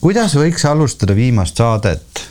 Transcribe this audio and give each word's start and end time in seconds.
kuidas 0.00 0.36
võiks 0.38 0.64
alustada 0.68 1.16
viimast 1.16 1.56
saadet, 1.56 2.22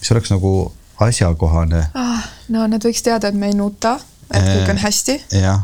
mis 0.00 0.12
oleks 0.14 0.30
nagu 0.34 0.54
asjakohane? 1.00 1.84
ah,. 1.94 2.24
no 2.48 2.66
nad 2.70 2.84
võiks 2.84 3.02
teada, 3.04 3.28
et 3.28 3.38
me 3.38 3.50
ei 3.50 3.58
nuta, 3.58 3.98
et 4.30 4.44
kõik 4.44 4.72
on 4.74 4.82
hästi. 4.84 5.20
jah 5.40 5.62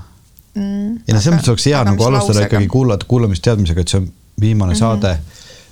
mm,. 0.55 0.93
ja 1.07 1.15
no 1.15 1.21
selles 1.21 1.39
mõttes 1.39 1.55
oleks 1.55 1.67
hea 1.71 1.83
nagu 1.87 2.05
alustada 2.05 2.41
lausega. 2.41 2.47
ikkagi 2.51 2.71
kuulata, 2.73 3.09
kuulamist 3.09 3.45
teadmisega, 3.47 3.85
et 3.85 3.93
see 3.93 4.03
on 4.03 4.09
viimane 4.41 4.73
mm 4.73 4.77
-hmm. 4.77 4.81
saade 4.81 5.19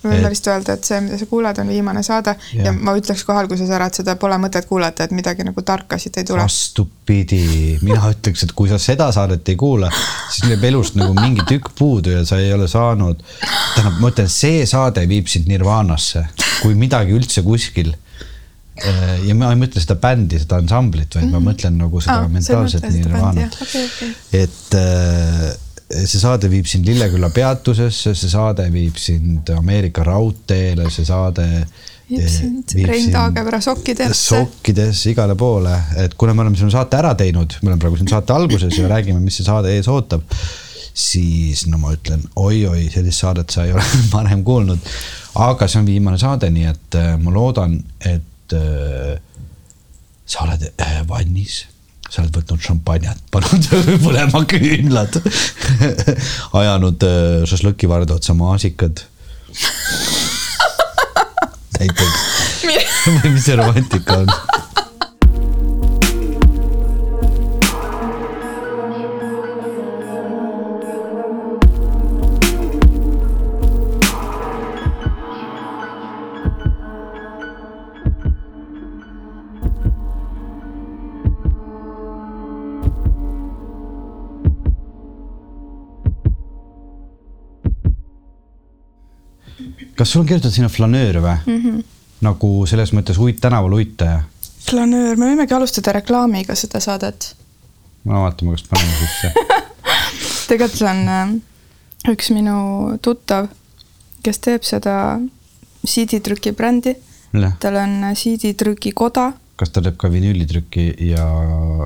me 0.04 0.14
võime 0.14 0.30
vist 0.32 0.48
öelda, 0.50 0.76
et 0.76 0.88
see, 0.88 1.00
mida 1.04 1.18
sa 1.20 1.28
kuulad, 1.30 1.58
on 1.62 1.72
viimane 1.72 2.02
saade 2.06 2.36
ja. 2.36 2.68
ja 2.68 2.74
ma 2.76 2.94
ütleks 2.98 3.24
kohe 3.26 3.42
alguses 3.42 3.70
ära, 3.74 3.88
et 3.90 4.00
seda 4.00 4.16
pole 4.20 4.38
mõtet 4.42 4.68
kuulata, 4.70 5.08
et 5.08 5.14
midagi 5.16 5.46
nagu 5.46 5.64
tarka 5.66 5.98
siit 6.00 6.20
ei 6.20 6.28
tule. 6.28 6.42
vastupidi, 6.42 7.42
mina 7.82 8.12
ütleks, 8.12 8.46
et 8.46 8.54
kui 8.56 8.70
sa 8.72 8.78
seda 8.82 9.10
saadet 9.14 9.48
ei 9.52 9.58
kuula, 9.60 9.90
siis 10.28 10.52
jääb 10.52 10.68
elust 10.70 10.98
nagu 11.00 11.16
mingi 11.18 11.46
tükk 11.48 11.74
puudu 11.78 12.14
ja 12.14 12.24
sa 12.28 12.38
ei 12.42 12.52
ole 12.54 12.68
saanud. 12.68 13.20
tähendab, 13.74 14.00
ma 14.00 14.12
ütlen, 14.14 14.30
see 14.30 14.64
saade 14.68 15.04
viib 15.08 15.28
sind 15.30 15.50
nirvaanasse, 15.50 16.26
kui 16.62 16.78
midagi 16.78 17.16
üldse 17.16 17.42
kuskil 17.46 17.94
Äh, 18.74 19.20
ja 19.28 19.34
ma 19.38 19.52
ei 19.54 19.58
mõtle 19.60 19.78
seda 19.78 19.94
bändi, 20.02 20.40
seda 20.42 20.58
ansamblit, 20.58 21.14
vaid 21.14 21.28
mm 21.28 21.30
-hmm. 21.30 21.32
ma 21.32 21.38
mhm. 21.38 21.48
mõtlen 21.48 21.76
nagu 21.78 22.00
seda 22.02 22.24
ah, 22.24 22.30
mentaalset 22.30 22.86
nirvaanat 22.90 23.54
okay,. 23.62 23.84
Okay. 23.86 24.08
et 24.32 24.74
äh, 24.74 25.52
see 26.02 26.20
saade 26.20 26.50
viib 26.50 26.68
sind 26.68 26.86
Lilleküla 26.88 27.30
peatusesse, 27.34 28.14
see 28.18 28.30
saade 28.30 28.66
viib 28.72 28.98
sind 29.00 29.50
Ameerika 29.54 30.04
raudteele, 30.06 30.88
see 30.92 31.06
saade 31.08 31.46
viib 32.10 32.28
sind 32.28 32.74
Rein 32.88 33.10
Taagepera 33.12 33.60
sokkidesse. 33.64 34.20
sokkidesse, 34.34 35.10
igale 35.14 35.36
poole, 35.38 35.74
et 36.02 36.14
kuna 36.18 36.34
me 36.34 36.44
oleme 36.44 36.60
selle 36.60 36.74
saate 36.74 37.00
ära 37.00 37.14
teinud, 37.18 37.58
me 37.62 37.72
oleme 37.72 37.82
praegu 37.82 38.00
siin 38.00 38.12
saate 38.12 38.36
alguses 38.36 38.78
ja 38.78 38.90
räägime, 38.90 39.22
mis 39.24 39.40
see 39.40 39.46
saade 39.46 39.72
ees 39.74 39.88
ootab, 39.92 40.24
siis 40.94 41.66
no 41.66 41.80
ma 41.82 41.94
ütlen 41.96 42.22
oi-oi, 42.38 42.86
sellist 42.92 43.24
saadet 43.24 43.54
sa 43.54 43.66
ei 43.66 43.74
ole 43.74 43.84
varem 44.14 44.44
kuulnud. 44.46 44.90
aga 45.42 45.68
see 45.68 45.80
on 45.80 45.88
viimane 45.88 46.18
saade, 46.20 46.50
nii 46.54 46.66
et 46.70 46.98
äh, 47.00 47.14
ma 47.20 47.34
loodan, 47.34 47.78
et 48.00 48.54
äh, 48.54 49.14
sa 50.24 50.44
oled 50.46 50.68
äh, 50.80 51.00
vannis, 51.08 51.64
sa 52.14 52.22
oled 52.22 52.36
võtnud 52.38 52.62
šampanjat, 52.62 53.18
pannud 53.34 53.64
põlema 54.04 54.44
küünlad 54.46 55.18
ajanud 56.60 57.06
äh, 57.08 57.42
šašlõkivarda 57.50 58.20
otsa 58.20 58.36
maasikad. 58.38 59.02
Näiteks. 61.74 62.20
Või 63.04 63.34
mis 63.34 63.44
see 63.48 63.56
romantika 63.58 64.20
on 64.22 64.30
kas 89.96 90.12
sul 90.12 90.22
on 90.24 90.28
kirjutatud 90.28 90.54
sinna 90.56 90.68
flanöör 90.68 91.20
või 91.22 91.36
mm? 91.46 91.60
-hmm. 91.62 91.82
nagu 92.26 92.50
selles 92.66 92.92
mõttes 92.96 93.18
uit 93.20 93.40
tänaval 93.40 93.72
uitaja? 93.78 94.22
flanöör, 94.64 95.16
me 95.16 95.32
võimegi 95.32 95.54
alustada 95.54 95.92
reklaamiga 95.92 96.54
seda 96.54 96.80
saadet. 96.80 97.34
no 98.04 98.24
vaatame, 98.24 98.56
kas 98.56 98.66
paneme 98.68 98.92
sisse 99.00 99.32
tegelikult 100.48 100.78
see 100.78 100.90
on 100.90 101.08
äh, 101.08 101.34
üks 102.12 102.30
minu 102.34 102.98
tuttav, 103.02 103.48
kes 104.22 104.38
teeb 104.38 104.64
seda 104.64 105.20
CD-trüki 105.84 106.52
brändi. 106.52 106.96
tal 107.60 107.76
on 107.76 108.14
CD-trüki 108.14 108.92
koda 108.92 109.32
kas 109.54 109.70
ta 109.70 109.82
teeb 109.84 109.94
ka 110.00 110.08
vinüülitrükki 110.10 110.84
ja 111.06 111.24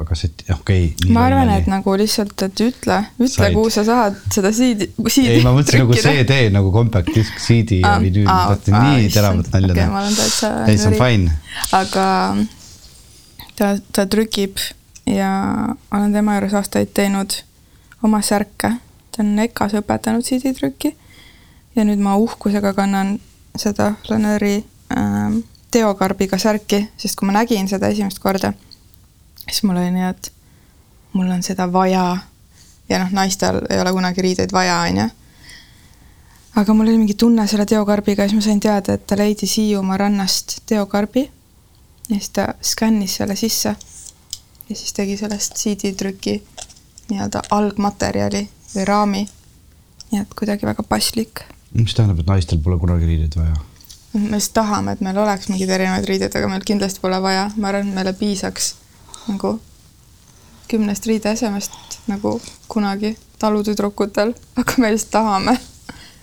kasseti, 0.08 0.47
okei 0.55 0.86
okay,. 0.88 1.11
ma 1.12 1.27
arvan, 1.29 1.51
et 1.52 1.67
nagu 1.68 1.92
lihtsalt, 2.01 2.33
et 2.46 2.62
ütle, 2.64 2.98
ütle, 3.20 3.51
kuhu 3.52 3.73
sa 3.73 3.84
saad 3.84 4.17
seda 4.33 4.52
CD, 4.56 4.89
CD. 4.96 5.27
ei, 5.34 5.42
ma 5.45 5.52
mõtlesin 5.56 5.84
nagu 5.84 5.98
CD 6.01 6.39
nagu 6.55 6.73
compact 6.73 7.12
disk, 7.12 7.36
CD 7.45 7.83
ah, 7.83 7.98
ja 7.98 8.05
vinüül 8.05 8.30
ah,, 8.33 8.55
ah, 8.55 8.86
nii 8.89 9.11
teravat 9.12 9.51
nalja 9.52 9.77
teha. 9.77 10.01
olen 10.01 10.17
täitsa. 10.17 10.52
ei, 10.64 10.80
see 10.80 10.89
on 10.92 10.96
fine. 11.02 11.36
aga 11.77 12.07
ta, 13.61 13.74
ta 13.92 14.07
trükib 14.08 14.64
ja 15.08 15.30
olen 15.92 16.17
tema 16.17 16.39
juures 16.39 16.57
aastaid 16.57 16.96
teinud 16.96 17.36
oma 18.02 18.23
särke. 18.24 18.73
ta 19.12 19.24
on 19.27 19.36
EKA-s 19.45 19.77
õpetanud 19.83 20.24
CD-trükki 20.24 20.95
ja 21.77 21.84
nüüd 21.84 22.01
ma 22.01 22.17
uhkusega 22.17 22.73
kannan 22.73 23.18
seda 23.58 23.92
flanööri 24.07 24.62
ähm, 24.96 25.42
teokarbiga 25.70 26.39
särki, 26.39 26.89
sest 26.96 27.18
kui 27.18 27.29
ma 27.29 27.40
nägin 27.40 27.68
seda 27.68 27.90
esimest 27.92 28.18
korda, 28.23 28.52
siis 29.45 29.62
mul 29.62 29.77
oli 29.77 29.92
nii, 29.92 30.11
et 30.11 30.33
mul 31.12 31.30
on 31.30 31.42
seda 31.42 31.68
vaja. 31.73 32.17
ja 32.89 32.98
noh, 33.02 33.11
naistel 33.12 33.61
ei 33.70 33.80
ole 33.80 33.92
kunagi 33.92 34.23
riideid 34.24 34.52
vaja, 34.52 34.78
on 34.89 35.01
ju. 35.02 35.08
aga 36.57 36.74
mul 36.74 36.89
oli 36.89 36.98
mingi 36.98 37.14
tunne 37.14 37.46
selle 37.46 37.67
teokarbiga 37.67 38.23
ja 38.23 38.28
siis 38.28 38.40
ma 38.40 38.46
sain 38.46 38.61
teada, 38.61 38.95
et 38.95 39.07
ta 39.07 39.17
leidis 39.17 39.57
Hiiumaa 39.57 39.96
rannast 39.96 40.61
teokarbi. 40.67 41.30
ja 42.08 42.17
siis 42.17 42.30
ta 42.30 42.55
skännis 42.62 43.17
selle 43.17 43.36
sisse. 43.36 43.77
ja 44.68 44.77
siis 44.77 44.92
tegi 44.92 45.17
sellest 45.17 45.57
CD-trüki 45.57 46.42
nii-öelda 47.11 47.42
algmaterjali 47.51 48.48
või 48.74 48.84
raami. 48.84 49.28
nii 50.12 50.20
et 50.20 50.34
kuidagi 50.39 50.67
väga 50.67 50.83
paslik. 50.83 51.45
mis 51.73 51.95
tähendab, 51.95 52.20
et 52.20 52.27
naistel 52.27 52.58
pole 52.64 52.78
kunagi 52.78 53.07
riideid 53.07 53.36
vaja? 53.36 53.57
Me 54.13 54.36
just 54.36 54.55
tahame, 54.57 54.92
et 54.96 55.01
meil 55.05 55.19
oleks 55.20 55.48
mingeid 55.52 55.70
erinevaid 55.77 56.07
riideid, 56.08 56.36
aga 56.39 56.51
meil 56.51 56.64
kindlasti 56.67 57.02
pole 57.02 57.20
vaja, 57.23 57.48
ma 57.57 57.73
arvan, 57.73 57.89
et 57.89 57.98
meile 58.01 58.14
piisaks 58.17 58.74
nagu 59.29 59.58
kümnest 60.69 61.07
riideesemest 61.08 61.98
nagu 62.08 62.39
kunagi 62.69 63.17
talutüdrukutel, 63.39 64.35
aga 64.57 64.79
me 64.79 64.92
lihtsalt 64.92 65.13
tahame 65.13 65.58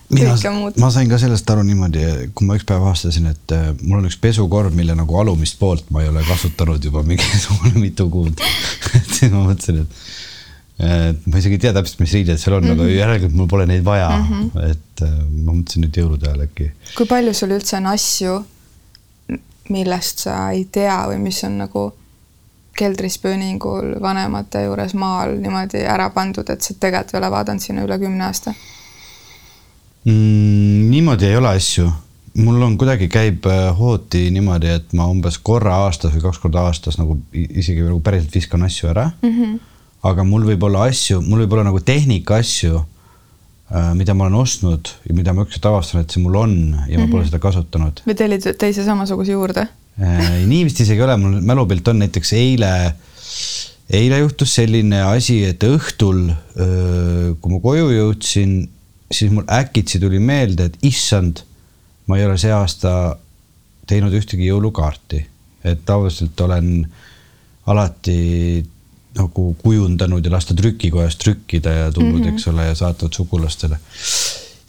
mina, 0.09 0.35
ma 0.77 0.89
sain 0.93 1.09
ka 1.09 1.17
sellest 1.21 1.49
aru 1.49 1.63
niimoodi, 1.65 2.03
kui 2.37 2.47
ma 2.47 2.57
üks 2.57 2.65
päev 2.67 2.83
avastasin, 2.83 3.29
et 3.31 3.55
äh, 3.55 3.71
mul 3.81 4.01
on 4.01 4.09
üks 4.09 4.17
pesukorv, 4.21 4.75
mille 4.77 4.95
nagu 4.97 5.17
alumist 5.21 5.57
poolt 5.61 5.89
ma 5.93 6.03
ei 6.03 6.11
ole 6.11 6.23
kasutanud 6.27 6.83
juba 6.83 7.03
mingisugune 7.07 7.73
mitu 7.79 8.07
kuud. 8.13 8.43
Et 8.95 9.09
siis 9.11 9.31
ma 9.33 9.41
mõtlesin, 9.43 9.81
et 9.81 9.97
ma 10.79 11.39
isegi 11.39 11.55
ei 11.55 11.61
tea 11.63 11.73
täpselt, 11.75 12.01
mis 12.03 12.13
riided 12.17 12.39
seal 12.39 12.57
on 12.57 12.63
mm, 12.63 12.69
-hmm. 12.69 12.73
aga 12.73 12.83
mhm. 12.83 12.97
järelikult 12.97 13.33
mul 13.33 13.47
pole 13.47 13.65
neid 13.65 13.83
vaja 13.85 14.09
mm. 14.09 14.25
-hmm. 14.29 14.71
et 14.71 15.01
äh, 15.01 15.09
ma 15.45 15.53
mõtlesin 15.53 15.85
nüüd 15.85 15.97
jõulude 16.01 16.27
ajal 16.27 16.41
äkki. 16.47 16.71
kui 16.97 17.05
palju 17.07 17.33
sul 17.33 17.53
üldse 17.55 17.77
on 17.77 17.85
asju, 17.87 18.45
millest 19.69 20.25
sa 20.27 20.51
ei 20.51 20.65
tea 20.71 20.97
või 21.07 21.17
mis 21.23 21.43
on 21.43 21.57
nagu 21.57 21.93
keldrispööningul 22.75 24.01
vanemate 24.01 24.63
juures 24.63 24.93
maal 24.93 25.37
niimoodi 25.39 25.85
ära 25.87 26.09
pandud, 26.09 26.49
et 26.49 26.61
sa 26.61 26.73
tegelikult 26.79 27.13
ei 27.13 27.19
ole 27.19 27.31
vaadanud 27.31 27.61
sinna 27.61 27.85
üle 27.87 27.99
kümne 27.99 28.25
aasta 28.25 28.53
mm,? 30.03 30.89
niimoodi 30.91 31.25
ei 31.25 31.37
ole 31.37 31.55
asju 31.55 31.87
mul 32.35 32.61
on 32.61 32.75
kuidagi 32.77 33.07
käib 33.07 33.47
äh, 33.47 33.77
hooti 33.79 34.27
niimoodi, 34.31 34.67
et 34.67 34.93
ma 34.93 35.07
umbes 35.07 35.37
korra 35.37 35.77
aastas 35.85 36.11
või 36.17 36.25
kaks 36.27 36.39
korda 36.43 36.67
aastas 36.67 36.99
nagu 36.99 37.15
isegi 37.31 37.79
nagu 37.79 38.01
päriselt 38.03 38.35
viskan 38.35 38.67
asju 38.67 38.91
ära 38.91 39.07
mm. 39.21 39.31
-hmm 39.31 39.74
aga 40.05 40.25
mul 40.27 40.45
võib 40.47 40.65
olla 40.67 40.85
asju, 40.89 41.21
mul 41.25 41.43
võib 41.43 41.55
olla 41.55 41.69
nagu 41.69 41.81
tehnika 41.85 42.39
asju, 42.41 42.81
äh, 43.71 43.89
mida 43.97 44.15
ma 44.17 44.27
olen 44.27 44.37
ostnud 44.43 44.91
ja 45.07 45.15
mida 45.17 45.33
ma 45.33 45.45
ükskord 45.45 45.71
avastan, 45.71 46.05
et 46.05 46.13
see 46.13 46.23
mul 46.23 46.37
on 46.41 46.55
ja 46.57 46.75
ma 46.75 46.85
mm 46.85 46.99
-hmm. 46.99 47.11
pole 47.11 47.25
seda 47.25 47.41
kasutanud. 47.41 48.03
või 48.05 48.15
tellid 48.15 48.45
teise 48.61 48.85
samasuguse 48.85 49.31
juurde? 49.31 49.67
Äh, 50.01 50.45
nii 50.45 50.63
vist 50.67 50.79
isegi 50.83 50.99
ei 50.99 51.07
ole, 51.07 51.17
mul 51.17 51.41
mälupilt 51.41 51.87
on 51.87 51.99
näiteks 52.03 52.33
eile, 52.33 52.95
eile 53.89 54.19
juhtus 54.19 54.55
selline 54.55 55.01
asi, 55.01 55.43
et 55.45 55.63
õhtul, 55.63 56.29
äh, 56.29 57.33
kui 57.39 57.51
ma 57.51 57.59
koju 57.63 57.89
jõudsin, 57.95 58.69
siis 59.11 59.31
mul 59.31 59.45
äkitsi 59.47 59.99
tuli 59.99 60.19
meelde, 60.19 60.65
et 60.65 60.77
issand, 60.83 61.41
ma 62.07 62.17
ei 62.17 62.25
ole 62.25 62.37
see 62.37 62.51
aasta 62.51 63.17
teinud 63.87 64.13
ühtegi 64.13 64.49
jõulukaarti, 64.49 65.25
et 65.63 65.85
tavaliselt 65.85 66.41
olen 66.41 66.85
alati 67.65 68.65
nagu 69.15 69.51
kujundanud 69.63 70.25
ja 70.25 70.31
lasta 70.33 70.55
trükikojas 70.57 71.17
trükkida 71.21 71.71
ja 71.71 71.91
tulnud 71.91 72.19
mm, 72.19 72.25
-hmm. 72.25 72.33
eks 72.35 72.47
ole, 72.51 72.65
ja 72.65 72.75
saatnud 72.75 73.13
sugulastele. 73.13 73.79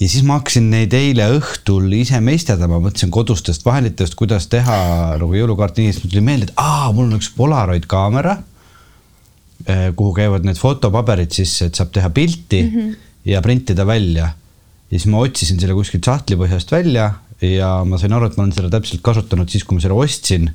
ja 0.00 0.08
siis 0.08 0.22
ma 0.22 0.38
hakkasin 0.38 0.70
neid 0.70 0.93
eile 0.93 1.28
õhtul 1.38 1.93
ise 1.96 2.20
meisterdama, 2.20 2.81
mõtlesin 2.84 3.10
kodustest 3.10 3.64
vahenditest, 3.64 4.14
kuidas 4.14 4.46
teha 4.52 4.76
nagu 5.20 5.34
jõulukaarti 5.34 5.82
nii, 5.82 5.93
siis 5.93 6.04
mul 6.04 6.12
tuli 6.12 6.25
meelde, 6.28 6.50
et 6.50 6.60
aa, 6.60 6.93
mul 6.93 7.08
on 7.08 7.19
üks 7.19 7.31
Polaroid 7.37 7.87
kaamera, 7.90 8.37
eh, 9.66 9.90
kuhu 9.96 10.14
käivad 10.14 10.44
need 10.44 10.60
fotopaberid 10.60 11.32
sisse, 11.32 11.70
et 11.70 11.75
saab 11.75 11.92
teha 11.92 12.10
pilti 12.10 12.62
mm 12.62 12.75
-hmm. 12.75 12.96
ja 13.25 13.42
printida 13.42 13.87
välja. 13.87 14.32
ja 14.90 14.99
siis 14.99 15.06
ma 15.06 15.19
otsisin 15.19 15.60
selle 15.60 15.75
kuskilt 15.75 16.04
sahtlipõhjast 16.04 16.70
välja 16.72 17.12
ja 17.40 17.84
ma 17.84 17.99
sain 17.99 18.12
aru, 18.12 18.26
et 18.26 18.37
ma 18.37 18.44
olen 18.44 18.52
seda 18.52 18.70
täpselt 18.70 19.02
kasutanud 19.02 19.49
siis, 19.49 19.64
kui 19.64 19.76
ma 19.76 19.81
selle 19.81 19.99
ostsin 19.99 20.50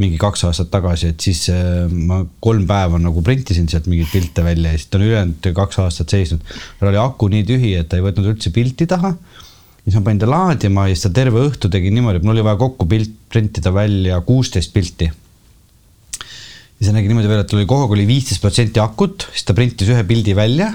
mingi 0.00 0.18
kaks 0.20 0.44
aastat 0.48 0.68
tagasi, 0.72 1.10
et 1.14 1.24
siis 1.24 1.46
äh, 1.52 1.86
ma 1.88 2.20
kolm 2.44 2.66
päeva 2.68 3.00
nagu 3.00 3.22
printisin 3.24 3.68
sealt 3.70 3.88
mingeid 3.88 4.10
pilte 4.12 4.44
välja 4.44 4.74
ja 4.74 4.80
siis 4.80 4.90
ta 4.92 4.98
on 4.98 5.06
ülejäänud 5.06 5.50
kaks 5.56 5.80
aastat 5.84 6.12
seisnud. 6.12 6.42
tal 6.80 6.90
oli 6.90 7.00
aku 7.00 7.30
nii 7.32 7.46
tühi, 7.48 7.72
et 7.80 7.88
ta 7.88 7.96
ei 7.98 8.04
võtnud 8.04 8.28
üldse 8.34 8.52
pilti 8.52 8.88
taha. 8.90 9.14
siis 9.84 9.96
ma 9.96 10.04
panin 10.04 10.20
ta 10.20 10.28
laadima 10.28 10.88
ja 10.88 10.96
siis 10.96 11.06
ta 11.06 11.12
terve 11.16 11.46
õhtu 11.48 11.72
tegi 11.72 11.92
niimoodi, 11.94 12.20
et 12.20 12.28
mul 12.28 12.36
oli 12.36 12.44
vaja 12.44 12.60
kokku 12.60 12.88
pilt, 12.90 13.14
printida 13.32 13.72
välja 13.72 14.20
kuusteist 14.28 14.74
pilti. 14.76 15.08
ja 15.08 16.82
see 16.82 16.92
nägi 16.92 17.08
niimoodi 17.08 17.32
välja, 17.32 17.46
et 17.46 17.52
tal 17.54 17.62
oli 17.62 17.70
kogu 17.70 17.86
aeg 17.86 17.96
oli 17.96 18.10
viisteist 18.10 18.44
protsenti 18.44 18.82
akut, 18.84 19.30
siis 19.32 19.48
ta 19.48 19.56
printis 19.56 19.94
ühe 19.94 20.04
pildi 20.04 20.36
välja 20.36 20.74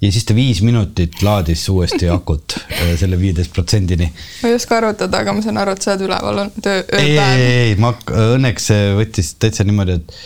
ja 0.00 0.12
siis 0.12 0.26
ta 0.28 0.36
viis 0.36 0.60
minutit 0.64 1.22
laadis 1.24 1.64
uuesti 1.72 2.08
akut 2.12 2.56
äh, 2.58 2.94
selle 3.00 3.18
viieteist 3.20 3.52
protsendini. 3.56 4.08
ma 4.42 4.52
ei 4.52 4.58
oska 4.58 4.80
arvutada, 4.80 5.22
aga 5.22 5.36
ma 5.36 5.44
saan 5.44 5.60
aru, 5.62 5.76
et 5.76 5.84
sa 5.84 5.94
oled 5.94 6.06
üleval 6.08 6.42
olnud 6.44 6.70
öö, 6.72 6.82
ei, 7.00 7.16
ei, 7.16 7.44
ei, 7.46 7.76
ma 7.80 7.94
õnneks 8.36 8.70
võttis 8.98 9.34
täitsa 9.40 9.64
niimoodi, 9.68 9.96
et 10.00 10.16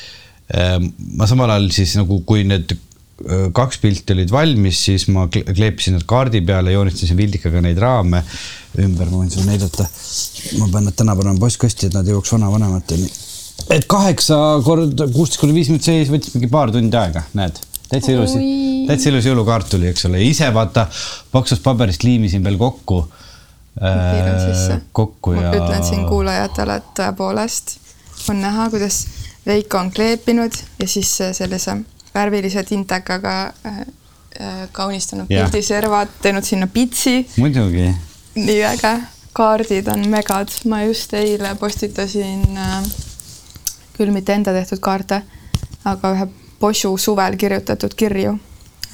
äh, 0.59 0.79
ma 1.21 1.31
samal 1.31 1.55
ajal 1.55 1.71
siis 1.77 1.95
nagu, 2.01 2.19
kui 2.27 2.43
need 2.49 2.75
äh, 2.75 3.47
kaks 3.57 3.79
pilti 3.85 4.17
olid 4.17 4.35
valmis, 4.35 4.83
siis 4.91 5.07
ma 5.15 5.29
kleepisin 5.31 5.99
nad 6.01 6.07
kaardi 6.11 6.43
peale, 6.43 6.75
joonistasin 6.75 7.19
vildikaga 7.21 7.63
neid 7.63 7.79
raame 7.79 8.25
ümber, 8.83 9.07
ma 9.07 9.23
võin 9.23 9.31
sulle 9.31 9.53
näidata. 9.53 9.87
ma 10.59 10.71
pean 10.71 10.91
nad 10.91 10.99
täna 10.99 11.15
panema 11.19 11.47
postkasti, 11.47 11.91
et 11.91 11.99
nad 11.99 12.11
jõuaks 12.11 12.35
vanavanemateni. 12.35 13.11
et 13.71 13.87
kaheksa 13.87 14.37
korda 14.67 15.07
kuusteist 15.15 15.45
kuni 15.45 15.55
viis 15.55 15.71
minutit 15.71 15.93
seis 15.93 16.11
võttis 16.11 16.35
mingi 16.35 16.51
paar 16.51 16.75
tundi 16.75 16.99
aega, 16.99 17.29
näed 17.39 17.70
täitsa 17.91 18.13
ilus, 18.13 18.35
täitsa 18.89 19.11
ilus 19.11 19.27
jõulukaart 19.27 19.71
tuli, 19.73 19.91
eks 19.91 20.07
ole, 20.09 20.23
ise 20.25 20.51
vaata 20.55 20.87
paksust 21.33 21.63
paberist 21.63 22.05
liimisin 22.07 22.45
veel 22.45 22.59
kokku 22.61 23.03
äh,. 23.83 24.81
kokku 24.93 25.35
ja. 25.39 25.53
ütlen 25.57 25.87
siin 25.87 26.07
kuulajatele, 26.09 26.81
et 26.81 26.93
tõepoolest 26.99 27.79
on 28.31 28.43
näha, 28.43 28.71
kuidas 28.71 29.07
Veiko 29.47 29.79
on 29.79 29.89
kleepinud 29.91 30.53
ja 30.79 30.87
siis 30.89 31.15
sellise 31.33 31.79
värvilise 32.15 32.63
tintekaga 32.69 33.53
äh, 33.67 33.79
äh, 34.41 34.69
kaunistanud 34.73 35.29
pildiservad, 35.29 36.13
teinud 36.23 36.45
sinna 36.45 36.67
pitsi. 36.67 37.27
muidugi. 37.37 37.89
nii 38.35 38.65
äge, 38.65 38.93
kaardid 39.33 39.89
on 39.89 40.05
megad, 40.13 40.53
ma 40.69 40.83
just 40.83 41.15
eile 41.15 41.55
postitasin 41.55 42.45
äh, 42.59 42.85
küll 43.97 44.13
mitte 44.13 44.37
enda 44.37 44.53
tehtud 44.53 44.81
kaarte, 44.85 45.23
aga 45.85 46.13
ühe 46.15 46.29
Bosu 46.61 46.97
suvel 46.99 47.37
kirjutatud 47.41 47.95
kirju. 47.97 48.35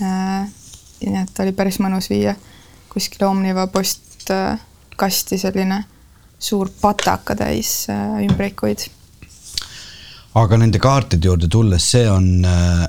Äh, 0.03 0.47
nii 1.03 1.23
et 1.23 1.41
oli 1.43 1.53
päris 1.57 1.81
mõnus 1.83 2.11
viia 2.11 2.37
kuskile 2.93 3.27
Omniva 3.29 3.67
postkasti 3.69 5.39
selline 5.41 5.83
suur 6.39 6.71
pataka 6.81 7.37
täis 7.37 7.87
äh, 7.91 8.23
ümbrikuid. 8.25 8.87
aga 10.37 10.57
nende 10.61 10.79
kaartide 10.79 11.29
juurde 11.29 11.49
tulles, 11.49 11.85
see 11.91 12.05
on 12.11 12.45
äh, 12.45 12.87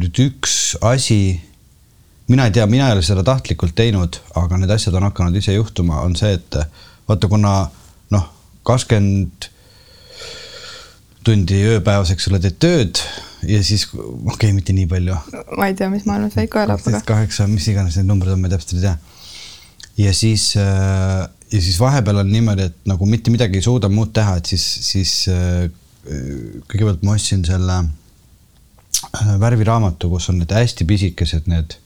nüüd 0.00 0.20
üks 0.24 0.76
asi, 0.84 1.18
mina 2.28 2.46
ei 2.48 2.54
tea, 2.56 2.66
mina 2.66 2.88
ei 2.88 2.96
ole 2.96 3.04
seda 3.04 3.24
tahtlikult 3.24 3.76
teinud, 3.76 4.20
aga 4.40 4.60
need 4.60 4.72
asjad 4.72 4.96
on 4.96 5.08
hakanud 5.08 5.36
ise 5.36 5.56
juhtuma, 5.56 6.00
on 6.04 6.16
see, 6.16 6.32
et 6.38 6.56
vaata, 7.08 7.28
kuna 7.28 7.52
noh, 8.14 8.24
kakskümmend 8.66 9.50
tundi 11.26 11.58
ööpäevas, 11.74 12.12
eks 12.14 12.28
ole, 12.30 12.40
teed 12.42 12.58
tööd 12.62 13.00
ja 13.46 13.60
siis, 13.66 13.86
okei 13.92 14.32
okay,, 14.32 14.52
mitte 14.56 14.74
nii 14.76 14.88
palju. 14.90 15.16
ma 15.58 15.70
ei 15.70 15.76
tea, 15.78 15.88
mis 15.92 16.06
maailmas 16.08 16.36
Veiko 16.38 16.62
elab, 16.62 16.82
aga. 16.86 17.02
kaheksa, 17.06 17.48
mis 17.50 17.66
iganes 17.72 17.98
need 17.98 18.08
numbrid 18.10 18.34
on, 18.34 18.42
ma 18.42 18.50
täpselt 18.52 18.76
ei 18.78 18.84
tea. 18.86 18.96
ja 20.06 20.14
siis 20.16 20.52
äh, 20.60 21.26
ja 21.52 21.62
siis 21.62 21.78
vahepeal 21.80 22.22
on 22.22 22.30
niimoodi, 22.32 22.70
et 22.70 22.78
nagu 22.90 23.06
mitte 23.08 23.32
midagi 23.34 23.60
ei 23.60 23.66
suuda 23.66 23.90
muud 23.92 24.12
teha, 24.16 24.38
et 24.40 24.52
siis, 24.52 24.66
siis 24.90 25.14
äh, 25.32 25.66
kõigepealt 26.06 27.02
ma 27.06 27.16
ostsin 27.16 27.44
selle 27.46 27.80
äh, 27.82 29.34
värviraamatu, 29.42 30.10
kus 30.12 30.30
on 30.32 30.40
need 30.42 30.54
hästi 30.54 30.86
pisikesed 30.88 31.50
need 31.50 31.78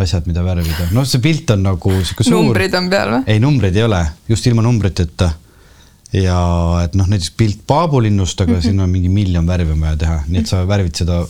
asjad, 0.00 0.26
mida 0.26 0.42
värvida. 0.42 0.90
noh, 0.94 1.06
see 1.06 1.22
pilt 1.22 1.50
on 1.54 1.64
nagu 1.68 1.96
sihuke 2.00 2.26
suur. 2.26 2.40
numbrid 2.40 2.74
on 2.78 2.90
peal 2.90 3.16
või? 3.16 3.24
ei, 3.30 3.42
numbreid 3.42 3.78
ei 3.78 3.86
ole, 3.86 4.02
just 4.30 4.46
ilma 4.50 4.64
numbriteta 4.66 5.30
ja 6.14 6.38
et 6.84 6.94
noh, 6.98 7.08
näiteks 7.10 7.32
pilt 7.38 7.62
paabulinnust, 7.66 8.40
aga 8.40 8.52
mm 8.52 8.58
-hmm. 8.58 8.62
siin 8.68 8.80
on 8.80 8.90
mingi 8.90 9.08
miljon 9.08 9.46
värvi 9.46 9.72
on 9.72 9.80
vaja 9.80 9.96
teha, 10.04 10.18
nii 10.28 10.40
et 10.40 10.50
sa 10.50 10.62
värvid 10.68 10.94
seda 11.02 11.24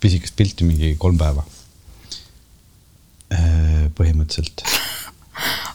pisikest 0.00 0.36
pilti 0.36 0.64
mingi 0.64 0.94
kolm 0.98 1.18
päeva. 1.18 1.44
Äh, 3.30 3.90
põhimõtteliselt. 3.94 4.64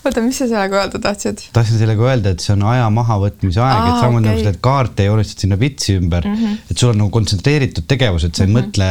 oota, 0.06 0.22
mis 0.22 0.38
sa 0.38 0.48
sellega 0.50 0.82
öelda 0.82 1.00
tahtsid? 1.02 1.46
tahtsin 1.54 1.80
sellega 1.80 2.10
öelda, 2.10 2.34
et 2.34 2.44
see 2.44 2.54
on 2.56 2.66
aja 2.72 2.90
mahavõtmise 2.94 3.62
aeg, 3.62 3.86
et 3.86 4.02
samamoodi 4.02 4.28
okay. 4.28 4.34
nagu 4.34 4.50
teed 4.50 4.60
kaarte 4.68 5.08
joonistad 5.08 5.46
sinna 5.46 5.58
pitsi 5.62 5.96
ümber 6.00 6.28
mm, 6.28 6.36
-hmm. 6.36 6.58
et 6.72 6.78
sul 6.78 6.92
on 6.92 7.00
nagu 7.04 7.14
kontsentreeritud 7.16 7.88
tegevus, 7.88 8.28
et 8.28 8.36
sa 8.36 8.44
ei 8.44 8.50
mm 8.50 8.56
-hmm. 8.56 8.68
mõtle 8.68 8.90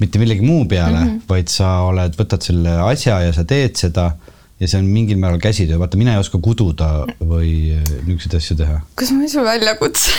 mitte 0.00 0.18
millegi 0.18 0.42
muu 0.42 0.64
peale 0.68 1.00
mm, 1.00 1.08
-hmm. 1.08 1.28
vaid 1.28 1.48
sa 1.48 1.70
oled, 1.88 2.14
võtad 2.18 2.42
selle 2.42 2.76
asja 2.90 3.20
ja 3.20 3.32
sa 3.32 3.44
teed 3.44 3.76
seda 3.76 4.10
ja 4.60 4.68
see 4.70 4.78
on 4.78 4.86
mingil 4.86 5.18
määral 5.18 5.40
käsitöö, 5.42 5.78
vaata, 5.80 5.98
mina 6.00 6.14
ei 6.14 6.22
oska 6.22 6.38
kududa 6.42 6.90
või 7.18 7.74
äh, 7.74 7.82
niisuguseid 8.06 8.36
asju 8.38 8.56
teha. 8.60 8.78
kas 9.00 9.10
ma 9.12 9.24
võin 9.24 9.32
sulle 9.32 9.46
väljakutse 9.48 10.14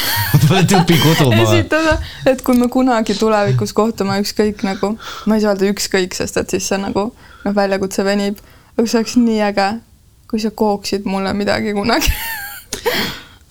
õpi 0.81 0.99
kuduma. 1.03 1.41
esitada, 1.45 1.97
et 2.27 2.43
kui 2.45 2.59
me 2.59 2.69
kunagi 2.71 3.15
tulevikus 3.19 3.73
kohtume 3.77 4.19
ükskõik 4.23 4.65
nagu, 4.67 4.95
ma 5.25 5.37
ei 5.37 5.45
saa 5.45 5.55
öelda 5.55 5.71
ükskõik, 5.71 6.17
sest 6.17 6.39
et 6.41 6.55
siis 6.55 6.67
see 6.71 6.81
nagu 6.81 7.09
noh, 7.11 7.55
väljakutse 7.55 8.05
venib, 8.07 8.41
aga 8.75 8.87
see 8.87 9.01
oleks 9.01 9.19
nii 9.21 9.43
äge, 9.51 9.69
kui 10.31 10.43
sa 10.43 10.51
kooksid 10.51 11.07
mulle 11.07 11.31
midagi 11.37 11.75
kunagi 11.77 12.11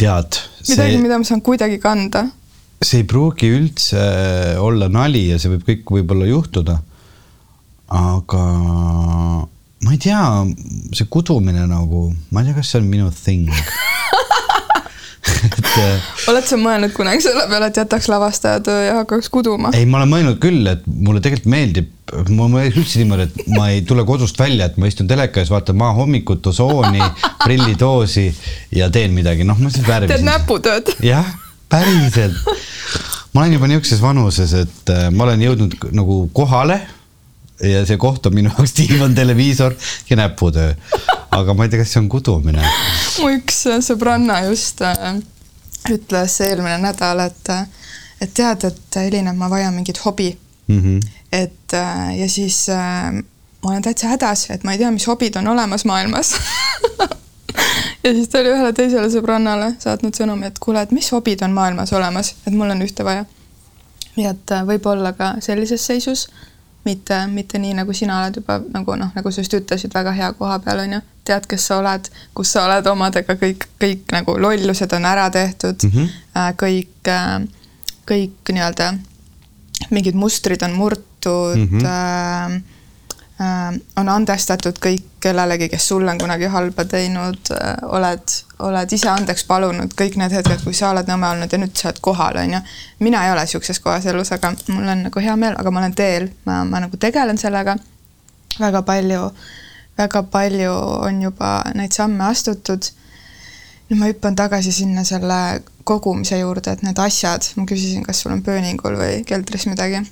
tead 0.00 0.36
see.... 0.60 0.75
midagi, 0.75 0.98
mida 1.02 1.19
ma 1.20 1.28
saan 1.28 1.42
kuidagi 1.44 1.78
kanda. 1.82 2.26
see 2.84 3.02
ei 3.02 3.08
pruugi 3.08 3.48
üldse 3.56 4.04
olla 4.60 4.90
nali 4.92 5.28
ja 5.31 5.40
see 5.40 5.54
võib 5.54 5.64
kõik 5.69 5.94
võib-olla 5.96 6.28
juhtuda. 6.28 6.78
aga 7.94 8.44
ma 9.84 9.92
ei 9.92 10.00
tea, 10.00 10.20
see 10.96 11.08
kudumine 11.12 11.66
nagu, 11.69 12.08
ma 12.32 12.40
ei 12.40 12.48
tea, 12.48 12.58
kas 12.58 12.72
see 12.72 12.81
on 12.81 12.88
minu 12.88 13.10
thing 13.12 13.50
et 15.44 15.69
äh, 15.81 16.06
oled 16.31 16.46
sa 16.48 16.56
mõelnud 16.60 16.92
kunagi 16.96 17.25
selle 17.25 17.44
peale, 17.50 17.69
et 17.70 17.78
jätaks 17.81 18.08
lavastaja 18.12 18.62
töö 18.64 18.81
ja 18.86 18.96
hakkaks 19.00 19.28
kuduma? 19.32 19.72
ei, 19.76 19.86
ma 19.88 20.00
olen 20.00 20.12
mõelnud 20.12 20.40
küll, 20.42 20.64
et 20.70 20.84
mulle 20.86 21.22
tegelikult 21.25 21.50
meeldib, 21.52 21.90
mul 22.31 22.48
on 22.48 22.56
üldse 22.69 23.00
niimoodi, 23.00 23.28
et 23.28 23.52
ma 23.56 23.69
ei 23.72 23.84
tule 23.88 24.06
kodust 24.08 24.40
välja, 24.40 24.70
et 24.70 24.81
ma 24.81 24.88
istun 24.90 25.08
teleka 25.10 25.42
ees, 25.42 25.52
vaatan 25.52 25.78
maa 25.81 25.92
hommikut, 25.96 26.46
osooni, 26.52 27.02
prillidoosi 27.44 28.28
ja 28.76 28.90
teen 28.94 29.16
midagi, 29.16 29.46
noh, 29.48 29.60
ma 29.60 29.72
siis 29.72 29.86
värvisin. 29.88 30.16
teed 30.16 30.28
näputööd? 30.28 30.94
jah, 31.04 31.28
päriselt. 31.72 32.40
ma 33.34 33.44
olen 33.44 33.56
juba 33.58 33.70
niisuguses 33.70 34.04
vanuses, 34.04 34.58
et 34.64 34.94
äh, 34.94 35.08
ma 35.12 35.28
olen 35.28 35.48
jõudnud 35.48 35.81
nagu 35.96 36.25
kohale 36.36 36.82
ja 37.62 37.85
see 37.87 37.99
koht 38.01 38.27
on 38.27 38.35
minu 38.35 38.51
jaoks 38.51 38.75
diivan, 38.79 39.15
televiisor 39.15 39.75
ja 40.11 40.17
näputöö. 40.17 40.75
aga 41.31 41.55
ma 41.55 41.65
ei 41.65 41.71
tea, 41.71 41.83
kas 41.83 41.93
see 41.93 42.03
on 42.03 42.09
kudumine. 42.09 42.62
mu 43.21 43.31
üks 43.37 43.65
sõbranna 43.87 44.41
just 44.49 44.82
äh, 44.82 45.19
ütles 45.91 46.39
eelmine 46.41 46.79
nädal, 46.82 47.20
et, 47.27 47.53
et 48.20 48.34
tead, 48.34 48.65
et 48.70 48.99
Elina, 49.05 49.34
ma 49.37 49.51
vajan 49.51 49.75
mingit 49.75 50.01
hobi 50.05 50.32
mm. 50.67 50.81
-hmm. 50.81 51.11
et 51.32 51.75
äh, 51.75 52.19
ja 52.19 52.29
siis 52.29 52.69
äh, 52.69 53.13
ma 53.63 53.70
olen 53.70 53.82
täitsa 53.82 54.08
hädas, 54.08 54.51
et 54.51 54.65
ma 54.65 54.73
ei 54.73 54.79
tea, 54.79 54.91
mis 54.91 55.06
hobid 55.06 55.37
on 55.37 55.49
olemas 55.49 55.84
maailmas 55.84 56.34
ja 58.05 58.13
siis 58.13 58.29
ta 58.29 58.39
oli 58.39 58.51
ühele 58.53 58.73
teisele 58.73 59.08
sõbrannale 59.11 59.75
saatnud 59.79 60.17
sõnumi, 60.17 60.51
et 60.51 60.58
kuule, 60.58 60.82
et 60.82 60.91
mis 60.91 61.13
hobid 61.13 61.43
on 61.43 61.55
maailmas 61.55 61.93
olemas, 61.93 62.34
et 62.46 62.53
mul 62.53 62.70
on 62.70 62.82
ühte 62.82 63.05
vaja. 63.05 63.25
nii 64.17 64.27
et 64.27 64.53
võib-olla 64.67 65.13
ka 65.13 65.34
sellises 65.41 65.87
seisus 65.87 66.29
mitte, 66.84 67.26
mitte 67.26 67.58
nii, 67.58 67.74
nagu 67.79 67.93
sina 67.96 68.19
oled 68.20 68.36
juba 68.41 68.58
nagu 68.74 68.96
noh, 69.00 69.10
nagu 69.17 69.32
sa 69.32 69.41
just 69.43 69.56
ütlesid, 69.56 69.94
väga 69.94 70.12
hea 70.17 70.32
koha 70.38 70.58
peal 70.64 70.84
on 70.84 70.96
ju, 70.98 71.00
tead, 71.24 71.46
kes 71.48 71.67
sa 71.70 71.79
oled, 71.81 72.10
kus 72.36 72.53
sa 72.53 72.67
oled 72.69 72.86
omadega, 72.91 73.36
kõik, 73.41 73.69
kõik 73.81 74.12
nagu 74.12 74.36
lollused 74.41 74.93
on 74.96 75.08
ära 75.08 75.31
tehtud 75.32 75.86
mm, 75.88 75.91
-hmm. 75.96 76.58
kõik, 76.60 77.08
äh, 77.08 77.48
kõik 78.10 78.53
nii-öelda 78.53 78.93
mingid 79.91 80.14
mustrid 80.14 80.62
on 80.62 80.76
murtud 80.76 81.56
mm, 81.56 81.81
-hmm. 81.81 82.62
äh, 83.41 83.81
on 83.96 84.08
andestatud 84.08 84.79
kõik 84.79 85.08
kellelegi, 85.24 85.69
kes 85.72 85.88
sulle 85.88 86.10
on 86.10 86.19
kunagi 86.20 86.48
halba 86.52 86.84
teinud 86.84 87.50
äh,, 87.52 87.76
oled, 87.96 88.34
oled 88.69 88.93
ise 88.93 89.08
andeks 89.08 89.46
palunud 89.48 89.94
kõik 89.96 90.19
need 90.20 90.34
hetked, 90.36 90.64
kui 90.66 90.76
sa 90.76 90.90
oled 90.93 91.08
nõme 91.08 91.31
olnud 91.32 91.52
ja 91.52 91.60
nüüd 91.60 91.72
sa 91.78 91.88
oled 91.88 92.00
kohal, 92.04 92.38
on 92.43 92.56
ju. 92.56 92.60
mina 93.06 93.24
ei 93.24 93.32
ole 93.32 93.46
sihukeses 93.48 93.81
kohas 93.84 94.06
elus, 94.12 94.32
aga 94.36 94.52
mul 94.69 94.90
on 94.93 95.06
nagu 95.08 95.24
hea 95.24 95.36
meel, 95.40 95.56
aga 95.60 95.72
ma 95.72 95.82
olen 95.82 95.96
teel, 95.96 96.28
ma, 96.48 96.60
ma 96.69 96.82
nagu 96.84 97.00
tegelen 97.00 97.40
sellega. 97.40 97.76
väga 98.60 98.84
palju, 98.86 99.22
väga 99.98 100.22
palju 100.36 100.76
on 101.08 101.22
juba 101.22 101.54
neid 101.74 101.96
samme 101.96 102.28
astutud. 102.28 102.93
nüüd 103.88 104.00
ma 104.00 104.12
hüppan 104.12 104.36
tagasi 104.36 104.72
sinna 104.72 105.04
selle 105.04 105.62
kogumise 105.84 106.38
juurde, 106.38 106.72
et 106.72 106.82
need 106.82 106.98
asjad, 106.98 107.44
ma 107.56 107.66
küsisin, 107.69 108.04
kas 108.04 108.20
sul 108.20 108.32
on 108.32 108.43
pööningul 108.43 108.96
või 109.00 109.20
keldris 109.24 109.66
midagi. 109.72 110.04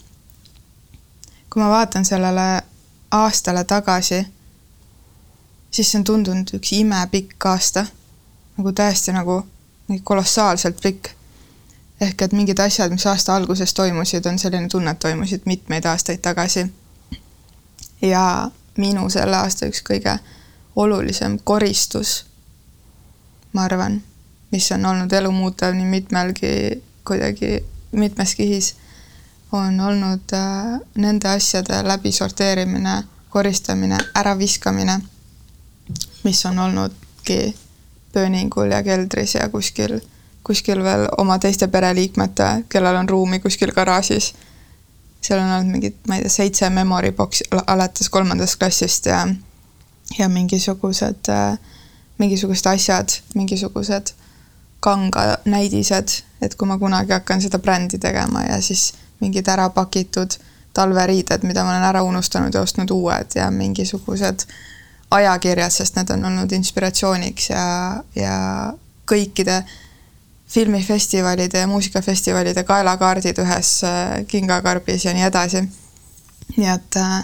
kui 1.51 1.61
ma 1.61 1.69
vaatan 1.69 2.05
sellele 2.09 2.63
aastale 3.13 3.65
tagasi 3.69 4.25
siis 5.73 5.91
see 5.91 5.99
on 5.99 6.05
tundunud 6.05 6.55
üks 6.55 6.73
imepikk 6.77 7.47
aasta. 7.47 7.87
nagu 8.57 8.73
täiesti 8.73 9.13
nagu 9.13 9.43
kolossaalselt 10.05 10.81
pikk. 10.83 11.09
ehk 12.01 12.23
et 12.23 12.33
mingid 12.33 12.59
asjad, 12.59 12.91
mis 12.91 13.07
aasta 13.07 13.37
alguses 13.37 13.75
toimusid, 13.75 14.27
on 14.27 14.39
selline 14.39 14.69
tunne, 14.69 14.91
et 14.91 14.99
toimusid 14.99 15.43
mitmeid 15.45 15.85
aastaid 15.85 16.19
tagasi. 16.23 16.67
ja 18.03 18.51
minu 18.77 19.09
selle 19.11 19.37
aasta 19.37 19.67
üks 19.67 19.83
kõige 19.91 20.19
olulisem 20.77 21.39
koristus, 21.45 22.25
ma 23.53 23.65
arvan, 23.65 24.03
mis 24.51 24.73
on 24.73 24.87
olnud 24.87 25.13
elumuutev 25.13 25.75
nii 25.75 25.87
mitmelgi 25.87 26.83
kuidagi 27.05 27.65
mitmes 27.93 28.35
kihis, 28.35 28.75
on 29.53 29.81
olnud 29.81 30.33
äh, 30.33 30.81
nende 30.97 31.29
asjade 31.29 31.83
läbisorteerimine, 31.85 33.03
koristamine, 33.29 33.99
äraviskamine, 34.15 35.01
mis 36.25 36.47
on 36.47 36.59
olnudki 36.59 37.55
pööningul 38.13 38.71
ja 38.71 38.83
keldris 38.83 39.35
ja 39.35 39.49
kuskil, 39.49 40.01
kuskil 40.45 40.83
veel 40.85 41.09
oma 41.19 41.39
teiste 41.39 41.69
pereliikmete, 41.69 42.65
kellel 42.69 42.97
on 42.97 43.09
ruumi 43.09 43.41
kuskil 43.41 43.73
garaažis. 43.73 44.35
seal 45.23 45.39
on 45.39 45.53
olnud 45.53 45.71
mingid, 45.71 45.95
ma 46.09 46.17
ei 46.17 46.23
tea, 46.23 46.31
seitse 46.31 46.71
memory 46.71 47.13
box'i 47.13 47.45
alates 47.67 48.09
kolmandast 48.11 48.59
klassist 48.59 49.07
ja, 49.07 49.29
ja 50.19 50.29
mingisugused, 50.29 51.29
äh, 51.31 51.59
mingisugused 52.19 52.67
asjad, 52.67 53.09
mingisugused 53.35 54.15
kanganäidised, 54.83 56.17
et 56.43 56.55
kui 56.59 56.67
ma 56.69 56.79
kunagi 56.79 57.15
hakkan 57.15 57.43
seda 57.43 57.59
brändi 57.63 57.99
tegema 58.03 58.43
ja 58.43 58.59
siis 58.61 58.93
mingid 59.21 59.49
ära 59.49 59.69
pakitud 59.71 60.35
talveriided, 60.75 61.47
mida 61.47 61.65
ma 61.65 61.77
olen 61.77 61.87
ära 61.87 62.03
unustanud 62.03 62.55
ja 62.55 62.65
ostnud 62.67 62.91
uued 62.91 63.37
ja 63.39 63.51
mingisugused 63.51 64.47
ajakirjad, 65.13 65.73
sest 65.73 65.97
need 65.97 66.11
on 66.15 66.25
olnud 66.31 66.53
inspiratsiooniks 66.57 67.51
ja, 67.51 67.65
ja 68.17 68.37
kõikide 69.09 69.63
filmifestivalide 70.53 71.63
ja 71.65 71.69
muusikafestivalide 71.71 72.65
kaelakaardid 72.69 73.39
ühes 73.41 73.71
äh, 73.89 74.27
kingakarbis 74.29 75.05
ja 75.05 75.15
nii 75.17 75.25
edasi. 75.29 75.63
nii 76.57 76.69
et 76.69 77.01
äh, 77.01 77.23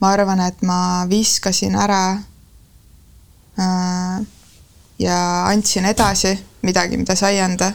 ma 0.00 0.12
arvan, 0.16 0.40
et 0.40 0.62
ma 0.66 1.06
viskasin 1.08 1.76
ära 1.78 2.02
äh, 3.58 4.26
ja 4.98 5.20
andsin 5.46 5.86
edasi 5.86 6.34
midagi, 6.62 6.96
mida 6.96 7.16
sai 7.16 7.40
anda. 7.40 7.72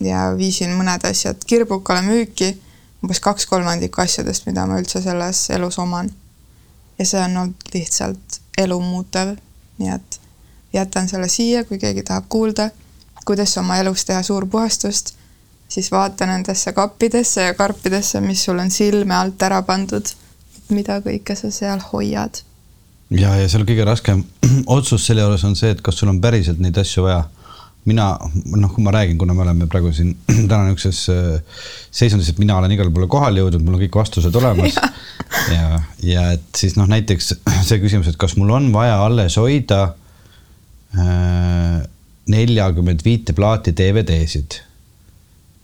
ja 0.00 0.28
viisin 0.36 0.74
mõned 0.76 1.08
asjad 1.08 1.40
kirbukale 1.48 2.02
müüki, 2.04 2.50
umbes 3.02 3.20
kaks 3.24 3.46
kolmandikku 3.48 4.02
asjadest, 4.02 4.44
mida 4.46 4.66
ma 4.68 4.76
üldse 4.76 5.00
selles 5.02 5.46
elus 5.50 5.78
oman. 5.80 6.10
Ja 6.98 7.06
see 7.06 7.20
on 7.20 7.36
olnud 7.36 7.70
lihtsalt 7.74 8.40
elumuutev, 8.58 9.36
nii 9.78 9.92
et 9.94 10.20
jätan 10.72 11.08
selle 11.08 11.28
siia, 11.28 11.64
kui 11.64 11.78
keegi 11.78 12.02
tahab 12.02 12.26
kuulda, 12.28 12.70
kuidas 13.24 13.56
oma 13.58 13.78
elus 13.82 14.04
teha 14.04 14.22
suurpuhastust, 14.22 15.14
siis 15.68 15.90
vaata 15.92 16.26
nendesse 16.26 16.72
kappidesse 16.72 17.48
ja 17.48 17.54
karpidesse, 17.54 18.20
mis 18.20 18.44
sul 18.44 18.58
on 18.58 18.70
silme 18.70 19.14
alt 19.14 19.42
ära 19.42 19.62
pandud, 19.62 20.12
mida 20.70 21.00
kõike 21.04 21.36
sa 21.38 21.50
seal 21.50 21.82
hoiad 21.92 22.42
ja, 23.10 23.34
ja 23.38 23.48
seal 23.50 23.66
kõige 23.66 23.86
raskem 23.86 24.22
otsus 24.76 25.06
selle 25.06 25.24
juures 25.24 25.44
on 25.46 25.56
see, 25.58 25.72
et 25.74 25.82
kas 25.84 25.98
sul 26.00 26.10
on 26.12 26.20
päriselt 26.22 26.60
neid 26.62 26.78
asju 26.80 27.06
vaja. 27.06 27.24
Mina, 27.86 28.06
noh, 28.56 28.72
kui 28.74 28.84
ma 28.84 28.92
räägin, 28.94 29.18
kuna 29.20 29.34
me 29.36 29.44
oleme 29.44 29.68
praegu 29.70 29.92
siin 29.94 30.12
täna 30.50 30.64
niisuguses 30.66 31.02
äh, 31.12 31.64
seisundis, 31.94 32.32
et 32.32 32.40
mina 32.42 32.58
olen 32.58 32.74
igale 32.74 32.92
poole 32.94 33.08
kohale 33.10 33.42
jõudnud, 33.42 33.64
mul 33.64 33.78
on 33.78 33.84
kõik 33.84 33.98
vastused 34.00 34.38
olemas. 34.40 34.78
ja, 35.56 35.80
ja 36.04 36.28
et 36.36 36.46
siis 36.58 36.76
noh, 36.78 36.88
näiteks 36.90 37.34
see 37.68 37.80
küsimus, 37.82 38.10
et 38.10 38.20
kas 38.20 38.36
mul 38.40 38.54
on 38.56 38.70
vaja 38.74 38.98
alles 39.04 39.38
hoida 39.40 39.82
äh, 40.96 41.82
neljakümmend 42.32 43.04
viite 43.06 43.36
plaati 43.36 43.74
DVD-sid 43.76 44.62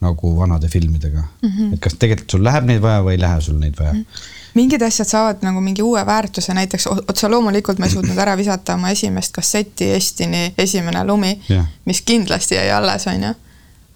nagu 0.02 0.32
vanade 0.34 0.66
filmidega 0.66 1.20
mm. 1.22 1.48
-hmm. 1.48 1.74
et 1.74 1.80
kas 1.82 1.94
tegelikult 1.94 2.34
sul 2.34 2.42
läheb 2.42 2.64
neid 2.66 2.80
vaja 2.82 3.02
või 3.06 3.14
ei 3.14 3.20
lähe 3.22 3.40
sul 3.40 3.58
neid 3.62 3.76
vaja 3.78 3.92
mm? 3.94 4.06
-hmm 4.06 4.40
mingid 4.54 4.82
asjad 4.82 5.08
saavad 5.08 5.42
nagu 5.42 5.60
mingi 5.60 5.82
uue 5.82 6.06
väärtuse, 6.06 6.54
näiteks 6.54 6.86
otse 6.92 7.28
loomulikult 7.28 7.78
ma 7.78 7.88
ei 7.88 7.94
suutnud 7.94 8.18
ära 8.18 8.36
visata 8.36 8.74
oma 8.74 8.90
esimest 8.92 9.32
kasseti 9.32 9.90
Estini 9.96 10.54
Esimene 10.58 11.04
lumi 11.06 11.32
yeah., 11.50 11.66
mis 11.84 12.02
kindlasti 12.02 12.54
jäi 12.54 12.70
alles, 12.70 13.06
on 13.06 13.22
ju. 13.22 13.34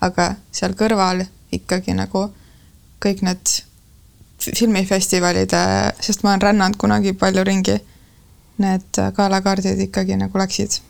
aga 0.00 0.34
seal 0.52 0.74
kõrval 0.76 1.24
ikkagi 1.52 1.94
nagu 1.96 2.28
kõik 3.04 3.22
need 3.24 3.56
filmifestivalide, 4.46 5.62
sest 6.00 6.22
ma 6.22 6.34
olen 6.34 6.42
rännanud 6.42 6.76
kunagi 6.80 7.12
palju 7.18 7.44
ringi, 7.44 7.76
need 8.62 9.00
kaelakaardid 9.16 9.80
ikkagi 9.88 10.16
nagu 10.20 10.38
läksid. 10.38 10.80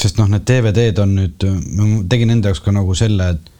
sest 0.00 0.18
noh, 0.18 0.28
need 0.28 0.46
DVD-d 0.48 1.02
on 1.02 1.14
nüüd, 1.18 1.46
ma 1.76 1.88
tegin 2.08 2.32
enda 2.36 2.48
jaoks 2.52 2.62
ka 2.64 2.72
nagu 2.72 2.94
selle, 2.96 3.34
et 3.34 3.50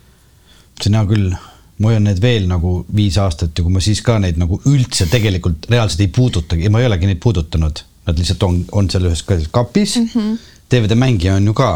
see 0.80 0.92
on 0.92 0.97
hea 1.00 1.09
küll 1.11 1.33
ma 1.81 1.91
hoian 1.91 2.05
need 2.05 2.21
veel 2.23 2.47
nagu 2.49 2.81
viis 2.97 3.17
aastat 3.21 3.57
ja 3.57 3.65
kui 3.65 3.73
ma 3.73 3.81
siis 3.85 4.03
ka 4.05 4.19
neid 4.23 4.41
nagu 4.41 4.61
üldse 4.69 5.07
tegelikult 5.11 5.69
reaalselt 5.73 6.05
ei 6.05 6.11
puudutagi 6.13 6.67
ja 6.67 6.73
ma 6.73 6.83
ei 6.83 6.89
olegi 6.91 7.09
neid 7.09 7.21
puudutanud. 7.25 7.85
Nad 8.07 8.21
lihtsalt 8.21 8.43
on, 8.45 8.61
on 8.77 8.89
seal 8.93 9.07
ühes 9.09 9.23
kapis 9.53 9.97
mm. 9.97 10.09
-hmm. 10.15 10.37
DVD-mängija 10.71 11.35
on 11.37 11.47
ju 11.47 11.55
ka 11.55 11.71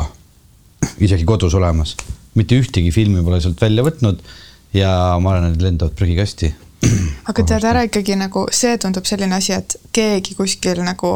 isegi 1.00 1.25
kodus 1.25 1.54
olemas, 1.54 1.96
mitte 2.34 2.58
ühtegi 2.61 2.92
filmi 2.92 3.23
pole 3.25 3.40
sealt 3.40 3.61
välja 3.61 3.84
võtnud. 3.84 4.20
ja 4.75 4.90
ma 5.23 5.30
arvan, 5.30 5.52
et 5.52 5.56
need 5.56 5.62
lendavad 5.62 5.94
prügikasti. 5.94 6.54
aga 7.30 7.42
tead 7.42 7.64
ära 7.64 7.84
ikkagi 7.87 8.16
nagu 8.18 8.46
see 8.52 8.78
tundub 8.78 9.06
selline 9.06 9.34
asi, 9.34 9.52
et 9.52 9.76
keegi 9.92 10.34
kuskil 10.34 10.82
nagu 10.84 11.12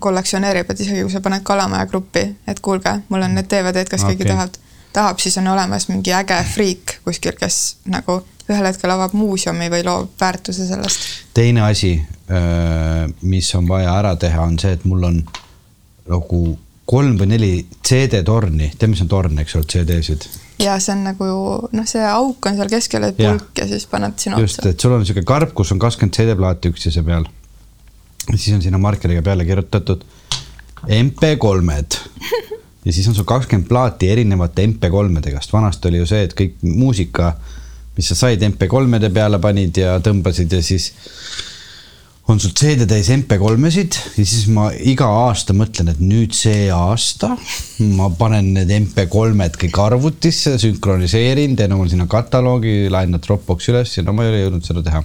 kollektsioneerib, 0.00 0.70
et 0.70 0.80
isegi 0.80 1.02
kui 1.02 1.12
sa 1.12 1.20
paned 1.20 1.42
Kalamaja 1.44 1.86
gruppi, 1.86 2.22
et 2.46 2.60
kuulge, 2.60 2.94
mul 3.08 3.26
on 3.26 3.34
need 3.34 3.50
DVD-d, 3.50 3.90
kas 3.90 4.04
okay. 4.04 4.16
keegi 4.16 4.30
tahab 4.30 4.61
tahab, 4.92 5.20
siis 5.22 5.38
on 5.40 5.48
olemas 5.52 5.88
mingi 5.88 6.12
äge 6.14 6.38
friik 6.54 6.98
kuskil, 7.04 7.36
kes 7.38 7.58
nagu 7.92 8.20
ühel 8.50 8.66
hetkel 8.66 8.90
avab 8.92 9.14
muuseumi 9.16 9.70
või 9.72 9.84
loob 9.86 10.10
väärtuse 10.20 10.66
sellest. 10.68 11.06
teine 11.34 11.64
asi, 11.68 11.94
mis 13.22 13.54
on 13.54 13.68
vaja 13.68 13.94
ära 13.98 14.16
teha, 14.16 14.42
on 14.42 14.58
see, 14.58 14.74
et 14.76 14.84
mul 14.88 15.08
on 15.08 15.22
nagu 16.10 16.42
kolm 16.92 17.18
või 17.18 17.30
neli 17.30 17.52
CD-torni, 17.86 18.72
tead, 18.76 18.90
mis 18.90 19.02
on 19.04 19.10
torn, 19.10 19.38
eks 19.42 19.56
ole, 19.58 19.68
CD-sid? 19.70 20.26
ja 20.62 20.78
see 20.82 20.94
on 20.96 21.04
nagu 21.06 21.28
noh, 21.72 21.86
see 21.88 22.02
auk 22.06 22.50
on 22.50 22.58
seal 22.58 22.72
keskel, 22.72 23.06
et 23.08 23.18
pulk 23.18 23.62
ja. 23.62 23.68
siis 23.70 23.86
paned 23.90 24.18
sinna 24.20 24.38
otsa. 24.38 24.48
just, 24.48 24.66
et 24.66 24.80
sul 24.80 24.94
on 24.94 25.02
niisugune 25.02 25.28
karp, 25.28 25.54
kus 25.56 25.72
on 25.74 25.80
kakskümmend 25.82 26.18
CD-plaati 26.18 26.72
üksteise 26.72 27.04
peal. 27.06 27.28
siis 28.34 28.52
on 28.56 28.64
sinna 28.64 28.82
markeriga 28.82 29.22
peale 29.26 29.46
kirjutatud 29.48 30.04
MP3-ed 30.88 32.00
ja 32.84 32.92
siis 32.92 33.08
on 33.08 33.14
sul 33.14 33.28
kakskümmend 33.28 33.68
plaati 33.68 34.10
erinevate 34.10 34.66
MP3-dega, 34.66 35.40
sest 35.42 35.54
vanasti 35.54 35.90
oli 35.90 36.02
ju 36.02 36.08
see, 36.10 36.26
et 36.26 36.36
kõik 36.38 36.58
muusika, 36.66 37.34
mis 37.96 38.10
sa 38.10 38.18
said 38.18 38.42
MP3-de 38.46 39.12
peale 39.14 39.40
panid 39.42 39.78
ja 39.78 39.98
tõmbasid 40.02 40.52
ja 40.56 40.62
siis 40.64 40.92
on 42.30 42.38
sul 42.40 42.52
CD 42.58 42.86
täis 42.88 43.10
MP3-sid 43.12 43.98
ja 44.18 44.24
siis 44.24 44.46
ma 44.54 44.68
iga 44.72 45.08
aasta 45.26 45.54
mõtlen, 45.56 45.90
et 45.92 46.02
nüüd 46.02 46.34
see 46.36 46.68
aasta 46.74 47.32
ma 47.98 48.08
panen 48.18 48.52
need 48.56 48.70
MP3-d 48.76 49.58
kõik 49.64 49.80
arvutisse, 49.82 50.54
sünkroniseerin, 50.62 51.56
teen 51.58 51.74
omal 51.76 51.90
sinna 51.90 52.08
kataloogi, 52.10 52.86
laen 52.92 53.14
nad 53.14 53.24
Dropboxi 53.24 53.74
üles 53.74 53.96
ja 53.98 54.06
no 54.06 54.14
ma 54.16 54.26
ei 54.26 54.32
ole 54.32 54.44
jõudnud 54.46 54.70
seda 54.70 54.86
teha 54.86 55.02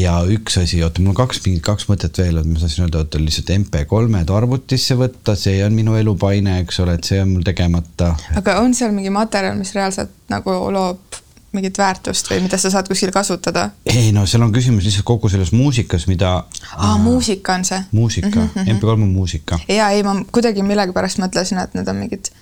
ja 0.00 0.16
üks 0.30 0.58
asi, 0.60 0.80
oota, 0.84 1.02
mul 1.02 1.14
on 1.14 1.18
kaks, 1.18 1.40
mingid 1.44 1.64
kaks 1.66 1.88
mõtet 1.90 2.18
veel, 2.20 2.40
et 2.40 2.48
ma 2.48 2.60
tahtsin 2.60 2.86
öelda, 2.86 3.04
et 3.06 3.18
lihtsalt 3.20 3.52
MP3-d 3.56 4.34
arvutisse 4.36 4.96
võtta, 4.98 5.36
see 5.38 5.60
on 5.66 5.76
minu 5.76 5.96
elupaine, 5.98 6.60
eks 6.64 6.80
ole, 6.84 6.96
et 6.98 7.08
see 7.08 7.20
on 7.22 7.34
mul 7.34 7.46
tegemata. 7.46 8.14
aga 8.38 8.58
on 8.62 8.74
seal 8.76 8.94
mingi 8.96 9.12
materjal, 9.14 9.56
mis 9.58 9.74
reaalselt 9.76 10.12
nagu 10.32 10.56
loob 10.74 11.22
mingit 11.56 11.78
väärtust 11.78 12.28
või 12.28 12.42
mida 12.44 12.58
sa 12.60 12.70
saad 12.72 12.88
kuskil 12.90 13.12
kasutada? 13.14 13.70
ei 13.88 14.10
no 14.12 14.26
seal 14.28 14.44
on 14.44 14.52
küsimus 14.52 14.84
lihtsalt 14.84 15.06
kogu 15.08 15.30
selles 15.32 15.52
muusikas, 15.56 16.08
mida. 16.10 16.32
aa, 16.76 16.96
muusika 17.00 17.56
on 17.56 17.64
see? 17.64 17.78
muusika 17.96 18.34
mm, 18.34 18.50
-hmm. 18.54 18.72
MP3 18.76 18.96
on 18.96 19.14
muusika. 19.14 19.60
ja 19.68 19.90
ei, 19.94 20.02
ma 20.06 20.18
kuidagi 20.32 20.66
millegipärast 20.66 21.22
mõtlesin, 21.22 21.62
et 21.62 21.78
need 21.78 21.88
on 21.88 22.02
mingid 22.02 22.32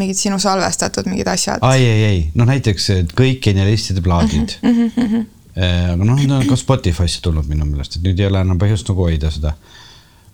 mingid 0.00 0.16
sinu 0.16 0.38
salvestatud 0.38 1.06
mingid 1.10 1.28
asjad. 1.28 1.58
ai, 1.60 1.84
ei, 1.84 2.04
ei, 2.04 2.22
noh 2.34 2.48
näiteks 2.48 2.90
kõik 3.14 3.44
genialistide 3.44 4.02
plaadid 4.02 4.58
mm. 4.62 4.90
-hmm 4.96 5.28
Äh, 5.30 5.39
aga 5.56 5.98
noh, 6.04 6.16
need 6.16 6.32
on 6.34 6.46
ka 6.48 6.58
Spotify'sse 6.58 7.22
tulnud 7.24 7.48
minu 7.50 7.66
meelest, 7.66 7.98
et 7.98 8.06
nüüd 8.06 8.20
ei 8.20 8.28
ole 8.30 8.42
enam 8.44 8.60
põhjust 8.60 8.90
nagu 8.90 9.06
hoida 9.08 9.32
seda. 9.34 9.54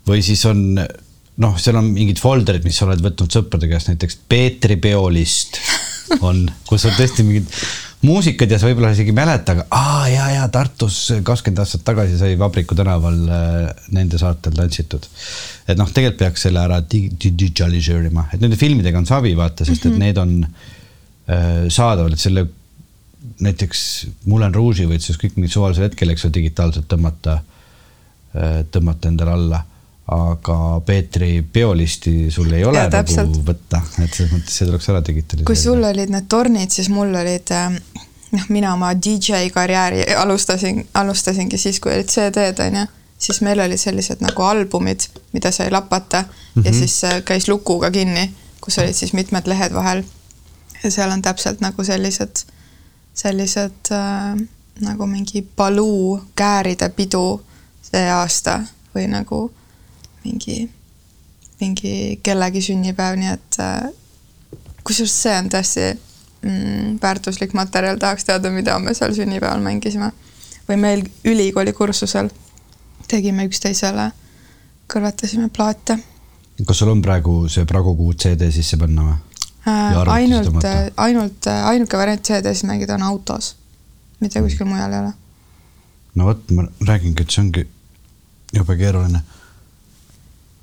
või 0.06 0.22
siis 0.22 0.44
on 0.48 0.62
noh, 1.42 1.56
seal 1.60 1.78
on 1.80 1.90
mingid 1.92 2.20
folder'id, 2.22 2.64
mis 2.64 2.78
sa 2.78 2.86
oled 2.88 3.02
võtnud 3.04 3.32
sõprade 3.32 3.68
käest, 3.70 3.90
näiteks 3.92 4.22
Peetri 4.28 4.78
peolist 4.80 5.60
on, 6.24 6.46
kus 6.68 6.86
on 6.88 6.94
tõesti 6.96 7.26
mingid 7.26 7.50
muusikad 8.06 8.50
ja 8.52 8.58
sa 8.60 8.68
võib-olla 8.68 8.92
isegi 8.94 9.12
ei 9.12 9.16
mäleta, 9.16 9.56
aga 9.56 9.64
aa 9.74 10.04
ja, 10.12 10.26
ja 10.34 10.44
Tartus 10.52 10.98
kakskümmend 11.26 11.62
aastat 11.62 11.84
tagasi 11.86 12.18
sai 12.20 12.36
Vabriku 12.38 12.76
tänaval 12.78 13.16
äh, 13.24 13.88
nende 13.96 14.20
saatel 14.20 14.54
tantsitud. 14.56 15.08
et 15.66 15.78
noh, 15.80 15.90
tegelikult 15.90 16.20
peaks 16.20 16.46
selle 16.46 16.62
ära 16.62 16.78
digitaliseerima, 16.92 18.28
et 18.32 18.44
nende 18.44 18.58
filmidega 18.60 19.00
on 19.00 19.08
savi, 19.08 19.34
vaata, 19.38 19.66
sest 19.66 19.88
et 19.88 19.92
mhm. 19.92 20.04
need 20.04 20.20
on 20.22 20.36
äh, 20.44 21.66
saadaval, 21.72 22.14
et 22.14 22.22
selle 22.22 22.46
näiteks 23.40 24.06
Moulin 24.24 24.54
Rouge'i 24.54 24.86
võid 24.88 25.04
siis 25.04 25.18
kõik 25.20 25.36
mingil 25.36 25.52
suvalisel 25.52 25.88
hetkel, 25.88 26.10
eks 26.12 26.24
ju, 26.24 26.32
digitaalselt 26.34 26.88
tõmmata, 26.88 27.40
äh, 28.36 28.60
tõmmata 28.72 29.12
endale 29.12 29.36
alla. 29.38 29.64
aga 30.06 30.80
Peetri 30.86 31.42
peolisti 31.42 32.30
sul 32.30 32.52
ei 32.54 32.64
ole 32.64 32.78
ja, 32.78 32.84
nagu 32.86 32.94
täpselt. 32.94 33.40
võtta, 33.46 33.80
et 34.04 34.12
selles 34.14 34.30
mõttes 34.30 34.54
see 34.54 34.66
tuleks 34.68 34.88
ära 34.92 35.00
digitaliseerida. 35.02 35.46
kui 35.50 35.56
sul 35.58 35.82
olid 35.82 36.12
need 36.14 36.28
tornid, 36.30 36.70
siis 36.70 36.88
mul 36.94 37.10
olid 37.10 37.50
äh, 37.50 37.74
noh, 38.30 38.44
mina 38.48 38.74
oma 38.74 38.92
DJ 38.94 39.48
karjääri 39.50 40.04
alustasin, 40.14 40.84
alustasingi 40.94 41.58
siis, 41.58 41.80
kui 41.82 41.90
olid 41.96 42.06
CD-d 42.12 42.68
onju 42.68 42.86
siis 43.18 43.40
meil 43.40 43.60
olid 43.60 43.80
sellised 43.80 44.20
nagu 44.24 44.42
albumid, 44.42 45.08
mida 45.32 45.50
sai 45.52 45.70
lapata 45.70 46.22
mm 46.22 46.28
-hmm. 46.28 46.66
ja 46.66 46.70
Mhm. 46.70 46.78
siis 46.78 47.04
äh, 47.04 47.22
käis 47.24 47.48
lukuga 47.48 47.90
kinni, 47.90 48.34
kus 48.60 48.78
olid 48.78 48.94
siis 48.94 49.12
mitmed 49.12 49.46
lehed 49.46 49.72
vahel. 49.72 50.04
ja 50.84 50.90
seal 50.90 51.10
on 51.10 51.22
täpselt 51.22 51.60
nagu 51.60 51.84
sellised, 51.84 52.36
sellised 53.16 53.92
äh, 53.92 54.36
nagu 54.84 55.06
mingi 55.06 55.42
paluu 55.56 56.20
kääride 56.36 56.88
pidu 56.96 57.40
see 57.82 58.04
aasta 58.12 58.60
või 58.94 59.06
nagu 59.08 59.46
mingi, 60.24 60.66
mingi 61.60 61.92
kellegi 62.22 62.62
sünnipäev, 62.68 63.16
nii 63.20 63.32
et 63.32 63.60
äh, 63.62 63.86
kusjuures 64.84 65.14
see 65.22 65.36
on 65.38 65.48
tõesti 65.52 65.86
mm, 65.92 66.98
väärtuslik 67.02 67.54
materjal, 67.56 68.00
tahaks 68.02 68.28
teada, 68.28 68.50
mida 68.52 68.78
me 68.78 68.94
seal 68.94 69.14
sünnipäeval 69.16 69.64
mängisime. 69.64 70.12
või 70.68 70.76
meil 70.76 71.06
ülikooli 71.24 71.72
kursusel 71.72 72.28
tegime 73.08 73.46
üksteisele, 73.46 74.10
kõrvetasime 74.92 75.48
plaate 75.48 75.98
kas 76.64 76.78
sul 76.80 76.90
on 76.90 77.02
praegu 77.04 77.44
see 77.52 77.66
Pragu 77.68 77.92
kuu 77.96 78.14
CD 78.14 78.48
sisse 78.52 78.78
panna 78.80 79.04
või? 79.04 79.16
Äh, 79.66 80.00
ainult 80.16 80.50
tõmmata., 80.50 80.74
ainult 81.06 81.48
äh, 81.50 81.62
ainuke 81.70 81.98
variant 81.98 82.26
CD-s 82.26 82.64
mängida 82.68 82.96
on 82.96 83.06
autos, 83.06 83.54
mitte 84.20 84.42
kuskil 84.44 84.68
mujal 84.68 84.92
ei 84.92 85.04
ole. 85.04 85.14
no 86.16 86.30
vot, 86.30 86.44
ma 86.56 86.66
räägingi, 86.88 87.22
et 87.22 87.34
see 87.34 87.42
ongi 87.44 87.66
jube 88.54 88.76
keeruline. 88.78 89.22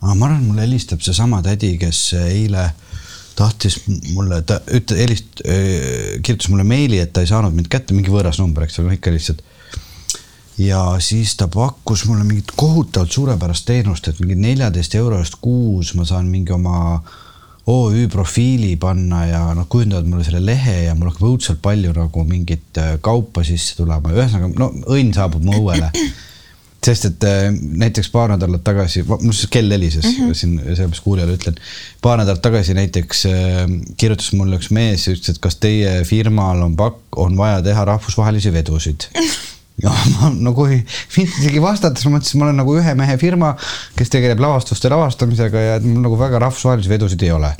aga 0.01 0.15
ma 0.15 0.29
arvan, 0.29 0.45
mulle 0.47 0.67
helistab 0.67 1.03
seesama 1.05 1.41
tädi, 1.45 1.75
kes 1.81 2.05
eile 2.23 2.69
tahtis 3.35 3.79
mulle, 4.13 4.41
ta 4.45 4.59
ütle-, 4.67 4.99
helist-, 4.99 5.41
kirjutas 6.21 6.51
mulle 6.53 6.65
meili, 6.67 6.99
et 7.01 7.13
ta 7.13 7.23
ei 7.23 7.29
saanud 7.29 7.55
mind 7.55 7.69
kätte, 7.71 7.95
mingi 7.97 8.13
võõras 8.13 8.39
number, 8.41 8.67
eks 8.67 8.79
ole, 8.83 8.97
ikka 8.99 9.13
lihtsalt. 9.13 9.41
ja 10.61 10.79
siis 11.01 11.33
ta 11.35 11.47
pakkus 11.49 12.05
mulle 12.05 12.23
mingit 12.27 12.51
kohutavalt 12.55 13.11
suurepärast 13.11 13.65
teenust, 13.65 14.07
et 14.07 14.19
mingi 14.21 14.37
neljateist 14.37 14.95
euro 14.95 15.17
eest 15.19 15.39
kuus 15.41 15.95
ma 15.97 16.05
saan 16.05 16.29
mingi 16.29 16.53
oma 16.53 17.01
OÜ 17.67 18.07
profiili 18.11 18.75
panna 18.75 19.25
ja 19.25 19.41
noh, 19.55 19.67
kujundavad 19.71 20.07
mulle 20.09 20.25
selle 20.27 20.41
lehe 20.43 20.81
ja 20.83 20.95
mul 20.99 21.13
hakkab 21.13 21.29
õudselt 21.29 21.61
palju 21.63 21.93
nagu 21.95 22.25
mingit 22.27 22.79
äh, 22.81 22.97
kaupa 23.01 23.45
sisse 23.47 23.77
tulema, 23.77 24.11
ühesõnaga 24.11 24.51
no 24.59 24.67
õnn 24.91 25.13
saabub 25.15 25.45
mu 25.47 25.55
õuele. 25.61 25.87
sest 26.83 27.07
et 27.07 27.23
äh, 27.29 27.45
näiteks 27.55 28.11
paar 28.11 28.33
nädalat 28.33 28.65
tagasi, 28.67 29.05
mul 29.07 29.31
siis 29.31 29.47
kell 29.53 29.71
helises 29.71 30.03
mm 30.03 30.17
-hmm. 30.17 30.35
siin, 30.35 30.59
sellepärast 30.59 31.03
kuulajale 31.03 31.37
ütlen. 31.39 31.55
paar 32.01 32.19
nädalat 32.19 32.41
tagasi 32.41 32.75
näiteks 32.75 33.25
äh, 33.31 33.63
kirjutas 33.97 34.33
mulle 34.33 34.59
üks 34.59 34.71
mees 34.71 35.07
ütles, 35.07 35.29
et 35.29 35.39
kas 35.39 35.55
teie 35.55 36.03
firmal 36.03 36.61
on 36.67 36.75
pakk, 36.75 36.99
on 37.15 37.37
vaja 37.37 37.61
teha 37.61 37.85
rahvusvahelisi 37.85 38.53
vedusid 38.53 39.07
ja 39.81 39.93
ma 40.19 40.29
nagu 40.35 40.67
ei 40.69 40.81
isegi 41.23 41.61
vastata, 41.61 41.97
siis 41.97 42.09
ma 42.09 42.17
mõtlesin, 42.17 42.39
ma 42.39 42.47
olen 42.49 42.61
nagu 42.61 42.75
ühe 42.77 42.93
mehe 42.97 43.17
firma, 43.21 43.53
kes 43.97 44.11
tegeleb 44.13 44.41
lavastuste 44.43 44.91
lavastamisega 44.93 45.65
ja 45.67 45.79
mul 45.83 46.03
nagu 46.05 46.19
väga 46.19 46.41
rahvusvahelisi 46.45 46.91
vedusid 46.91 47.25
ei 47.25 47.31
ole. 47.33 47.53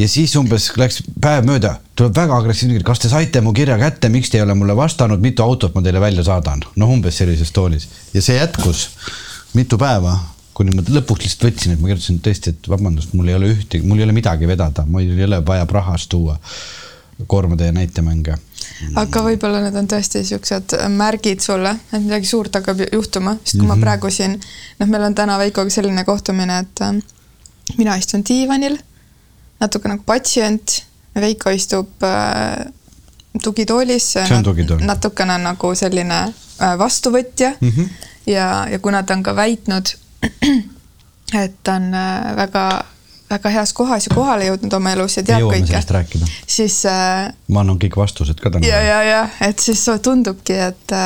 ja 0.00 0.08
siis 0.10 0.34
umbes 0.40 0.70
läks 0.80 1.02
päev 1.22 1.46
mööda, 1.46 1.76
tuleb 1.98 2.18
väga 2.18 2.40
agressiivne, 2.42 2.82
kas 2.86 3.04
te 3.04 3.12
saite 3.12 3.42
mu 3.44 3.54
kirja 3.56 3.78
kätte, 3.80 4.10
miks 4.10 4.32
te 4.32 4.40
ei 4.40 4.44
ole 4.46 4.56
mulle 4.58 4.76
vastanud, 4.78 5.22
mitu 5.22 5.46
autot 5.46 5.74
ma 5.76 5.84
teile 5.86 6.02
välja 6.02 6.26
saadan, 6.26 6.66
noh, 6.76 6.92
umbes 6.98 7.22
sellises 7.22 7.54
toonis. 7.54 7.88
Ja 8.14 8.22
see 8.24 8.38
jätkus 8.40 8.88
mitu 9.54 9.78
päeva, 9.78 10.16
kuni 10.54 10.74
ma 10.74 10.82
lõpuks 10.82 11.26
lihtsalt 11.26 11.48
võtsin, 11.48 11.74
et 11.74 11.82
ma 11.82 11.90
kirjutasin 11.90 12.20
tõesti, 12.24 12.54
et 12.54 12.70
vabandust, 12.70 13.14
mul 13.14 13.30
ei 13.30 13.38
ole 13.38 13.54
ühtegi, 13.54 13.86
mul 13.86 14.02
ei 14.02 14.08
ole 14.08 14.14
midagi 14.16 14.50
vedada, 14.50 14.86
mul 14.90 15.06
ei 15.06 15.26
ole 15.26 15.42
vaja 15.46 15.66
Prahast 15.70 16.10
tuua 16.10 16.38
koormade 17.30 17.66
ja 17.68 17.72
näitemänge 17.76 18.38
aga 18.96 19.22
võib-olla 19.22 19.60
need 19.64 19.74
on 19.76 19.86
tõesti 19.88 20.24
siuksed 20.24 20.74
märgid 20.88 21.40
sulle, 21.40 21.76
et 21.92 22.02
midagi 22.02 22.26
suurt 22.26 22.54
hakkab 22.54 22.78
ju- 22.80 22.88
juhtuma, 22.92 23.36
sest 23.44 23.56
kui 23.58 23.62
mm 23.66 23.70
-hmm. 23.70 23.76
ma 23.76 23.86
praegu 23.86 24.10
siin, 24.10 24.40
noh, 24.78 24.88
meil 24.88 25.02
on 25.02 25.14
täna 25.14 25.38
Veikoga 25.38 25.70
selline 25.70 26.04
kohtumine, 26.04 26.58
et 26.58 26.80
äh, 26.80 27.02
mina 27.78 27.94
istun 27.96 28.22
diivanil, 28.28 28.78
natuke 29.60 29.88
nagu 29.88 30.02
patsient, 30.06 30.82
Veiko 31.14 31.50
istub 31.50 31.88
äh, 32.02 32.66
tugitoolis. 33.42 34.14
Tugitool. 34.44 34.78
natukene 34.80 35.38
nagu 35.38 35.74
selline 35.74 36.20
äh, 36.60 36.78
vastuvõtja 36.78 37.50
mm 37.60 37.68
Mhm. 37.68 37.84
ja, 38.26 38.66
ja 38.70 38.78
kuna 38.78 39.02
ta 39.02 39.14
on 39.14 39.22
ka 39.22 39.36
väitnud, 39.36 39.86
et 41.44 41.52
ta 41.62 41.74
on 41.74 41.94
äh, 41.94 42.36
väga, 42.36 42.84
väga 43.30 43.52
heas 43.54 43.72
kohas 43.76 44.08
ja 44.08 44.14
kohale 44.14 44.48
jõudnud 44.48 44.74
oma 44.78 44.94
elus 44.96 45.16
ja 45.18 45.24
teab 45.26 45.46
kõike 45.46 46.02
siis 46.46 46.80
äh, 46.90 47.30
ma 47.48 47.62
annan 47.64 47.78
kõik 47.82 47.98
vastused 48.00 48.40
ka 48.42 48.52
täna. 48.54 48.66
ja, 48.66 48.80
ja, 48.84 49.00
ja 49.06 49.22
et 49.46 49.62
siis 49.62 49.84
tundubki, 50.02 50.56
et, 50.70 50.96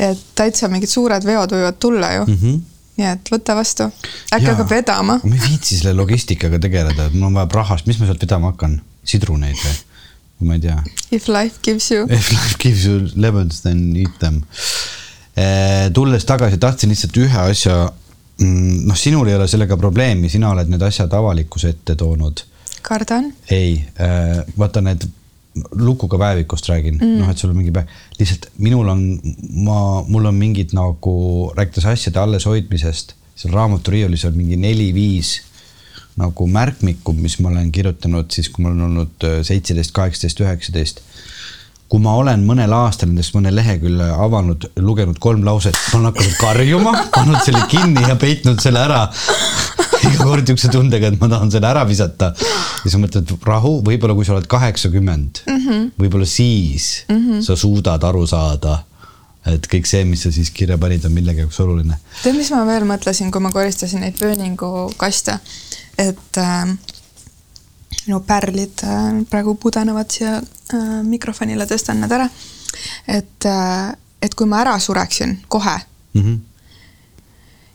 et 0.00 0.24
täitsa 0.38 0.70
mingid 0.72 0.92
suured 0.92 1.26
veod 1.26 1.56
võivad 1.56 1.80
tulla 1.82 2.12
ju 2.16 2.24
mm. 2.26 2.38
-hmm. 2.40 2.62
nii 3.00 3.10
et 3.12 3.32
võta 3.34 3.56
vastu, 3.58 3.90
äkki 4.32 4.50
hakkab 4.52 4.72
vedama. 4.72 5.20
ma 5.22 5.36
ei 5.36 5.44
viitsi 5.50 5.78
selle 5.78 5.94
logistikaga 5.98 6.58
tegeleda, 6.62 7.06
et 7.06 7.14
mul 7.14 7.28
on 7.30 7.40
vaja 7.42 7.52
Prahast, 7.52 7.86
mis 7.86 8.00
ma 8.00 8.08
sealt 8.08 8.22
vedama 8.22 8.54
hakkan, 8.54 8.80
sidruneid 9.04 9.60
või? 9.60 9.78
ma 10.40 10.56
ei 10.56 10.60
tea. 10.60 10.82
If 11.10 11.28
life 11.28 11.60
gives 11.62 11.90
you. 11.90 12.06
If 12.08 12.32
life 12.32 12.56
gives 12.58 12.86
you 12.86 13.10
lemons, 13.14 13.60
then 13.60 13.96
eat 13.96 14.18
them. 14.18 14.42
tulles 15.92 16.24
tagasi, 16.24 16.58
tahtsin 16.60 16.90
lihtsalt 16.92 17.16
ühe 17.16 17.42
asja, 17.52 17.92
noh, 18.40 18.96
sinul 18.96 19.28
ei 19.28 19.36
ole 19.36 19.48
sellega 19.50 19.76
probleemi, 19.76 20.30
sina 20.32 20.52
oled 20.54 20.70
need 20.72 20.82
asjad 20.86 21.12
avalikkuse 21.12 21.74
ette 21.74 21.96
toonud. 22.00 22.44
kardan. 22.82 23.32
ei, 23.50 23.74
vaata 24.58 24.80
need 24.80 25.04
lukuga 25.76 26.18
päevikust 26.18 26.68
räägin 26.70 26.98
mm., 27.00 27.18
noh, 27.20 27.30
et 27.30 27.38
sul 27.38 27.50
on 27.50 27.58
mingi 27.58 27.72
päev, 27.74 27.90
lihtsalt 28.18 28.48
minul 28.62 28.88
on, 28.88 29.04
ma, 29.66 29.78
mul 30.08 30.30
on 30.30 30.38
mingid 30.38 30.74
nagu, 30.76 31.14
rääkides 31.56 31.88
asjade 31.90 32.22
alleshoidmisest, 32.22 33.16
seal 33.40 33.54
raamaturiiulis 33.56 34.24
on 34.28 34.36
mingi 34.38 34.58
neli-viis 34.60 35.40
nagu 36.20 36.46
märkmikku, 36.50 37.14
mis 37.16 37.38
ma 37.40 37.50
olen 37.52 37.70
kirjutanud 37.72 38.30
siis, 38.34 38.50
kui 38.52 38.64
ma 38.64 38.72
olen 38.72 38.86
olnud 38.88 39.26
äh, 39.26 39.38
seitseteist, 39.46 39.94
kaheksateist, 39.96 40.42
üheksateist. 40.44 41.02
Kui 41.90 42.02
ma 42.02 42.14
olen 42.20 42.44
mõnel 42.46 42.70
aastal 42.70 43.10
nendest 43.10 43.34
mõne 43.34 43.50
lehekülje 43.54 44.06
avanud, 44.14 44.68
lugenud 44.78 45.18
kolm 45.18 45.42
lauset, 45.46 45.74
ma 45.90 45.98
olen 45.98 46.12
hakanud 46.12 46.36
karjuma, 46.38 46.92
pannud 47.16 47.40
selle 47.42 47.64
kinni 47.70 48.04
ja 48.06 48.14
peitnud 48.20 48.62
selle 48.62 48.84
ära 48.84 49.08
iga 50.00 50.22
kord 50.22 50.46
niisuguse 50.46 50.70
tundega, 50.72 51.10
et 51.10 51.18
ma 51.20 51.28
tahan 51.32 51.50
selle 51.52 51.68
ära 51.68 51.82
visata. 51.88 52.30
ja 52.84 52.92
siis 52.92 53.16
et 53.16 53.32
rahu, 53.46 53.80
võib-olla 53.86 54.14
kui 54.16 54.28
sa 54.28 54.36
oled 54.36 54.46
kaheksakümmend 54.50 55.42
mm 55.46 55.58
-hmm., 55.64 55.90
võib-olla 55.98 56.26
siis 56.26 57.04
mm 57.08 57.16
-hmm. 57.16 57.42
sa 57.42 57.56
suudad 57.56 58.04
aru 58.04 58.26
saada, 58.26 58.78
et 59.46 59.66
kõik 59.66 59.86
see, 59.86 60.04
mis 60.04 60.22
sa 60.22 60.32
siis 60.32 60.50
kirja 60.50 60.78
panid, 60.78 61.04
on 61.04 61.12
millegi 61.12 61.40
jaoks 61.40 61.60
oluline. 61.60 61.98
tead, 62.22 62.36
mis 62.36 62.50
ma 62.50 62.64
veel 62.66 62.86
mõtlesin, 62.86 63.30
kui 63.30 63.40
ma 63.40 63.50
koristasin 63.50 64.00
neid 64.00 64.18
pööningu 64.18 64.92
kaste, 64.96 65.38
et 65.98 66.38
äh, 66.38 66.76
minu 68.06 68.20
pärlid 68.26 68.84
äh, 68.84 69.22
praegu 69.30 69.54
pudenevad 69.54 70.10
siia 70.10 70.38
äh, 70.38 71.00
mikrofonile, 71.02 71.66
tõstan 71.66 72.00
need 72.00 72.12
ära. 72.12 72.28
et 73.08 73.46
äh,, 73.46 73.92
et 74.22 74.34
kui 74.34 74.46
ma 74.46 74.60
ära 74.60 74.78
sureksin 74.78 75.38
kohe 75.48 75.78
Mm 76.12 76.22
-hmm. 76.22 76.38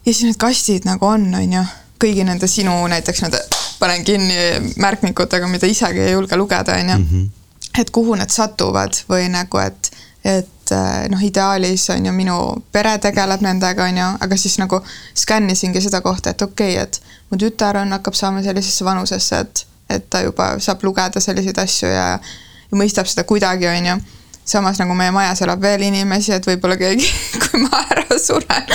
ja 0.06 0.12
siis 0.12 0.22
need 0.22 0.36
kastid 0.38 0.84
nagu 0.84 1.06
on, 1.06 1.34
on 1.34 1.52
ju, 1.52 1.62
kõigi 2.04 2.24
nende 2.24 2.46
sinu 2.46 2.86
näiteks 2.86 3.22
nende 3.22 3.38
panen 3.78 4.04
kinni 4.04 4.34
märkmikutega, 4.76 5.48
mida 5.48 5.66
isegi 5.66 6.00
ei 6.00 6.12
julge 6.12 6.36
lugeda, 6.36 6.72
on 6.72 6.88
ju. 6.88 7.28
et 7.78 7.90
kuhu 7.90 8.14
need 8.14 8.30
satuvad 8.30 8.92
või 9.08 9.28
nagu, 9.28 9.58
et, 9.58 9.90
et 10.24 10.70
noh, 11.08 11.22
ideaalis 11.22 11.90
on 11.90 12.06
ju 12.06 12.12
minu 12.12 12.36
pere 12.72 12.98
tegeleb 12.98 13.40
nendega, 13.40 13.84
on 13.84 13.98
ju, 13.98 14.08
aga 14.20 14.36
siis 14.36 14.58
nagu 14.58 14.80
skännisingi 15.14 15.80
seda 15.80 16.00
kohta, 16.00 16.30
et 16.30 16.42
okei 16.42 16.72
okay,, 16.72 16.82
et 16.82 17.02
mu 17.30 17.38
tütar 17.38 17.76
on, 17.76 17.92
hakkab 17.92 18.14
saama 18.14 18.42
sellisesse 18.42 18.84
vanusesse, 18.84 19.38
et, 19.38 19.66
et 19.90 20.10
ta 20.10 20.22
juba 20.24 20.56
saab 20.62 20.82
lugeda 20.84 21.20
selliseid 21.22 21.58
asju 21.62 21.90
ja, 21.90 22.06
ja 22.70 22.78
mõistab 22.78 23.08
seda 23.10 23.26
kuidagi, 23.28 23.68
on 23.70 23.90
ju 23.92 23.98
samas 24.46 24.78
nagu 24.78 24.94
meie 24.94 25.10
majas 25.10 25.42
elab 25.42 25.62
veel 25.62 25.82
inimesi, 25.88 26.32
et 26.36 26.46
võib-olla 26.46 26.78
keegi, 26.78 27.06
kui 27.42 27.62
ma 27.64 27.82
ära 27.90 28.18
suren 28.22 28.68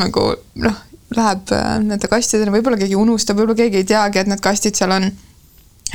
nagu 0.00 0.24
noh, 0.64 0.78
läheb 1.16 1.52
äh, 1.52 1.70
nende 1.84 2.08
kastideni, 2.10 2.52
võib-olla 2.52 2.80
keegi 2.80 2.96
unustab, 2.96 3.38
võib-olla 3.38 3.62
keegi 3.62 3.82
ei 3.82 3.88
teagi, 3.88 4.22
et 4.22 4.30
need 4.30 4.42
kastid 4.44 4.78
seal 4.78 4.94
on. 4.96 5.10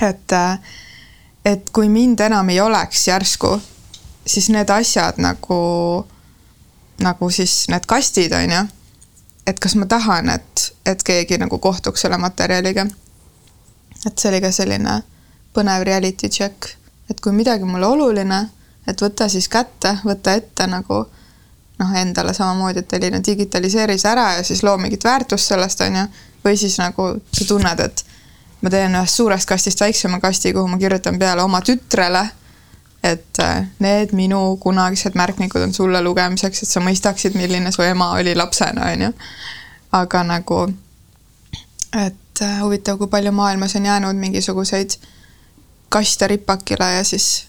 et, 0.02 0.38
et 1.46 1.70
kui 1.74 1.90
mind 1.90 2.22
enam 2.26 2.50
ei 2.50 2.62
oleks 2.62 3.08
järsku, 3.08 3.56
siis 4.26 4.50
need 4.54 4.70
asjad 4.74 5.20
nagu, 5.22 5.60
nagu 7.02 7.30
siis 7.34 7.68
need 7.74 7.86
kastid 7.90 8.34
on 8.38 8.58
ju. 8.58 8.64
et 9.48 9.60
kas 9.60 9.76
ma 9.76 9.86
tahan, 9.90 10.30
et, 10.30 10.70
et 10.86 11.04
keegi 11.04 11.38
nagu 11.42 11.60
kohtuks 11.60 12.06
selle 12.06 12.18
materjaliga. 12.18 12.88
Et 14.06 14.18
see 14.20 14.32
oli 14.32 14.42
ka 14.44 14.52
selline 14.52 15.02
põnev 15.54 15.86
reality 15.88 16.30
check, 16.30 16.76
et 17.10 17.22
kui 17.22 17.32
midagi 17.32 17.68
mulle 17.68 17.88
oluline 17.88 18.42
et 18.88 19.02
võta 19.02 19.28
siis 19.30 19.48
kätte, 19.50 19.98
võta 20.04 20.36
ette 20.38 20.68
nagu 20.68 21.00
noh, 21.80 21.96
endale 22.00 22.34
samamoodi, 22.34 22.84
et 22.84 22.94
Elina 22.94 23.22
digitaliseeri 23.24 23.98
see 24.00 24.12
ära 24.12 24.28
ja 24.38 24.44
siis 24.46 24.64
loo 24.64 24.76
mingit 24.78 25.04
väärtust 25.04 25.54
sellest, 25.54 25.82
on 25.82 26.00
ju. 26.02 26.06
või 26.44 26.58
siis 26.60 26.78
nagu 26.80 27.10
sa 27.32 27.48
tunned, 27.48 27.80
et 27.80 28.06
ma 28.62 28.72
teen 28.72 28.96
ühest 29.00 29.20
suurest 29.20 29.48
kastist 29.48 29.82
väiksema 29.82 30.20
kasti, 30.20 30.54
kuhu 30.54 30.68
ma 30.68 30.78
kirjutan 30.78 31.20
peale 31.20 31.44
oma 31.44 31.62
tütrele 31.62 32.28
et 33.04 33.40
äh, 33.44 33.66
need 33.84 34.14
minu 34.16 34.58
kunagised 34.64 35.16
märkmikud 35.20 35.62
on 35.62 35.74
sulle 35.74 36.00
lugemiseks, 36.04 36.64
et 36.64 36.70
sa 36.70 36.80
mõistaksid, 36.80 37.36
milline 37.36 37.72
su 37.72 37.84
ema 37.84 38.14
oli 38.16 38.36
lapsena, 38.36 38.92
on 38.92 39.08
ju. 39.08 39.12
aga 39.92 40.24
nagu, 40.24 40.60
et 41.94 42.42
äh, 42.42 42.60
huvitav, 42.64 42.98
kui 42.98 43.08
palju 43.08 43.32
maailmas 43.32 43.76
on 43.76 43.86
jäänud 43.86 44.20
mingisuguseid 44.20 44.98
kaste 45.94 46.28
ripakile 46.28 46.92
ja 46.98 47.04
siis 47.06 47.46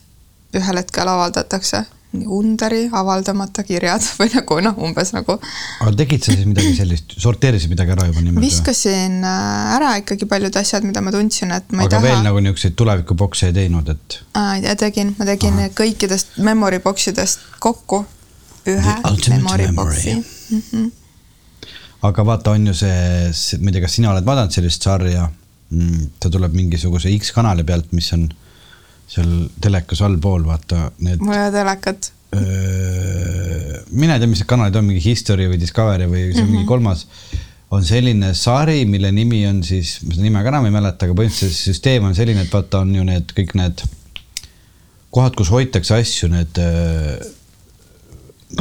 ühel 0.54 0.82
hetkel 0.82 1.08
avaldatakse 1.08 1.84
Underi 2.14 2.84
avaldamata 2.94 3.64
kirjad 3.66 4.04
või 4.20 4.30
nagu 4.30 4.58
noh, 4.62 4.76
umbes 4.86 5.10
nagu. 5.16 5.34
aga 5.82 5.94
tegid 5.98 6.22
sa 6.22 6.34
siis 6.34 6.46
midagi 6.46 6.74
sellist, 6.76 7.16
sorteerisid 7.18 7.72
midagi 7.72 7.94
ära 7.96 8.06
juba 8.06 8.22
niimoodi? 8.22 8.46
viskasin 8.46 9.18
äh, 9.26 9.74
ära 9.78 9.94
ikkagi 9.98 10.28
paljud 10.30 10.54
asjad, 10.60 10.86
mida 10.86 11.02
ma 11.02 11.10
tundsin, 11.14 11.50
et 11.56 11.72
ma 11.72 11.82
aga 11.82 11.88
ei 11.88 11.94
taha. 11.96 12.06
veel 12.06 12.26
nagu 12.28 12.42
niisuguseid 12.44 12.76
tulevikubokse 12.78 13.50
ei 13.50 13.56
teinud, 13.56 13.90
et? 13.90 14.20
ja 14.62 14.76
tegin, 14.78 15.14
ma 15.18 15.26
tegin 15.26 15.58
Aha. 15.58 15.72
kõikidest 15.80 16.38
memory 16.46 16.78
box 16.84 17.10
idest 17.10 17.42
kokku 17.64 18.04
ühe 18.70 18.94
memory 19.28 19.72
box'i 19.74 20.14
mm. 20.14 20.62
-hmm. 20.70 20.92
Aga 22.04 22.24
vaata, 22.26 22.54
on 22.54 22.68
ju 22.70 22.74
see, 22.76 23.58
ma 23.60 23.70
ei 23.70 23.76
tea, 23.76 23.84
kas 23.84 23.96
sina 23.98 24.12
oled 24.12 24.26
vaadanud 24.26 24.54
sellist 24.54 24.84
sarja, 24.84 25.28
mm, 25.72 26.10
ta 26.20 26.30
tuleb 26.32 26.56
mingisuguse 26.56 27.12
X 27.16 27.32
kanali 27.36 27.64
pealt, 27.66 27.92
mis 27.96 28.10
on 28.16 28.26
seal 29.14 29.32
telekas 29.62 30.02
allpool, 30.04 30.44
vaata 30.48 30.88
need. 31.04 31.22
mul 31.22 31.36
ei 31.36 31.46
ole 31.46 31.54
telekat. 31.54 32.12
mine 32.34 34.16
tea, 34.18 34.26
mis 34.26 34.40
need 34.42 34.50
kanalid 34.50 34.76
on, 34.80 34.88
mingi 34.88 35.02
History 35.04 35.46
või 35.50 35.58
Discovery 35.60 36.08
või 36.10 36.22
see 36.24 36.32
mm 36.32 36.40
-hmm. 36.40 36.54
mingi 36.56 36.66
kolmas. 36.68 37.06
on 37.74 37.84
selline 37.84 38.34
sari, 38.38 38.84
mille 38.86 39.10
nimi 39.12 39.46
on 39.46 39.62
siis, 39.66 39.98
ma 40.02 40.14
seda 40.14 40.22
nime 40.22 40.42
ka 40.42 40.50
enam 40.52 40.66
ei 40.66 40.74
mäleta, 40.74 41.06
aga 41.06 41.14
põhimõtteliselt 41.18 41.56
see 41.56 41.72
süsteem 41.72 42.04
on 42.04 42.14
selline, 42.14 42.42
et 42.42 42.52
vaata, 42.52 42.82
on 42.84 42.94
ju 42.94 43.04
need 43.04 43.32
kõik 43.34 43.54
need 43.58 43.82
kohad, 45.10 45.34
kus 45.34 45.50
hoitakse 45.50 45.94
asju, 45.94 46.28
need 46.28 46.60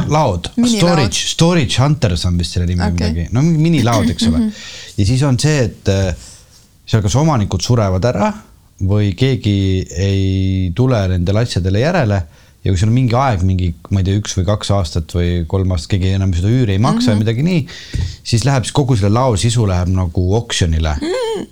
laod, 0.10 0.50
storage, 0.66 1.28
storage 1.34 1.82
hunters 1.82 2.26
on 2.26 2.38
vist 2.40 2.56
selle 2.56 2.68
nimi 2.70 2.82
okay. 2.82 2.94
midagi, 2.94 3.28
no 3.36 3.44
mingi 3.46 3.66
minilaod, 3.68 4.10
eks 4.14 4.30
ole. 4.30 4.46
ja 4.98 5.06
siis 5.06 5.22
on 5.28 5.38
see, 5.42 5.68
et 5.68 5.92
äh, 5.92 6.14
seal 6.90 7.04
kas 7.06 7.16
omanikud 7.20 7.64
surevad 7.64 8.06
ära 8.10 8.32
või 8.84 9.14
keegi 9.18 9.58
ei 10.02 10.72
tule 10.76 11.04
nendele 11.12 11.44
asjadele 11.46 11.84
järele 11.84 12.20
ja 12.64 12.72
kui 12.72 12.80
sul 12.80 12.90
on 12.90 12.96
mingi 12.96 13.16
aeg, 13.20 13.44
mingi, 13.48 13.70
ma 13.92 14.02
ei 14.02 14.08
tea, 14.08 14.20
üks 14.22 14.38
või 14.38 14.46
kaks 14.48 14.72
aastat 14.76 15.16
või 15.16 15.32
kolm 15.50 15.74
aastat, 15.76 15.94
keegi 15.96 16.14
enam 16.18 16.32
seda 16.36 16.52
üüri 16.52 16.78
ei 16.78 16.82
maksa 16.84 17.12
mm 17.12 17.12
-hmm. 17.12 17.18
või 17.18 17.24
midagi 17.26 17.48
nii, 17.48 18.12
siis 18.24 18.46
läheb 18.48 18.68
siis 18.68 18.76
kogu 18.76 18.96
selle 19.00 19.12
lao 19.14 19.36
sisu 19.40 19.68
läheb 19.68 19.92
nagu 19.92 20.24
oksjonile 20.40 20.96
mm.. 21.02 21.50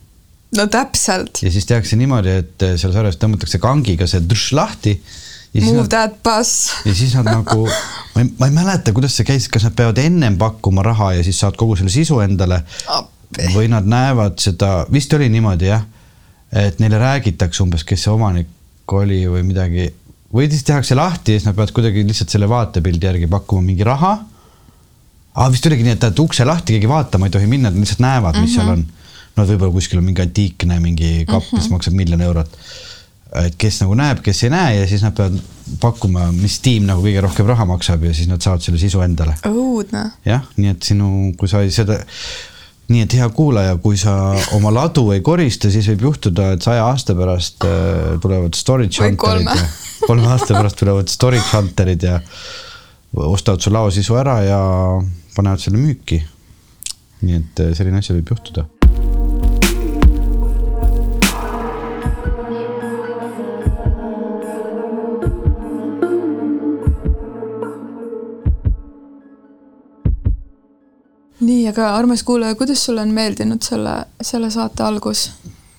no 0.57 0.67
täpselt. 0.71 1.43
ja 1.43 1.51
siis 1.51 1.67
tehakse 1.67 1.99
niimoodi, 1.99 2.37
et 2.43 2.67
seal 2.75 2.95
sarjas 2.95 3.19
tõmmatakse 3.19 3.59
kangiga 3.59 4.07
see 4.07 4.23
lahti. 4.55 5.01
Move 5.53 5.81
nad, 5.81 5.89
that 5.91 6.13
bus. 6.23 6.71
ja 6.85 6.93
siis 6.95 7.15
nad 7.17 7.27
nagu, 7.27 7.65
ma 8.15 8.21
ei, 8.21 8.29
ma 8.39 8.47
ei 8.47 8.53
mäleta, 8.55 8.93
kuidas 8.95 9.17
see 9.17 9.27
käis, 9.27 9.49
kas 9.51 9.65
nad 9.67 9.75
peavad 9.75 9.97
ennem 9.99 10.37
pakkuma 10.39 10.83
raha 10.83 11.13
ja 11.17 11.23
siis 11.27 11.39
saad 11.43 11.57
kogu 11.59 11.75
selle 11.75 11.91
sisu 11.91 12.21
endale 12.23 12.61
Appi. 12.87 13.49
või 13.55 13.67
nad 13.71 13.87
näevad 13.87 14.39
seda, 14.39 14.85
vist 14.91 15.13
oli 15.13 15.27
niimoodi 15.29 15.67
jah 15.67 15.83
et 16.51 16.79
neile 16.83 16.99
räägitakse 16.99 17.63
umbes, 17.63 17.83
kes 17.87 18.05
see 18.05 18.11
omanik 18.11 18.91
oli 18.91 19.23
või 19.31 19.43
midagi 19.47 19.87
või 20.35 20.49
siis 20.51 20.65
tehakse 20.67 20.95
lahti 20.99 21.35
ja 21.35 21.39
siis 21.39 21.47
nad 21.47 21.55
peavad 21.55 21.71
kuidagi 21.75 22.03
lihtsalt 22.07 22.33
selle 22.33 22.49
vaatepildi 22.51 23.07
järgi 23.07 23.29
pakkuma 23.31 23.63
mingi 23.63 23.87
raha. 23.87 24.17
aa, 25.35 25.51
vist 25.51 25.65
oligi 25.67 25.85
nii, 25.87 25.95
et, 25.95 26.07
et 26.11 26.19
ukse 26.19 26.45
lahti 26.47 26.75
keegi 26.75 26.89
vaatama 26.91 27.27
ei 27.27 27.35
tohi 27.35 27.47
minna, 27.47 27.69
nad 27.69 27.79
lihtsalt 27.79 28.03
näevad, 28.03 28.39
mis 28.39 28.41
mm 28.41 28.47
-hmm. 28.47 28.55
seal 28.55 28.65
mhm. 28.65 28.73
on. 28.73 28.85
no 29.37 29.45
võib-olla 29.47 29.71
kuskil 29.71 29.99
on 29.99 30.07
mingi 30.09 30.21
antiikne 30.21 30.79
mingi 30.79 31.25
kapp 31.25 31.43
mm, 31.43 31.47
-hmm. 31.47 31.57
mis 31.57 31.65
mhm. 31.65 31.73
maksab 31.73 31.93
miljon 31.93 32.21
eurot. 32.21 32.57
Et 33.39 33.55
kes 33.59 33.81
nagu 33.83 33.95
näeb, 33.95 34.19
kes 34.23 34.43
ei 34.45 34.51
näe 34.51 34.77
ja 34.81 34.87
siis 34.89 35.03
nad 35.05 35.15
peavad 35.15 35.39
pakkuma, 35.79 36.27
mis 36.35 36.59
tiim 36.63 36.87
nagu 36.89 37.03
kõige 37.03 37.21
rohkem 37.23 37.47
raha 37.47 37.65
maksab 37.69 38.03
ja 38.03 38.13
siis 38.15 38.27
nad 38.27 38.43
saavad 38.43 38.63
selle 38.65 38.79
sisu 38.81 39.03
endale. 39.05 39.37
õudne. 39.47 40.07
jah, 40.27 40.47
nii 40.57 40.73
et 40.73 40.89
sinu, 40.91 41.31
kui 41.39 41.51
sa 41.51 41.63
seda 41.71 42.01
nii 42.91 43.05
et 43.05 43.13
hea 43.15 43.27
kuulaja, 43.31 43.77
kui 43.79 43.95
sa 43.99 44.15
oma 44.57 44.73
ladu 44.73 45.05
ei 45.15 45.21
korista, 45.23 45.71
siis 45.71 45.87
võib 45.93 46.09
juhtuda, 46.09 46.51
et 46.57 46.65
saja 46.65 46.83
aasta 46.89 47.15
pärast 47.15 47.63
äh, 47.67 48.17
tulevad 48.23 48.57
storage 48.57 48.99
hunterid 49.03 49.47
ja 49.47 49.69
kolme 50.07 50.27
aasta 50.33 50.57
pärast 50.57 50.81
tulevad 50.81 51.11
storage 51.11 51.47
hunterid 51.53 52.03
ja 52.09 52.19
ostavad 53.15 53.63
su 53.63 53.71
laosisu 53.71 54.19
ära 54.19 54.37
ja 54.43 54.59
panevad 55.35 55.63
selle 55.63 55.79
müüki. 55.79 56.19
nii 57.21 57.37
et 57.37 57.63
äh, 57.63 57.73
selline 57.77 58.03
asi 58.03 58.17
võib 58.17 58.35
juhtuda 58.35 58.67
nii, 71.41 71.65
aga 71.71 71.95
armas 71.95 72.23
kuulaja, 72.23 72.55
kuidas 72.55 72.85
sulle 72.85 73.01
on 73.01 73.09
meeldinud 73.15 73.63
selle, 73.65 73.95
selle 74.21 74.51
saate 74.53 74.85
algus? 74.85 75.29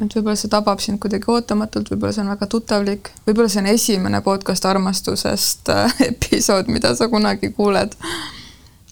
et 0.02 0.14
võib-olla 0.16 0.34
see 0.34 0.50
tabab 0.50 0.80
sind 0.82 0.98
kuidagi 0.98 1.28
ootamatult, 1.30 1.92
võib-olla 1.92 2.14
see 2.14 2.24
on 2.24 2.32
väga 2.32 2.46
tuttavlik, 2.50 3.12
võib-olla 3.26 3.50
see 3.52 3.60
on 3.62 3.68
esimene 3.70 4.18
podcast 4.26 4.66
armastusest 4.66 5.70
äh, 5.70 5.98
episood, 6.10 6.70
mida 6.74 6.94
sa 6.98 7.06
kunagi 7.12 7.52
kuuled 7.54 7.94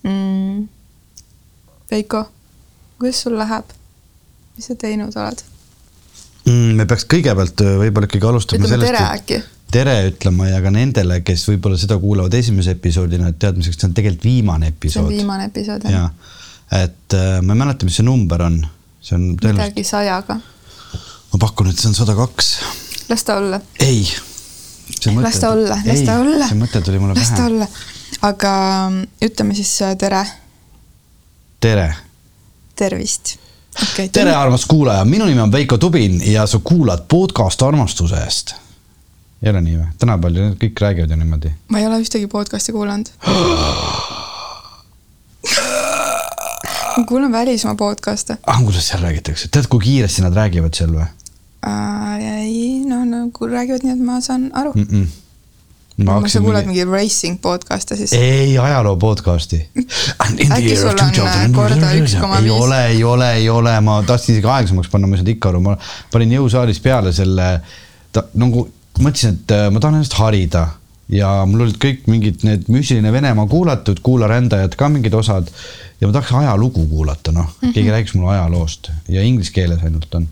mm.. 0.06 0.68
Veiko, 1.90 2.24
kuidas 3.00 3.24
sul 3.24 3.34
läheb? 3.40 3.74
mis 4.54 4.70
sa 4.70 4.78
teinud 4.78 5.16
oled 5.18 5.42
mm,? 6.46 6.76
me 6.78 6.86
peaks 6.86 7.08
kõigepealt 7.10 7.66
äh, 7.66 7.78
võib-olla 7.82 8.10
ikkagi 8.10 8.30
alustama 8.30 8.62
ütleme 8.62 8.76
sellest, 8.76 8.92
tere 8.92 9.06
äkki 9.18 9.42
tere 9.74 9.96
ütlema 10.12 10.46
ja 10.52 10.62
ka 10.62 10.70
nendele, 10.74 11.24
kes 11.26 11.48
võib-olla 11.50 11.78
seda 11.78 11.98
kuulavad 11.98 12.34
esimese 12.38 12.78
episoodina, 12.78 13.34
et 13.34 13.42
teadmiseks, 13.42 13.82
see 13.82 13.90
on 13.90 13.98
tegelikult 13.98 14.30
viimane 14.30 14.70
episood. 14.70 15.08
see 15.08 15.08
on 15.08 15.16
viimane 15.18 15.50
episood, 15.50 15.90
jah 15.90 16.06
ja 16.06 16.38
et 16.70 17.14
äh, 17.14 17.40
ma 17.42 17.54
ei 17.54 17.58
mäleta, 17.58 17.86
mis 17.86 17.98
see 17.98 18.06
number 18.06 18.42
on, 18.46 18.60
see 19.02 19.16
on 19.16 19.24
tõenäoliselt. 19.34 19.74
midagi 19.74 19.84
sajaga. 19.86 20.36
ma 21.32 21.40
pakun, 21.42 21.70
et 21.70 21.80
see 21.80 21.90
on 21.90 21.96
sada 21.98 22.14
kaks. 22.18 22.50
las 23.10 23.26
ta 23.26 23.38
olla. 23.42 23.60
ei. 23.82 24.04
las 25.18 25.40
ta 25.42 25.50
olla, 25.50 25.80
las 25.86 26.04
ta 26.06 26.20
olla. 26.22 26.46
see 26.46 26.60
mõte 26.60 26.82
tuli 26.86 27.02
mulle 27.02 27.18
pähe. 27.18 27.26
las 27.26 27.34
ta 27.34 27.48
olla, 27.50 27.68
aga 28.30 28.54
mm, 28.86 29.02
ütleme 29.26 29.58
siis 29.58 29.74
äh, 29.82 29.96
tere. 29.98 30.22
tere. 31.60 31.90
tervist 32.78 33.34
okay,. 33.74 34.08
tere, 34.08 34.34
armas 34.36 34.66
kuulaja, 34.70 35.04
minu 35.04 35.26
nimi 35.26 35.42
on 35.42 35.52
Veiko 35.52 35.78
Tubin 35.78 36.22
ja 36.30 36.46
sa 36.46 36.62
kuulad 36.62 37.08
podcast 37.10 37.62
armastusest. 37.66 38.54
ei 39.42 39.50
ole 39.50 39.66
nii 39.66 39.76
või? 39.82 39.90
tänapäeval 39.98 40.56
kõik 40.62 40.86
räägivad 40.86 41.10
ju 41.10 41.22
niimoodi. 41.24 41.54
ma 41.68 41.82
ei 41.82 41.90
ole 41.90 41.98
ühtegi 42.06 42.30
podcast'i 42.30 42.78
kuulanud 42.78 43.10
ma 47.00 47.06
kuulan 47.06 47.32
välismaa 47.32 47.74
podcast'e. 47.74 48.36
ah, 48.46 48.62
kuidas 48.64 48.88
seal 48.88 49.02
räägitakse, 49.02 49.48
tead, 49.48 49.66
kui 49.72 49.80
kiiresti 49.80 50.22
nad 50.22 50.36
räägivad 50.36 50.76
seal 50.76 50.92
või 50.92 51.06
uh,? 51.06 51.08
ei, 52.20 52.84
no 52.88 53.00
nagu 53.08 53.48
räägivad 53.48 53.86
nii, 53.86 53.96
et 53.96 54.04
ma 54.04 54.20
saan 54.24 54.50
aru 54.56 54.72
mm. 54.74 54.86
-mm. 54.90 56.04
ma 56.04 56.18
no, 56.20 56.28
sa 56.28 56.42
kuulad 56.44 56.68
mingi 56.68 56.84
racing 56.84 57.40
podcast'e 57.40 57.96
siis? 57.96 58.12
ei, 58.12 58.58
ajaloo 58.58 58.96
podcast'i. 59.00 59.62
äkki 60.56 60.76
sul 60.76 60.92
on 60.92 61.00
äh, 61.24 61.46
korda 61.56 61.94
üks 62.00 62.18
koma 62.20 62.42
viis? 62.42 62.52
ei 62.52 62.58
ole, 62.58 62.82
ei 62.86 63.04
ole, 63.04 63.32
ei 63.32 63.48
ole, 63.48 63.80
ma 63.80 64.02
tahtsin 64.02 64.36
isegi 64.36 64.46
aeglasemaks 64.56 64.92
panna, 64.92 65.08
ma 65.08 65.16
ei 65.16 65.22
saanud 65.22 65.34
ikka 65.36 65.54
aru, 65.54 65.64
ma 65.64 65.78
panin 66.12 66.36
jõusaalis 66.36 66.82
peale 66.84 67.14
selle, 67.16 67.48
nagu 68.34 68.68
mõtlesin, 69.00 69.40
et 69.40 69.56
äh, 69.56 69.70
ma 69.72 69.80
tahan 69.80 70.00
ennast 70.00 70.20
harida 70.20 70.68
ja 71.12 71.30
mul 71.48 71.66
olid 71.66 71.78
kõik 71.82 72.06
mingid 72.10 72.44
need 72.46 72.68
müstiline 72.70 73.12
Venemaa 73.12 73.46
kuulatud, 73.50 74.00
kuularändajad 74.04 74.76
ka 74.78 74.88
mingid 74.92 75.14
osad 75.16 75.48
ja 76.00 76.08
ma 76.08 76.14
tahaks 76.14 76.32
ajalugu 76.38 76.86
kuulata, 76.86 77.32
noh 77.32 77.46
mm 77.46 77.68
-hmm., 77.68 77.74
keegi 77.74 77.90
räägiks 77.90 78.14
mulle 78.14 78.30
ajaloost 78.36 78.90
ja 79.08 79.22
inglise 79.22 79.52
keeles 79.52 79.82
ainult 79.84 80.14
on. 80.14 80.28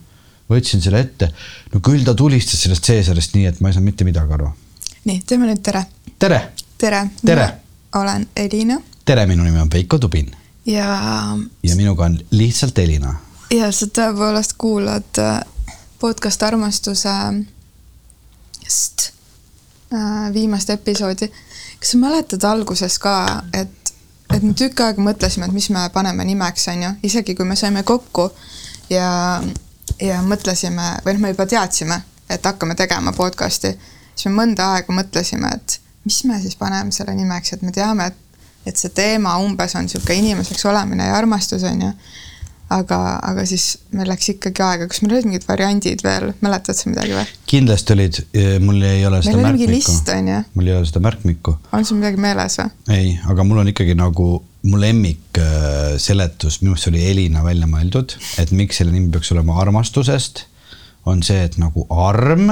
võtsin 0.50 0.80
selle 0.80 1.00
ette, 1.00 1.28
no 1.74 1.80
küll 1.84 2.04
ta 2.04 2.14
tulistas 2.14 2.62
sellest 2.62 2.86
Caesarist 2.86 3.34
nii, 3.34 3.46
et 3.46 3.60
ma 3.60 3.68
ei 3.68 3.74
saanud 3.74 3.90
mitte 3.90 4.04
midagi 4.04 4.32
aru. 4.32 4.48
nii, 5.04 5.22
teeme 5.26 5.46
nüüd 5.46 5.62
tere. 5.62 5.84
tere. 6.18 6.40
tere. 6.78 7.06
tere. 7.24 7.52
olen 7.94 8.28
Elina. 8.36 8.80
tere, 9.04 9.26
minu 9.26 9.44
nimi 9.44 9.60
on 9.60 9.70
Veiko 9.70 9.98
Tubin. 9.98 10.30
ja. 10.66 11.36
ja 11.62 11.76
minuga 11.76 12.04
on 12.04 12.18
lihtsalt 12.30 12.78
Elina. 12.78 13.14
ja 13.50 13.72
sa 13.72 13.86
tõepoolest 13.86 14.54
kuulad 14.58 15.18
äh, 15.18 15.40
podcast 16.00 16.42
armastusest 16.42 17.42
äh, 19.08 19.17
viimast 20.34 20.70
episoodi. 20.70 21.30
kas 21.80 21.90
sa 21.90 21.98
mäletad 21.98 22.44
alguses 22.44 22.98
ka, 22.98 23.42
et 23.52 23.78
et 24.34 24.42
me 24.44 24.52
tükk 24.56 24.82
aega 24.84 25.02
mõtlesime, 25.02 25.48
et 25.48 25.56
mis 25.56 25.70
me 25.72 25.86
paneme 25.92 26.24
nimeks, 26.28 26.68
on 26.72 26.82
ju, 26.82 26.92
isegi 27.08 27.34
kui 27.34 27.46
me 27.48 27.56
saime 27.56 27.82
kokku 27.86 28.28
ja, 28.92 29.40
ja 30.02 30.20
mõtlesime 30.24 30.90
või 31.04 31.16
noh, 31.16 31.22
me 31.24 31.32
juba 31.32 31.46
teadsime, 31.48 32.00
et 32.28 32.44
hakkame 32.44 32.76
tegema 32.76 33.14
podcast'i, 33.16 33.72
siis 34.14 34.28
me 34.28 34.36
mõnda 34.42 34.74
aega 34.76 34.94
mõtlesime, 34.94 35.52
et 35.56 35.78
mis 36.04 36.22
me 36.28 36.40
siis 36.42 36.56
paneme 36.60 36.92
selle 36.92 37.14
nimeks, 37.16 37.54
et 37.56 37.64
me 37.64 37.72
teame, 37.72 38.10
et, 38.12 38.42
et 38.68 38.76
see 38.76 38.92
teema 38.94 39.36
umbes 39.44 39.76
on 39.78 39.88
niisugune 39.88 40.20
inimeseks 40.22 40.66
olemine 40.68 41.08
ja 41.08 41.16
armastus, 41.16 41.64
on 41.68 41.86
ju. 41.88 41.92
Aga, 42.74 42.98
aga 43.24 43.44
siis 43.48 43.66
meil 43.96 44.10
läks 44.12 44.32
ikkagi 44.34 44.64
aega, 44.64 44.88
kas 44.90 45.00
meil 45.02 45.16
olid 45.16 45.28
mingid 45.30 45.46
variandid 45.48 46.04
veel, 46.04 46.32
mäletad 46.44 46.76
sa 46.78 46.90
midagi 46.90 47.16
või? 47.16 47.24
kindlasti 47.48 47.96
olid, 47.96 48.20
mul 48.64 48.84
ei 48.84 49.06
ole 49.08 49.22
seda 49.24 49.40
meil 49.40 49.56
märkmikku. 49.56 49.96
mul 50.58 50.70
ei 50.70 50.76
ole 50.76 50.90
seda 50.90 51.02
märkmikku. 51.04 51.56
on 51.72 51.88
sul 51.88 52.00
midagi 52.02 52.20
meeles 52.20 52.58
või? 52.60 52.70
ei, 52.94 53.16
aga 53.32 53.48
mul 53.48 53.64
on 53.64 53.72
ikkagi 53.72 53.96
nagu 53.98 54.30
mu 54.68 54.80
lemmik 54.80 55.38
äh, 55.40 55.96
seletus, 56.02 56.60
minu 56.62 56.74
arust 56.74 56.88
see 56.88 56.94
oli 56.94 57.04
Elina 57.12 57.44
välja 57.46 57.68
mõeldud, 57.70 58.16
et 58.42 58.52
miks 58.56 58.80
selle 58.80 58.94
nimi 58.94 59.12
peaks 59.14 59.30
olema 59.34 59.58
armastusest, 59.62 60.44
on 61.08 61.22
see, 61.24 61.44
et 61.46 61.56
nagu 61.62 61.86
arm 61.88 62.50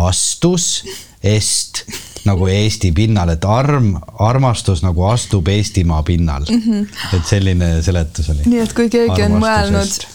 astus 0.00 0.84
est 1.24 1.84
nagu 2.24 2.46
Eesti 2.48 2.92
pinnal, 2.96 3.34
et 3.34 3.44
arm, 3.44 3.94
armastus 4.22 4.82
nagu 4.84 5.04
astub 5.08 5.48
Eestimaa 5.48 6.02
pinnal 6.02 6.44
mm. 6.48 6.60
-hmm. 6.60 7.16
et 7.16 7.26
selline 7.26 7.82
seletus 7.82 8.30
oli. 8.30 8.46
nii 8.46 8.60
et 8.60 8.72
kui 8.72 8.88
keegi 8.90 9.26
on 9.26 9.38
mõelnud, 9.42 10.06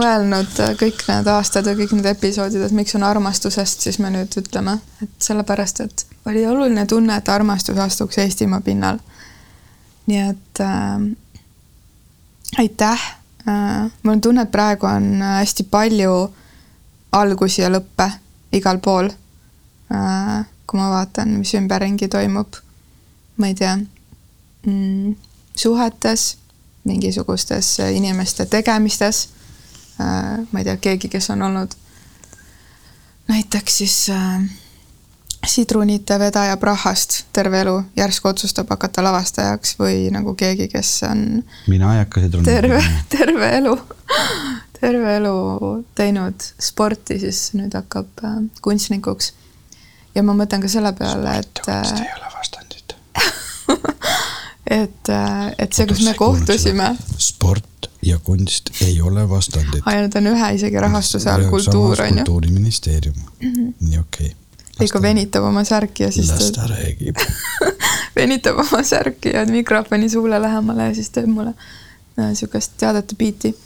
mõelnud 0.00 0.60
äh, 0.60 0.74
kõik 0.82 1.04
need 1.08 1.30
aastad 1.32 1.66
ja 1.66 1.74
kõik 1.78 1.92
need 1.96 2.10
episoodid, 2.12 2.62
et 2.62 2.76
miks 2.76 2.94
on 2.94 3.02
armastusest, 3.02 3.80
siis 3.80 3.98
me 3.98 4.10
nüüd 4.10 4.36
ütleme, 4.40 4.78
et 5.02 5.28
sellepärast, 5.28 5.80
et 5.80 6.06
oli 6.26 6.46
oluline 6.46 6.86
tunne, 6.86 7.16
et 7.16 7.28
armastus 7.28 7.78
astuks 7.78 8.18
Eestimaa 8.18 8.60
pinnal. 8.60 8.98
nii 10.06 10.20
et 10.28 10.60
äh, 10.60 11.00
aitäh 12.58 13.00
äh,. 13.48 13.90
mul 14.02 14.12
on 14.12 14.20
tunne, 14.20 14.42
et 14.42 14.50
praegu 14.50 14.86
on 14.86 15.22
äh, 15.22 15.38
hästi 15.40 15.64
palju 15.70 16.34
algusi 17.12 17.62
ja 17.62 17.70
lõppe 17.70 18.10
igal 18.52 18.78
pool. 18.78 19.10
Kui 20.66 20.80
ma 20.80 20.90
vaatan, 20.90 21.36
mis 21.38 21.54
ümberringi 21.54 22.08
toimub, 22.10 22.58
ma 23.36 23.50
ei 23.52 23.54
tea 23.54 23.76
mm,, 23.76 25.14
suhetes, 25.56 26.36
mingisugustes 26.84 27.76
inimeste 27.94 28.46
tegemistes 28.50 29.28
äh,. 30.00 30.46
ma 30.50 30.62
ei 30.62 30.64
tea, 30.64 30.76
keegi, 30.76 31.10
kes 31.12 31.30
on 31.34 31.42
olnud 31.46 31.76
näiteks 33.28 33.78
siis 33.78 34.10
äh, 34.10 34.42
sidrunite 35.46 36.18
vedaja 36.18 36.56
Prahast 36.56 37.24
terve 37.32 37.60
elu 37.60 37.82
järsku 37.96 38.28
otsustab 38.28 38.70
hakata 38.70 39.04
lavastajaks 39.04 39.76
või 39.78 40.06
nagu 40.14 40.34
keegi, 40.34 40.68
kes 40.72 40.92
on 41.10 41.24
mina 41.66 41.94
ei 41.94 42.02
hakka 42.04 42.22
sidrunit 42.26 42.50
terve, 42.50 42.82
terve 43.16 43.50
elu, 43.58 43.74
terve 44.80 45.16
elu 45.16 45.34
teinud 45.98 46.48
sporti, 46.70 47.18
siis 47.22 47.50
nüüd 47.58 47.74
hakkab 47.78 48.24
äh, 48.24 48.38
kunstnikuks. 48.62 49.32
Ja 50.16 50.24
ma 50.26 50.34
mõtlen 50.36 50.64
ka 50.64 50.72
selle 50.72 50.92
peale, 50.96 51.38
et, 51.42 51.62
kunst 51.64 52.00
ei 52.00 52.12
ole 52.16 52.32
vastandid. 52.32 52.96
et, 54.82 55.12
äh, 55.12 55.48
et 55.58 55.76
see, 55.76 55.86
kus 55.90 56.02
me 56.06 56.16
kohtusime, 56.18 56.90
sport 57.20 57.90
ja 58.06 58.18
kunst 58.18 58.70
ei 58.80 59.00
ole 59.02 59.28
vastandid. 59.28 59.82
ainult 59.84 60.16
on 60.20 60.32
ühe 60.32 60.50
isegi 60.58 60.80
rahastuse 60.80 61.30
all 61.30 61.48
kultuur, 61.50 62.00
on 62.00 62.08
ju. 62.08 62.14
kultuuriministeerium 62.14 63.16
mm, 63.16 63.52
-hmm. 63.52 63.72
nii 63.80 63.98
okei 63.98 64.26
okay. 64.26 64.34
Veiko 64.80 65.00
venitab 65.02 65.44
oma 65.44 65.64
särki 65.64 66.02
ja 66.02 66.10
siis 66.12 66.28
las 66.30 66.50
ta 66.52 66.66
räägib 66.68 67.16
venitab 68.18 68.58
oma 68.60 68.82
särki 68.82 69.32
ja 69.34 69.46
mikrofoni 69.46 70.08
suule 70.08 70.42
lähemale 70.42 70.88
ja 70.90 70.94
siis 70.94 71.10
teeb 71.10 71.26
mulle 71.26 71.54
niisugust 72.16 72.72
äh, 72.72 72.78
teadete 72.78 73.14
biiti. 73.14 73.56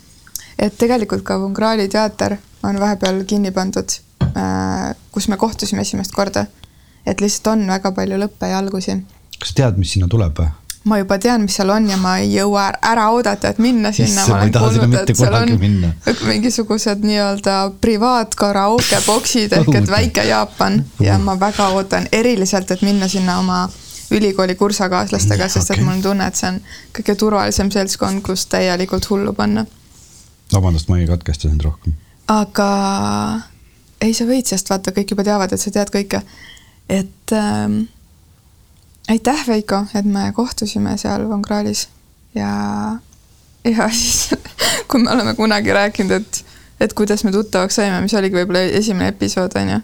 et 0.59 0.79
tegelikult 0.79 1.23
ka 1.23 1.41
Von 1.41 1.55
Krahli 1.55 1.89
teater 1.89 2.37
on 2.63 2.81
vahepeal 2.81 3.25
kinni 3.25 3.51
pandud 3.51 3.89
äh,, 4.23 4.97
kus 5.13 5.29
me 5.29 5.37
kohtusime 5.37 5.81
esimest 5.81 6.13
korda. 6.13 6.47
et 7.07 7.21
lihtsalt 7.21 7.55
on 7.55 7.67
väga 7.67 7.93
palju 7.93 8.19
lõppe 8.21 8.51
ja 8.51 8.59
algusi. 8.59 9.03
kas 9.39 9.53
sa 9.53 9.63
tead, 9.63 9.79
mis 9.79 9.93
sinna 9.93 10.09
tuleb 10.09 10.39
või? 10.39 10.51
ma 10.85 10.99
juba 10.99 11.19
tean, 11.19 11.43
mis 11.45 11.57
seal 11.57 11.71
on 11.71 11.89
ja 11.91 11.97
ma 12.01 12.17
ei 12.23 12.31
jõua 12.33 12.71
ära 12.83 13.11
oodata, 13.13 13.51
et 13.53 13.59
minna 13.61 13.93
sinna. 13.93 14.25
ma 14.29 14.45
ei 14.45 14.53
taha 14.55 14.73
sinna 14.73 14.89
mitte 14.89 15.15
kunagi 15.19 15.59
minna. 15.61 15.93
mingisugused 16.27 17.05
nii-öelda 17.05 17.57
privaatkaraoke 17.81 19.03
boksid 19.07 19.53
ehk 19.59 19.75
et 19.83 19.93
väike 19.93 20.25
Jaapan 20.29 20.81
ja 21.01 21.19
ma 21.19 21.37
väga 21.41 21.69
ootan 21.77 22.09
eriliselt, 22.13 22.71
et 22.71 22.83
minna 22.87 23.09
sinna 23.09 23.39
oma 23.39 23.67
ülikooli 24.11 24.55
kursakaaslastega, 24.59 25.49
sest 25.49 25.71
okay. 25.71 25.81
et 25.81 25.87
mul 25.87 25.99
on 25.99 26.03
tunne, 26.03 26.27
et 26.27 26.39
see 26.39 26.49
on 26.49 26.59
kõige 26.97 27.15
turvalisem 27.15 27.71
seltskond, 27.71 28.25
kus 28.27 28.47
täielikult 28.51 29.07
hullu 29.11 29.37
panna. 29.37 29.67
vabandust, 30.53 30.89
ma 30.89 30.99
ei 30.99 31.07
katkesta 31.07 31.49
sind 31.49 31.61
rohkem. 31.67 31.95
aga 32.27 32.71
ei, 34.01 34.15
sa 34.17 34.27
võid, 34.29 34.49
sest 34.49 34.71
vaata, 34.71 34.95
kõik 34.97 35.15
juba 35.15 35.25
teavad, 35.27 35.53
et 35.53 35.61
sa 35.61 35.73
tead 35.75 35.93
kõike. 35.93 36.23
et 36.89 37.35
ähm, 37.37 37.83
aitäh, 39.09 39.47
Veiko, 39.47 39.85
et 39.95 40.05
me 40.05 40.31
kohtusime 40.37 40.97
seal 40.99 41.29
Von 41.29 41.43
Krahlis 41.43 41.89
ja, 42.35 42.51
ja 43.65 43.89
siis 43.93 44.35
kui 44.91 45.03
me 45.03 45.13
oleme 45.13 45.35
kunagi 45.39 45.73
rääkinud, 45.73 46.17
et, 46.21 46.45
et 46.81 46.93
kuidas 46.95 47.25
me 47.25 47.33
tuttavaks 47.33 47.81
saime, 47.81 48.01
mis 48.05 48.15
oligi 48.15 48.41
võib-olla 48.41 48.67
esimene 48.83 49.13
episood, 49.15 49.57
on 49.61 49.75
ju. 49.77 49.81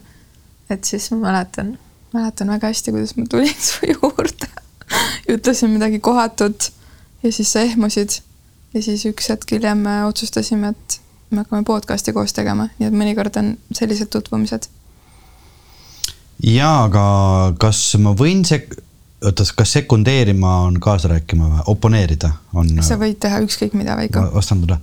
et 0.71 0.85
siis 0.85 1.11
ma 1.15 1.23
mäletan, 1.29 1.77
mäletan 2.15 2.55
väga 2.57 2.73
hästi, 2.73 2.95
kuidas 2.95 3.17
ma 3.17 3.27
tulin 3.31 3.59
su 3.71 3.93
juurde 3.93 4.57
ütlesin 5.29 5.71
midagi 5.71 6.01
kohatut 6.01 6.73
ja 7.23 7.33
siis 7.33 7.53
sa 7.53 7.61
ehmusid. 7.61 8.11
ja 8.75 8.83
siis 8.83 9.07
üks 9.09 9.31
hetk 9.33 9.51
hiljem 9.51 9.79
me 9.87 10.05
otsustasime, 10.05 10.69
et 10.75 11.01
me 11.31 11.43
hakkame 11.43 11.67
podcast'i 11.67 12.15
koos 12.15 12.35
tegema, 12.37 12.69
nii 12.79 12.89
et 12.91 12.97
mõnikord 12.97 13.39
on 13.41 13.55
sellised 13.75 14.11
tutvumised. 14.12 14.69
jaa, 16.47 16.85
aga 16.87 17.05
kas 17.61 17.81
ma 18.03 18.12
võin 18.17 18.45
sek-, 18.47 18.77
oota, 19.25 19.47
kas 19.57 19.77
sekundeerima 19.79 20.55
on 20.69 20.81
kaasa 20.83 21.11
rääkima 21.15 21.51
või 21.53 21.67
oponeerida 21.73 22.33
on? 22.55 22.73
sa 22.87 22.99
võid 23.01 23.19
teha 23.23 23.41
ükskõik 23.45 23.77
mida, 23.79 23.97
Veiko. 23.99 24.27
vastandada, 24.35 24.79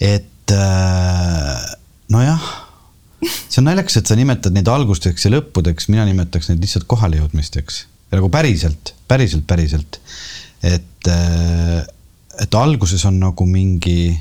et 0.00 0.54
äh, 0.54 1.64
nojah, 2.12 2.52
see 3.24 3.60
on 3.62 3.68
naljakas, 3.70 4.00
et 4.00 4.10
sa 4.10 4.18
nimetad 4.18 4.56
neid 4.56 4.68
algusteks 4.70 5.26
ja 5.26 5.34
lõppudeks, 5.36 5.90
mina 5.92 6.06
nimetaks 6.08 6.50
neid 6.50 6.64
lihtsalt 6.64 6.88
kohalejõudmisteks 6.90 7.84
ja 8.10 8.18
nagu 8.20 8.30
päriselt, 8.32 8.94
päriselt, 9.08 9.46
päriselt. 9.46 10.00
et, 10.62 11.08
äh, 11.08 11.82
et 12.40 12.54
alguses 12.54 13.04
on 13.04 13.20
nagu 13.20 13.46
mingi, 13.46 14.14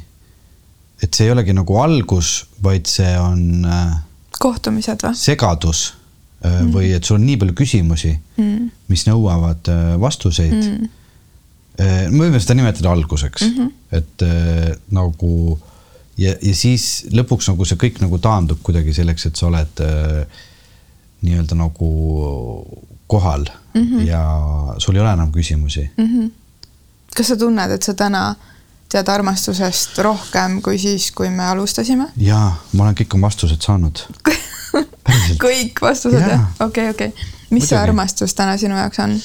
et 1.03 1.11
see 1.11 1.27
ei 1.27 1.33
olegi 1.33 1.53
nagu 1.55 1.77
algus, 1.81 2.45
vaid 2.63 2.87
see 2.89 3.11
on. 3.19 3.43
Äh, 3.67 3.99
kohtumised 4.43 5.03
või? 5.05 5.17
segadus 5.17 5.83
mm. 6.43 6.71
või 6.73 6.91
et 6.95 7.07
sul 7.07 7.19
on 7.19 7.25
nii 7.27 7.39
palju 7.41 7.55
küsimusi 7.57 8.13
mm., 8.13 8.71
mis 8.91 9.05
nõuavad 9.07 9.69
äh, 9.71 9.83
vastuseid 10.01 10.57
mm.. 10.57 10.89
me 12.11 12.25
võime 12.25 12.41
seda 12.43 12.57
nimetada 12.57 12.91
alguseks 12.93 13.45
mm, 13.47 13.53
-hmm. 13.57 13.99
et 13.99 14.25
äh, 14.27 14.73
nagu 14.95 15.59
ja, 16.19 16.35
ja 16.35 16.55
siis 16.57 17.05
lõpuks 17.13 17.49
nagu 17.51 17.67
see 17.67 17.79
kõik 17.79 18.01
nagu 18.03 18.19
taandub 18.21 18.61
kuidagi 18.65 18.95
selleks, 18.95 19.29
et 19.29 19.39
sa 19.39 19.47
oled 19.49 19.83
äh, 19.85 20.41
nii-öelda 21.23 21.57
nagu 21.57 21.91
kohal 23.07 23.45
mm 23.73 23.81
-hmm. 23.81 24.07
ja 24.07 24.23
sul 24.77 24.95
ei 24.95 25.01
ole 25.01 25.13
enam 25.13 25.31
küsimusi 25.31 25.89
mm. 25.97 26.07
-hmm. 26.07 26.31
kas 27.15 27.27
sa 27.27 27.37
tunned, 27.37 27.71
et 27.71 27.83
sa 27.83 27.93
täna 27.93 28.35
tead 28.93 29.09
armastusest 29.09 29.97
rohkem 30.05 30.59
kui 30.65 30.77
siis, 30.81 31.09
kui 31.15 31.29
me 31.33 31.45
alustasime? 31.49 32.11
jaa, 32.21 32.49
ma 32.73 32.87
olen 32.87 32.97
kõik 33.01 33.17
oma 33.17 33.31
vastused 33.31 33.61
saanud 33.65 34.05
kõik 35.45 35.81
vastused 35.81 36.21
jah? 36.21 36.45
okei, 36.63 36.89
okei. 36.93 37.11
mis 37.13 37.49
Muidugi. 37.49 37.67
see 37.69 37.79
armastus 37.79 38.35
täna 38.37 38.55
sinu 38.61 38.77
jaoks 38.77 39.01
on? 39.03 39.15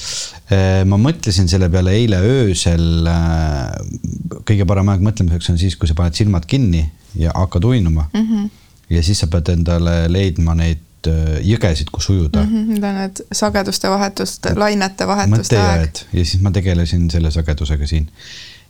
Äh, 0.53 0.81
ma 0.89 0.99
mõtlesin 1.01 1.49
selle 1.51 1.69
peale 1.73 1.95
eile 1.97 2.19
öösel. 2.25 3.07
Äh, 3.09 4.41
kõige 4.49 4.67
parem 4.69 4.91
aeg 4.93 5.05
mõtlemiseks 5.05 5.53
on 5.53 5.61
siis, 5.61 5.77
kui 5.79 5.89
sa 5.89 5.97
paned 5.97 6.17
silmad 6.17 6.45
kinni 6.49 6.83
ja 7.19 7.33
hakkad 7.35 7.65
uinuma 7.65 8.09
mm. 8.13 8.27
-hmm. 8.27 8.49
ja 8.93 9.03
siis 9.03 9.19
sa 9.23 9.27
pead 9.27 9.49
endale 9.53 9.95
leidma 10.11 10.55
neid 10.57 11.09
äh, 11.09 11.39
jõgesid, 11.45 11.89
kus 11.91 12.09
ujuda 12.09 12.43
mm. 12.43 12.53
-hmm, 12.53 12.73
Need 12.73 12.83
on 12.83 13.01
need 13.03 13.23
sageduste 13.31 13.89
vahetust, 13.89 14.45
lainete 14.55 15.07
vahetuste 15.07 15.57
aeg. 15.57 16.05
ja 16.13 16.25
siis 16.25 16.41
ma 16.41 16.51
tegelesin 16.51 17.09
selle 17.09 17.31
sagedusega 17.31 17.87
siin 17.87 18.09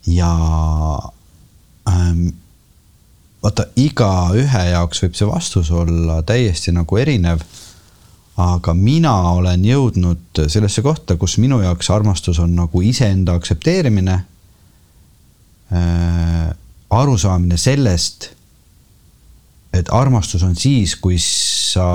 ja 0.07 0.31
ähm, 1.89 2.27
vaata, 3.43 3.65
igaühe 3.79 4.63
jaoks 4.71 5.03
võib 5.03 5.17
see 5.17 5.27
vastus 5.29 5.71
olla 5.71 6.21
täiesti 6.27 6.73
nagu 6.75 6.97
erinev. 6.99 7.43
aga 8.39 8.73
mina 8.73 9.13
olen 9.35 9.65
jõudnud 9.67 10.39
sellesse 10.47 10.81
kohta, 10.81 11.17
kus 11.19 11.37
minu 11.43 11.59
jaoks 11.59 11.89
armastus 11.91 12.39
on 12.39 12.53
nagu 12.55 12.81
iseenda 12.81 13.33
aktsepteerimine 13.35 14.15
äh,. 15.73 16.55
arusaamine 16.89 17.57
sellest, 17.57 18.29
et 19.73 19.91
armastus 19.91 20.43
on 20.43 20.55
siis, 20.55 20.95
kui 20.95 21.19
sa, 21.19 21.85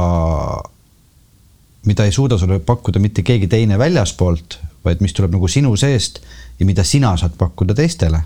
mida 1.86 2.04
ei 2.04 2.12
suuda 2.12 2.38
sulle 2.38 2.60
pakkuda 2.60 3.00
mitte 3.02 3.24
keegi 3.26 3.48
teine 3.50 3.78
väljaspoolt, 3.78 4.58
vaid 4.84 5.00
mis 5.00 5.16
tuleb 5.16 5.32
nagu 5.34 5.48
sinu 5.48 5.74
seest 5.80 6.20
ja 6.58 6.66
mida 6.68 6.84
sina 6.84 7.16
saad 7.20 7.36
pakkuda 7.40 7.76
teistele 7.76 8.20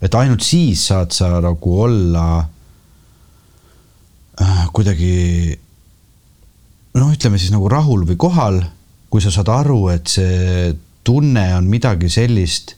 et 0.00 0.14
ainult 0.16 0.44
siis 0.44 0.86
saad 0.90 1.12
sa 1.14 1.28
nagu 1.44 1.74
olla 1.84 2.26
äh, 4.40 4.62
kuidagi 4.72 5.58
noh, 6.96 7.10
ütleme 7.12 7.38
siis 7.38 7.52
nagu 7.54 7.68
rahul 7.70 8.06
või 8.08 8.16
kohal, 8.20 8.62
kui 9.12 9.22
sa 9.22 9.32
saad 9.34 9.50
aru, 9.52 9.82
et 9.92 10.08
see 10.10 10.72
tunne 11.06 11.44
on 11.56 11.68
midagi 11.70 12.10
sellist, 12.12 12.74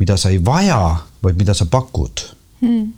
mida 0.00 0.16
sa 0.20 0.32
ei 0.32 0.40
vaja, 0.42 0.80
vaid 1.22 1.38
mida 1.38 1.54
sa 1.54 1.68
pakud 1.70 2.24
mm.. 2.64 2.88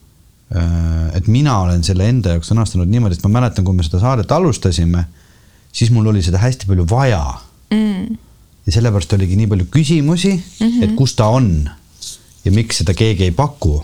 et 1.19 1.27
mina 1.29 1.59
olen 1.65 1.83
selle 1.87 2.07
enda 2.09 2.37
jaoks 2.37 2.53
sõnastanud 2.53 2.91
niimoodi, 2.91 3.19
et 3.19 3.27
ma 3.27 3.41
mäletan, 3.41 3.67
kui 3.67 3.77
me 3.77 3.85
seda 3.85 4.01
saadet 4.03 4.33
alustasime, 4.33 5.05
siis 5.75 5.91
mul 5.93 6.13
oli 6.13 6.23
seda 6.25 6.41
hästi 6.43 6.71
palju 6.71 6.87
vaja 6.91 7.25
Mm. 7.75 8.19
Ja 8.67 8.73
sellepärast 8.73 9.13
oligi 9.13 9.37
nii 9.37 9.47
palju 9.47 9.67
küsimusi 9.71 10.33
mm, 10.35 10.67
-hmm. 10.67 10.85
et 10.85 10.95
kus 10.97 11.15
ta 11.15 11.27
on 11.27 11.69
ja 12.45 12.53
miks 12.53 12.83
seda 12.83 12.95
keegi 12.95 13.25
ei 13.29 13.31
paku 13.31 13.83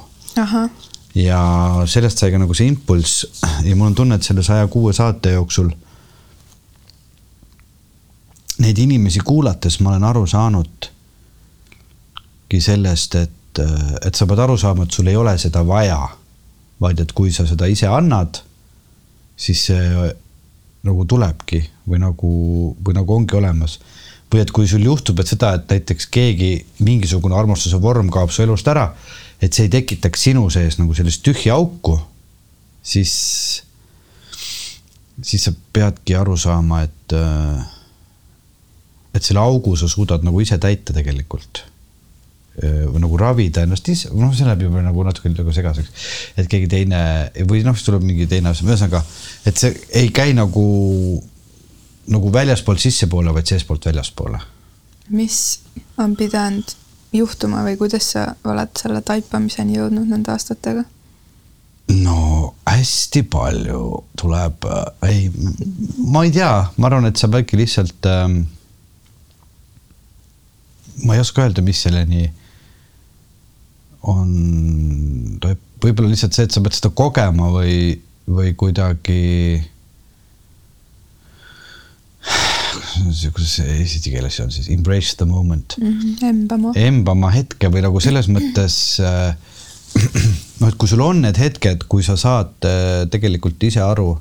ja 1.15 1.41
sellest 1.87 2.19
sai 2.19 2.31
ka 2.31 2.39
nagu 2.39 2.55
see 2.55 2.69
impulss 2.71 3.27
ja 3.65 3.77
mul 3.77 3.87
on 3.91 3.95
tunne, 3.95 4.15
et 4.15 4.23
selle 4.23 4.43
saja 4.43 4.67
kuue 4.67 4.93
saate 4.93 5.33
jooksul 5.33 5.71
neid 8.61 8.79
inimesi 8.79 9.21
kuulates 9.25 9.81
ma 9.81 9.91
olen 9.91 10.05
aru 10.05 10.27
saanudki 10.27 10.91
sellest, 12.61 13.15
et, 13.15 13.59
et 14.07 14.15
sa 14.15 14.27
pead 14.27 14.39
aru 14.45 14.57
saama, 14.61 14.85
et 14.85 14.91
sul 14.93 15.07
ei 15.09 15.17
ole 15.17 15.39
seda 15.39 15.67
vaja, 15.67 16.01
vaid 16.81 17.01
et 17.01 17.13
kui 17.17 17.33
sa 17.33 17.47
seda 17.49 17.67
ise 17.71 17.87
annad, 17.89 18.43
siis 19.37 19.67
see 19.71 20.11
nagu 20.87 21.05
tulebki 21.05 21.63
või 21.89 21.99
nagu, 22.03 22.31
või 22.85 22.95
nagu 22.97 23.15
ongi 23.17 23.37
olemas. 23.37 23.79
Või 24.31 24.45
et 24.45 24.53
kui 24.55 24.69
sul 24.71 24.85
juhtub, 24.87 25.19
et 25.21 25.31
seda, 25.31 25.55
et 25.59 25.73
näiteks 25.73 26.07
keegi, 26.15 26.53
mingisugune 26.87 27.35
armastuse 27.35 27.81
vorm 27.83 28.13
kaob 28.15 28.31
su 28.31 28.45
elust 28.45 28.69
ära, 28.71 28.87
et 29.43 29.57
see 29.57 29.67
ei 29.67 29.73
tekitaks 29.73 30.29
sinu 30.29 30.45
sees 30.53 30.79
nagu 30.79 30.95
sellist 30.95 31.25
tühja 31.27 31.57
auku, 31.57 31.97
siis, 32.83 33.15
siis 35.23 35.49
sa 35.49 35.55
peadki 35.73 36.15
aru 36.19 36.37
saama, 36.39 36.85
et, 36.87 37.17
et 39.17 39.27
selle 39.27 39.43
augu 39.43 39.75
sa 39.81 39.91
suudad 39.91 40.23
nagu 40.27 40.41
ise 40.45 40.61
täita 40.63 40.95
tegelikult. 40.97 41.67
või 42.61 43.01
nagu 43.01 43.17
ravida 43.17 43.63
ennast 43.65 43.87
ise, 43.89 44.11
noh, 44.13 44.35
see 44.37 44.45
läheb 44.45 44.67
juba 44.67 44.83
nagu 44.85 45.05
natuke 45.07 45.31
nagu 45.33 45.53
segaseks, 45.55 46.09
et 46.37 46.49
keegi 46.51 46.67
teine 46.69 46.99
või 47.49 47.63
noh, 47.65 47.73
siis 47.79 47.87
tuleb 47.87 48.03
mingi 48.05 48.27
teine 48.29 48.51
asi, 48.51 48.67
ühesõnaga, 48.67 49.01
et 49.49 49.57
see 49.57 49.71
ei 49.97 50.11
käi 50.13 50.35
nagu, 50.37 50.65
nagu 52.09 52.33
väljaspoolt 52.33 52.81
sissepoole, 52.81 53.35
vaid 53.35 53.47
seestpoolt 53.47 53.87
väljaspoole 53.87 54.41
mis 55.11 55.61
on 55.99 56.15
pidanud 56.17 56.75
juhtuma 57.13 57.65
või 57.67 57.77
kuidas 57.79 58.13
sa 58.15 58.25
oled 58.47 58.71
selle 58.79 59.03
taipamiseni 59.03 59.79
jõudnud 59.79 60.11
nende 60.11 60.33
aastatega? 60.33 60.85
no 61.91 62.55
hästi 62.69 63.25
palju 63.27 63.83
tuleb, 64.21 64.67
ei, 65.09 65.25
ma 66.07 66.23
ei 66.23 66.31
tea, 66.35 66.53
ma 66.79 66.87
arvan, 66.87 67.09
et 67.11 67.19
sa 67.19 67.29
peadki 67.29 67.59
lihtsalt 67.59 68.07
ähm,. 68.07 68.45
ma 71.03 71.17
ei 71.17 71.25
oska 71.25 71.43
öelda, 71.43 71.65
mis 71.67 71.83
selleni 71.83 72.29
on, 74.07 74.31
võib-olla 75.83 76.13
lihtsalt 76.13 76.37
see, 76.37 76.47
et 76.47 76.55
sa 76.55 76.63
pead 76.63 76.79
seda 76.79 76.93
kogema 76.95 77.51
või, 77.53 77.75
või 78.31 78.55
kuidagi. 78.57 79.19
Kuidas 83.01 83.55
see 83.59 83.79
eesti 83.81 84.13
keeles 84.13 84.37
see 84.37 84.45
on 84.45 84.53
siis, 84.55 84.69
embrace 84.73 85.17
the 85.17 85.27
moment 85.29 85.77
Embamo. 86.27 86.75
embama 86.77 87.33
hetke 87.35 87.71
või 87.73 87.85
nagu 87.85 88.03
selles 88.03 88.29
mõttes 88.33 88.77
äh, 89.05 89.33
noh, 90.61 90.69
et 90.69 90.77
kui 90.79 90.91
sul 90.91 91.03
on 91.05 91.23
need 91.25 91.39
hetked, 91.41 91.87
kui 91.91 92.05
sa 92.07 92.17
saad 92.21 92.69
äh, 92.69 93.07
tegelikult 93.11 93.63
ise 93.67 93.83
aru 93.85 94.13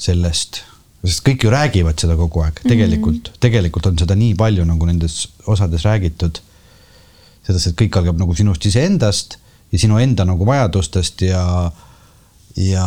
sellest, 0.00 0.62
sest 1.06 1.24
kõik 1.26 1.46
ju 1.46 1.52
räägivad 1.52 1.98
seda 2.00 2.16
kogu 2.18 2.42
aeg, 2.44 2.60
tegelikult 2.64 3.20
mm, 3.20 3.32
-hmm. 3.32 3.40
tegelikult 3.46 3.90
on 3.90 3.98
seda 3.98 4.16
nii 4.18 4.34
palju 4.38 4.64
nagu 4.68 4.88
nendes 4.88 5.26
osades 5.46 5.84
räägitud. 5.88 6.40
sellest, 7.46 7.66
et 7.66 7.78
kõik 7.78 7.96
algab 7.98 8.18
nagu 8.18 8.34
sinust 8.34 8.64
iseendast 8.66 9.38
ja 9.72 9.78
sinu 9.78 9.98
enda 10.02 10.24
nagu 10.24 10.46
vajadustest 10.46 11.22
ja, 11.22 11.70
ja 12.56 12.86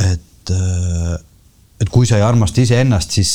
et, 0.00 0.52
et 1.80 1.88
kui 1.88 2.06
sa 2.06 2.18
ei 2.20 2.24
armasta 2.26 2.60
iseennast, 2.60 3.16
siis 3.16 3.32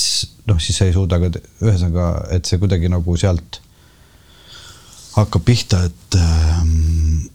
noh, 0.49 0.59
siis 0.61 0.77
sa 0.77 0.87
ei 0.87 0.93
suuda 0.93 1.19
ka, 1.21 1.31
ühesõnaga, 1.65 2.09
et 2.35 2.45
see 2.45 2.61
kuidagi 2.61 2.91
nagu 2.93 3.17
sealt 3.17 3.61
hakkab 5.15 5.45
pihta, 5.47 5.81
et 5.87 6.19
ähm, 6.19 7.25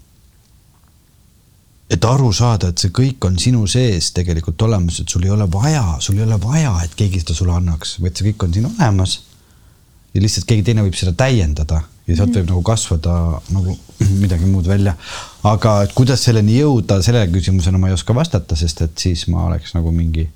et 1.90 2.04
aru 2.06 2.30
saada, 2.36 2.70
et 2.70 2.78
see 2.78 2.92
kõik 2.94 3.24
on 3.26 3.38
sinu 3.42 3.64
sees 3.70 4.12
tegelikult 4.14 4.62
olemas, 4.62 5.00
et 5.02 5.10
sul 5.10 5.24
ei 5.26 5.32
ole 5.34 5.48
vaja, 5.50 5.96
sul 6.04 6.20
ei 6.20 6.26
ole 6.26 6.38
vaja, 6.42 6.76
et 6.84 6.94
keegi 6.98 7.24
seda 7.24 7.34
sulle 7.34 7.56
annaks, 7.56 7.96
vaid 8.04 8.14
see 8.14 8.30
kõik 8.30 8.46
on 8.46 8.54
siin 8.54 8.68
olemas. 8.70 9.18
ja 10.14 10.20
lihtsalt 10.22 10.46
keegi 10.46 10.64
teine 10.66 10.82
võib 10.82 10.96
seda 10.98 11.12
täiendada 11.14 11.82
ja 12.06 12.16
sealt 12.18 12.34
võib 12.34 12.48
nagu 12.50 12.62
kasvada 12.66 13.16
nagu 13.54 13.76
midagi 14.22 14.46
muud 14.50 14.66
välja. 14.70 14.94
aga 15.46 15.82
et 15.86 15.92
kuidas 15.96 16.22
selleni 16.26 16.58
jõuda, 16.60 17.00
sellele 17.02 17.30
küsimusele 17.32 17.78
ma 17.78 17.90
ei 17.90 17.98
oska 17.98 18.14
vastata, 18.14 18.58
sest 18.58 18.82
et 18.86 18.98
siis 18.98 19.26
ma 19.30 19.48
oleks 19.48 19.74
nagu 19.74 19.92
mingi, 19.94 20.28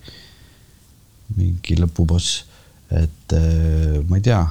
mingi 1.37 1.79
lõpuboss. 1.81 2.45
et 2.95 3.33
äh, 3.35 3.99
ma 4.09 4.21
ei 4.21 4.25
tea, 4.25 4.43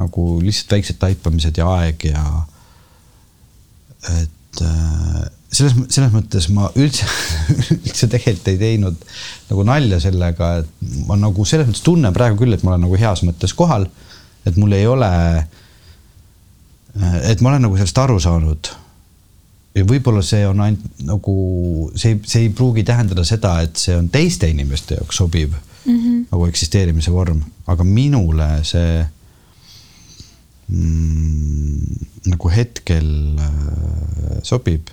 nagu 0.00 0.26
lihtsalt 0.42 0.76
väiksed 0.76 0.98
taipamised 0.98 1.58
ja 1.60 1.68
aeg 1.78 2.08
ja 2.08 2.24
et 4.22 4.62
äh, 4.64 5.24
selles, 5.54 5.74
selles 5.92 6.12
mõttes 6.14 6.48
ma 6.54 6.68
üldse, 6.78 7.06
üldse 7.76 8.08
tegelikult 8.10 8.50
ei 8.52 8.60
teinud 8.60 9.02
nagu 9.50 9.66
nalja 9.66 10.00
sellega, 10.02 10.50
et 10.62 10.94
ma 11.08 11.18
nagu 11.20 11.46
selles 11.48 11.68
mõttes 11.68 11.84
tunnen 11.86 12.14
praegu 12.16 12.40
küll, 12.42 12.56
et 12.56 12.64
ma 12.66 12.74
olen 12.74 12.86
nagu 12.88 12.98
heas 13.00 13.24
mõttes 13.26 13.54
kohal. 13.56 13.86
et 14.44 14.56
mul 14.60 14.74
ei 14.76 14.86
ole, 14.86 15.10
et 17.24 17.40
ma 17.40 17.52
olen 17.52 17.62
nagu 17.64 17.78
sellest 17.78 18.00
aru 18.02 18.18
saanud. 18.20 18.72
ja 19.74 19.84
võib-olla 19.88 20.22
see 20.22 20.44
on 20.46 20.60
ainult 20.62 21.04
nagu 21.06 21.36
see 21.98 22.18
see 22.22 22.46
ei 22.46 22.50
pruugi 22.50 22.84
tähendada 22.86 23.24
seda, 23.26 23.60
et 23.62 23.76
see 23.76 23.96
on 23.96 24.08
teiste 24.08 24.50
inimeste 24.50 24.98
jaoks 25.00 25.22
sobiv 25.22 25.54
mm 25.84 25.98
-hmm. 25.98 26.26
nagu 26.30 26.46
eksisteerimise 26.46 27.12
vorm, 27.12 27.42
aga 27.66 27.84
minule 27.84 28.48
see 28.64 29.06
mm, 30.68 31.96
nagu 32.24 32.48
hetkel 32.48 33.38
äh, 33.38 34.38
sobib 34.42 34.88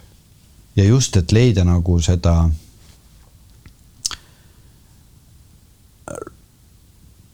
ja 0.75 0.83
just, 0.83 1.17
et 1.17 1.31
leida 1.31 1.63
nagu 1.63 1.99
seda 2.01 2.49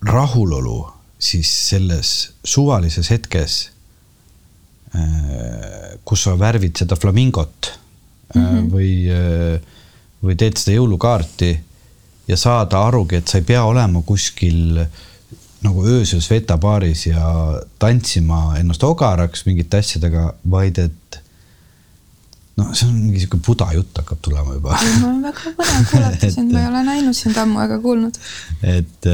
rahulolu 0.08 0.88
siis 1.20 1.50
selles 1.70 2.12
suvalises 2.46 3.10
hetkes, 3.10 3.56
kus 6.06 6.24
sa 6.24 6.36
värvid 6.39 6.78
seda 6.80 6.96
flamingot 6.96 7.72
mm 8.36 8.46
-hmm. 8.46 8.70
või, 8.72 8.91
või 10.24 10.36
teed 10.39 10.58
seda 10.58 10.78
jõulukaarti 10.78 11.52
ja 12.28 12.38
saada 12.38 12.82
arugi, 12.88 13.22
et 13.22 13.28
sa 13.28 13.40
ei 13.40 13.46
pea 13.48 13.63
olema 13.68 14.02
kuskil 14.06 14.82
nagu 15.66 15.86
öösel 15.90 16.22
Sveta 16.22 16.58
baaris 16.62 17.08
ja 17.08 17.30
tantsima 17.80 18.58
ennast 18.60 18.84
ogaraks 18.84 19.46
mingite 19.48 19.80
asjadega, 19.82 20.30
vaid 20.52 20.78
et 20.82 21.20
noh, 22.58 22.74
see 22.74 22.88
on 22.90 22.98
mingi 23.00 23.24
sihuke 23.24 23.40
buda 23.46 23.70
jutt 23.76 24.02
hakkab 24.02 24.22
tulema 24.26 24.58
juba. 24.58 24.78
mul 25.00 25.10
on 25.10 25.24
väga 25.26 25.56
põnev 25.58 25.88
kuulata 25.92 26.30
sind, 26.34 26.54
ma 26.54 26.62
ei 26.63 26.70
ole 26.72 26.84
näinud 26.92 27.18
sind 27.18 27.38
ammu 27.42 27.63
ega 27.66 27.80
kuulnud. 27.84 28.20
et, 28.76 29.10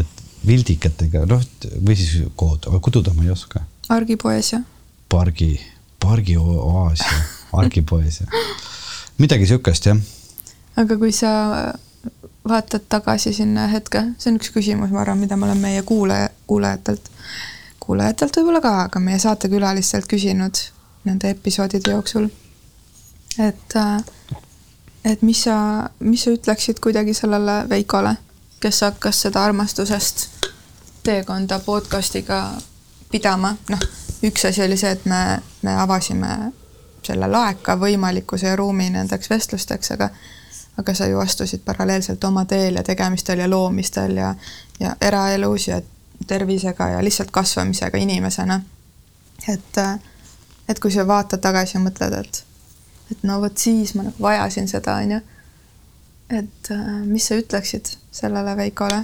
et 0.00 0.20
vildikatega, 0.46 1.24
noh, 1.30 1.42
või 1.78 1.98
siis 1.98 2.26
kood, 2.38 2.66
aga 2.70 2.82
kududa 2.82 3.14
ma 3.14 3.26
ei 3.26 3.34
oska. 3.34 3.62
argipoes 3.92 4.54
ja 4.54 4.62
pargi, 5.12 5.52
pargi 6.02 6.36
oaas 6.40 7.04
ja 7.04 7.22
argipoes 7.60 8.22
ja 8.22 8.42
midagi 9.20 9.46
sihukest 9.50 9.90
jah. 9.90 9.98
aga 10.80 10.98
kui 10.98 11.12
sa 11.14 11.32
vaatad 12.48 12.80
tagasi 12.88 13.32
sinna 13.32 13.66
hetke, 13.70 14.02
see 14.18 14.32
on 14.32 14.38
üks 14.40 14.50
küsimus, 14.54 14.90
ma 14.90 15.02
arvan, 15.02 15.20
mida 15.22 15.36
ma 15.36 15.46
olen 15.46 15.62
meie 15.62 15.82
kuulaja, 15.86 16.28
kuulajatelt, 16.46 17.10
kuulajatelt 17.80 18.36
võib-olla 18.36 18.60
ka, 18.64 18.72
aga 18.88 19.02
meie 19.02 19.18
saatekülalistelt 19.22 20.08
küsinud 20.10 20.58
nende 21.04 21.30
episoodide 21.30 21.94
jooksul. 21.94 22.28
et, 23.38 23.76
et 25.04 25.22
mis 25.22 25.42
sa, 25.44 25.56
mis 26.00 26.24
sa 26.24 26.34
ütleksid 26.34 26.82
kuidagi 26.82 27.14
sellele 27.14 27.62
Veikole, 27.68 28.16
kes 28.60 28.80
hakkas 28.80 29.22
seda 29.26 29.44
armastusest 29.44 30.26
teekonda 31.02 31.58
podcast'iga 31.58 32.42
pidama, 33.10 33.56
noh, 33.70 33.86
üks 34.22 34.44
asi 34.48 34.62
oli 34.62 34.76
see, 34.76 34.90
et 34.90 35.06
me, 35.06 35.42
me 35.62 35.74
avasime 35.78 36.52
selle 37.02 37.26
laeka 37.26 37.74
võimalikkuse 37.78 38.46
ja 38.46 38.56
ruumi 38.56 38.90
nendeks 38.90 39.30
vestlusteks, 39.30 39.90
aga 39.96 40.10
aga 40.78 40.94
sa 40.94 41.06
ju 41.06 41.18
astusid 41.20 41.60
paralleelselt 41.64 42.24
oma 42.24 42.44
teel 42.44 42.76
ja 42.76 42.82
tegemistel 42.82 43.38
ja 43.38 43.50
loomistel 43.50 44.16
ja, 44.16 44.34
ja 44.80 44.96
eraelus 45.00 45.68
ja 45.68 45.80
tervisega 46.26 46.88
ja 46.88 47.04
lihtsalt 47.04 47.30
kasvamisega 47.30 47.98
inimesena. 47.98 48.60
et, 49.48 49.78
et 50.68 50.80
kui 50.80 50.92
sa 50.92 51.06
vaatad 51.06 51.40
tagasi 51.40 51.76
ja 51.76 51.82
mõtled, 51.82 52.18
et, 52.20 52.44
et 53.10 53.22
no 53.22 53.40
vot 53.40 53.58
siis 53.58 53.94
ma 53.94 54.06
nagu 54.08 54.22
vajasin 54.22 54.68
seda, 54.68 54.96
onju. 54.96 55.20
et 56.30 56.70
äh, 56.70 56.86
mis 57.04 57.26
sa 57.26 57.36
ütleksid 57.36 57.96
sellele 58.12 58.56
Veikole, 58.56 59.02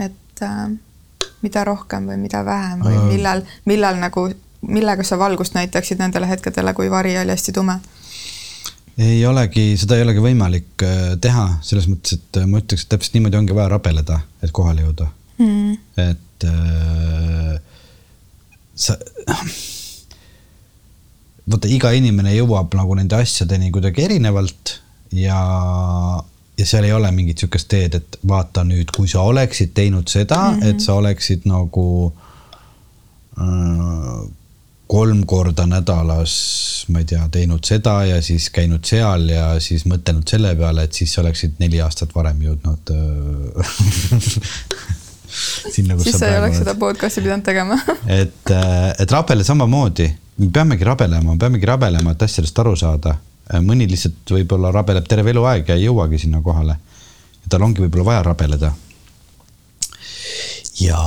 et 0.00 0.46
mida 1.42 1.64
rohkem 1.64 2.06
või 2.06 2.16
mida 2.16 2.44
vähem 2.44 2.80
või 2.86 2.98
millal, 3.12 3.42
millal 3.64 3.98
nagu 4.00 4.28
millega 4.62 5.02
sa 5.02 5.18
valgust 5.18 5.54
näitaksid 5.54 5.98
nendele 5.98 6.28
hetkedele, 6.28 6.74
kui 6.74 6.90
vari 6.90 7.18
oli 7.18 7.34
hästi 7.34 7.52
tume? 7.52 7.80
Ei 8.98 9.26
olegi, 9.26 9.72
seda 9.80 9.96
ei 9.96 10.04
olegi 10.06 10.22
võimalik 10.24 10.84
äh, 10.86 11.00
teha, 11.22 11.46
selles 11.64 11.88
mõttes, 11.90 12.18
et 12.18 12.40
äh, 12.40 12.48
ma 12.48 12.60
ütleks, 12.60 12.84
et 12.84 12.92
täpselt 12.92 13.16
niimoodi 13.16 13.38
ongi 13.40 13.56
vaja 13.56 13.72
rabeleda, 13.72 14.20
et 14.42 14.52
kohale 14.54 14.84
jõuda. 14.86 15.08
Mm.. 15.42 15.78
et 15.98 16.44
äh, 16.46 17.54
sa, 18.78 18.96
vaata, 21.48 21.70
iga 21.72 21.92
inimene 21.96 22.34
jõuab 22.36 22.76
nagu 22.78 22.98
nende 22.98 23.16
asjadeni 23.18 23.72
kuidagi 23.74 24.04
erinevalt 24.04 24.76
ja, 25.16 25.40
ja 26.58 26.68
seal 26.68 26.86
ei 26.86 26.92
ole 26.94 27.10
mingit 27.16 27.42
sihukest 27.42 27.70
teed, 27.72 27.96
et 27.98 28.20
vaata 28.28 28.64
nüüd, 28.68 28.92
kui 28.94 29.10
sa 29.10 29.24
oleksid 29.28 29.72
teinud 29.74 30.12
seda 30.12 30.38
mm, 30.50 30.60
-hmm. 30.60 30.70
et 30.70 30.84
sa 30.84 30.98
oleksid 31.00 31.48
nagu 31.48 31.88
äh, 33.40 34.22
kolm 34.92 35.22
korda 35.26 35.64
nädalas, 35.66 36.32
ma 36.92 37.00
ei 37.00 37.06
tea, 37.08 37.22
teinud 37.32 37.64
seda 37.64 37.94
ja 38.04 38.18
siis 38.24 38.50
käinud 38.52 38.84
seal 38.84 39.24
ja 39.32 39.46
siis 39.64 39.86
mõtelnud 39.88 40.28
selle 40.28 40.52
peale, 40.58 40.84
et 40.84 40.98
siis 40.98 41.14
sa 41.14 41.22
oleksid 41.22 41.56
neli 41.62 41.80
aastat 41.80 42.12
varem 42.12 42.42
jõudnud 42.44 42.92
äh, 42.92 43.72
sinna, 45.76 45.96
kus 45.96 46.10
siis 46.10 46.20
sa 46.20 46.28
ei 46.28 46.36
oleks 46.42 46.60
seda 46.60 46.76
podcast'i 46.76 47.24
pidanud 47.24 47.46
tegema 47.46 47.78
et, 48.20 48.52
äh, 48.52 48.92
et 49.00 49.16
rabele 49.16 49.48
samamoodi, 49.48 50.10
me 50.42 50.52
peamegi 50.58 50.88
rabelema, 50.90 51.38
peamegi 51.40 51.72
rabelema, 51.72 52.12
et 52.12 52.28
asjadest 52.28 52.60
aru 52.60 52.76
saada. 52.76 53.16
Äh, 53.48 53.64
mõni 53.64 53.88
lihtsalt 53.88 54.36
võib-olla 54.36 54.74
rabeleb 54.76 55.08
terve 55.08 55.32
eluaeg 55.32 55.72
ja 55.72 55.80
ei 55.80 55.88
jõuagi 55.88 56.20
sinna 56.20 56.44
kohale. 56.44 56.76
tal 57.48 57.64
ongi 57.64 57.86
võib-olla 57.86 58.10
vaja 58.12 58.28
rabeleda. 58.28 58.74
ja 60.84 61.00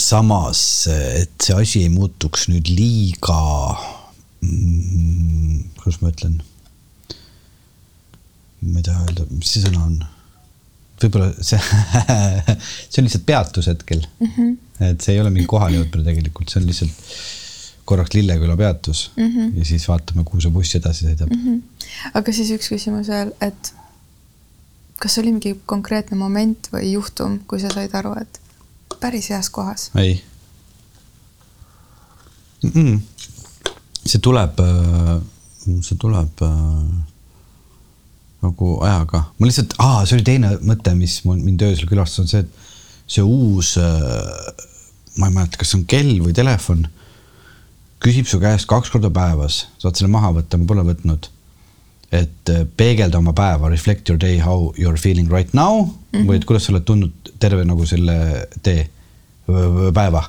samas, 0.00 0.60
et 0.90 1.34
see 1.42 1.54
asi 1.54 1.84
ei 1.86 1.92
muutuks 1.92 2.48
nüüd 2.50 2.70
liiga 2.72 3.38
mm,, 4.42 5.60
kuidas 5.82 6.00
ma 6.02 6.10
ütlen? 6.10 6.40
ma 8.64 8.80
ei 8.80 8.86
taha 8.86 9.04
öelda, 9.06 9.28
mis 9.30 9.54
see 9.54 9.62
sõna 9.66 9.84
on? 9.86 9.96
võib-olla 11.04 11.30
see 11.44 11.60
see 12.90 13.00
on 13.00 13.06
lihtsalt 13.06 13.26
peatus 13.28 13.70
hetkel 13.70 14.02
mm. 14.02 14.34
-hmm. 14.34 14.52
et 14.90 15.04
see 15.04 15.14
ei 15.14 15.22
ole 15.22 15.32
mingi 15.34 15.48
kohalejõudmine 15.50 16.06
tegelikult, 16.06 16.50
see 16.50 16.62
on 16.62 16.68
lihtsalt 16.70 17.16
korraks 17.84 18.16
Lilleküla 18.16 18.56
peatus 18.56 19.10
mm 19.16 19.30
-hmm. 19.30 19.56
ja 19.58 19.64
siis 19.70 19.88
vaatame, 19.88 20.24
kuhu 20.24 20.40
see 20.40 20.54
buss 20.54 20.78
edasi 20.80 21.06
sõidab 21.06 21.30
mm. 21.30 21.42
-hmm. 21.46 21.90
aga 22.20 22.32
siis 22.32 22.50
üks 22.56 22.70
küsimus 22.72 23.10
veel, 23.12 23.34
et 23.44 23.74
kas 24.98 25.18
oli 25.20 25.34
mingi 25.34 25.54
konkreetne 25.66 26.16
moment 26.16 26.70
või 26.72 26.94
juhtum, 26.94 27.38
kui 27.46 27.60
sa 27.60 27.70
said 27.74 27.94
aru, 27.94 28.14
et 28.20 28.40
päris 29.04 29.30
heas 29.32 29.50
kohas. 29.52 29.90
ei 29.94 30.22
mm. 32.62 32.70
-mm. 32.70 33.00
see 34.06 34.20
tuleb, 34.20 34.60
äh, 34.60 35.20
see 35.80 35.98
tuleb 36.00 36.42
äh, 36.42 37.04
nagu 38.44 38.70
ajaga, 38.84 39.24
ma 39.38 39.48
lihtsalt, 39.48 39.76
aa, 39.78 40.04
see 40.04 40.18
oli 40.18 40.26
teine 40.26 40.54
mõte, 40.70 40.92
mis 40.98 41.20
mul 41.24 41.40
mind 41.40 41.64
öösel 41.64 41.88
külastas, 41.88 42.24
on 42.24 42.28
see, 42.28 42.44
et 42.44 42.50
see 43.16 43.24
uus, 43.24 43.74
äh, 43.80 44.66
ma 45.20 45.30
ei 45.30 45.36
mäleta, 45.36 45.60
kas 45.60 45.72
see 45.72 45.80
on 45.80 45.86
kell 45.88 46.18
või 46.24 46.36
telefon, 46.36 46.84
küsib 48.04 48.28
su 48.28 48.40
käest 48.40 48.68
kaks 48.68 48.92
korda 48.92 49.12
päevas, 49.14 49.64
saad 49.80 49.96
selle 49.96 50.12
maha 50.12 50.34
võtta, 50.40 50.60
ma 50.60 50.68
pole 50.68 50.84
võtnud 50.92 51.30
et 52.12 52.50
peegelda 52.76 53.18
oma 53.18 53.32
päeva, 53.36 53.68
reflect 53.72 54.08
your 54.08 54.18
day, 54.20 54.38
how 54.38 54.72
you 54.78 54.88
are 54.90 55.00
feeling 55.00 55.30
right 55.32 55.52
now 55.54 55.84
mm 55.84 55.92
-hmm. 56.12 56.26
või 56.28 56.36
et 56.36 56.44
kuidas 56.44 56.66
sa 56.66 56.72
oled 56.72 56.84
tundnud 56.84 57.32
terve 57.40 57.64
nagu 57.64 57.86
selle 57.86 58.46
tee 58.62 58.88
päeva. 59.94 60.24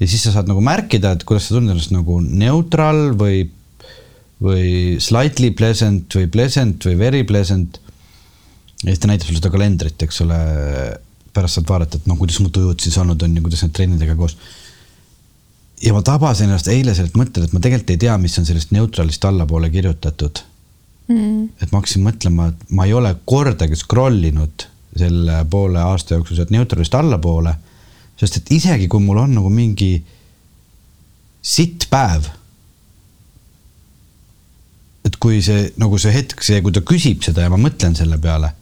ja 0.00 0.08
siis 0.08 0.22
sa 0.22 0.32
saad 0.32 0.48
nagu 0.50 0.60
märkida, 0.60 1.12
et 1.12 1.24
kuidas 1.24 1.48
sa 1.48 1.54
tunned 1.54 1.70
ennast 1.70 1.92
nagu 1.94 2.20
neutral 2.20 3.12
või, 3.18 3.46
või 4.42 4.98
slightly 5.00 5.50
pleasant 5.50 6.14
või 6.14 6.26
pleasant 6.26 6.84
või 6.84 6.98
very 6.98 7.24
pleasant. 7.24 7.80
ja 8.82 8.90
siis 8.90 8.98
ta 8.98 9.08
näitab 9.08 9.26
sulle 9.26 9.38
seda 9.38 9.50
kalendrit, 9.50 10.02
eks 10.02 10.20
ole. 10.20 10.38
pärast 11.32 11.56
saad 11.56 11.68
vaadata, 11.68 11.96
et 11.96 12.06
noh, 12.06 12.18
kuidas 12.18 12.40
mu 12.44 12.50
tujud 12.52 12.80
siis 12.80 12.98
olnud 12.98 13.22
on 13.22 13.36
ja 13.36 13.40
kuidas 13.40 13.62
need 13.62 13.72
trennidega 13.72 14.16
koos. 14.16 14.36
ja 15.82 15.92
ma 15.92 16.02
tabasin 16.02 16.50
ennast 16.50 16.68
eile 16.68 16.94
sellelt 16.94 17.16
mõttel, 17.16 17.44
et 17.44 17.52
ma 17.52 17.60
tegelikult 17.60 17.90
ei 17.90 17.96
tea, 17.96 18.18
mis 18.18 18.38
on 18.38 18.44
sellest 18.46 18.70
neutralist 18.70 19.24
allapoole 19.24 19.70
kirjutatud 19.70 20.42
mm.. 21.08 21.48
et 21.60 21.72
ma 21.72 21.80
hakkasin 21.80 22.06
mõtlema, 22.06 22.52
et 22.52 22.70
ma 22.70 22.86
ei 22.86 22.94
ole 22.94 23.14
kordagi 23.24 23.78
scroll 23.78 24.30
inud 24.30 24.68
selle 24.92 25.42
poole 25.50 25.80
aasta 25.80 26.18
jooksul 26.18 26.36
sealt 26.36 26.52
neutralist 26.52 26.94
allapoole 26.94 27.54
sest 28.22 28.38
et 28.38 28.54
isegi 28.58 28.88
kui 28.90 29.02
mul 29.02 29.22
on 29.24 29.34
nagu 29.38 29.50
mingi 29.52 29.96
sitt 31.42 31.88
päev. 31.90 32.28
et 35.02 35.16
kui 35.18 35.40
see 35.42 35.72
nagu 35.82 35.98
see 35.98 36.12
hetk, 36.14 36.44
see, 36.46 36.60
kui 36.62 36.74
ta 36.74 36.80
küsib 36.86 37.24
seda 37.26 37.42
ja 37.42 37.50
ma 37.50 37.58
mõtlen 37.58 37.96
selle 37.98 38.20
peale, 38.22 38.52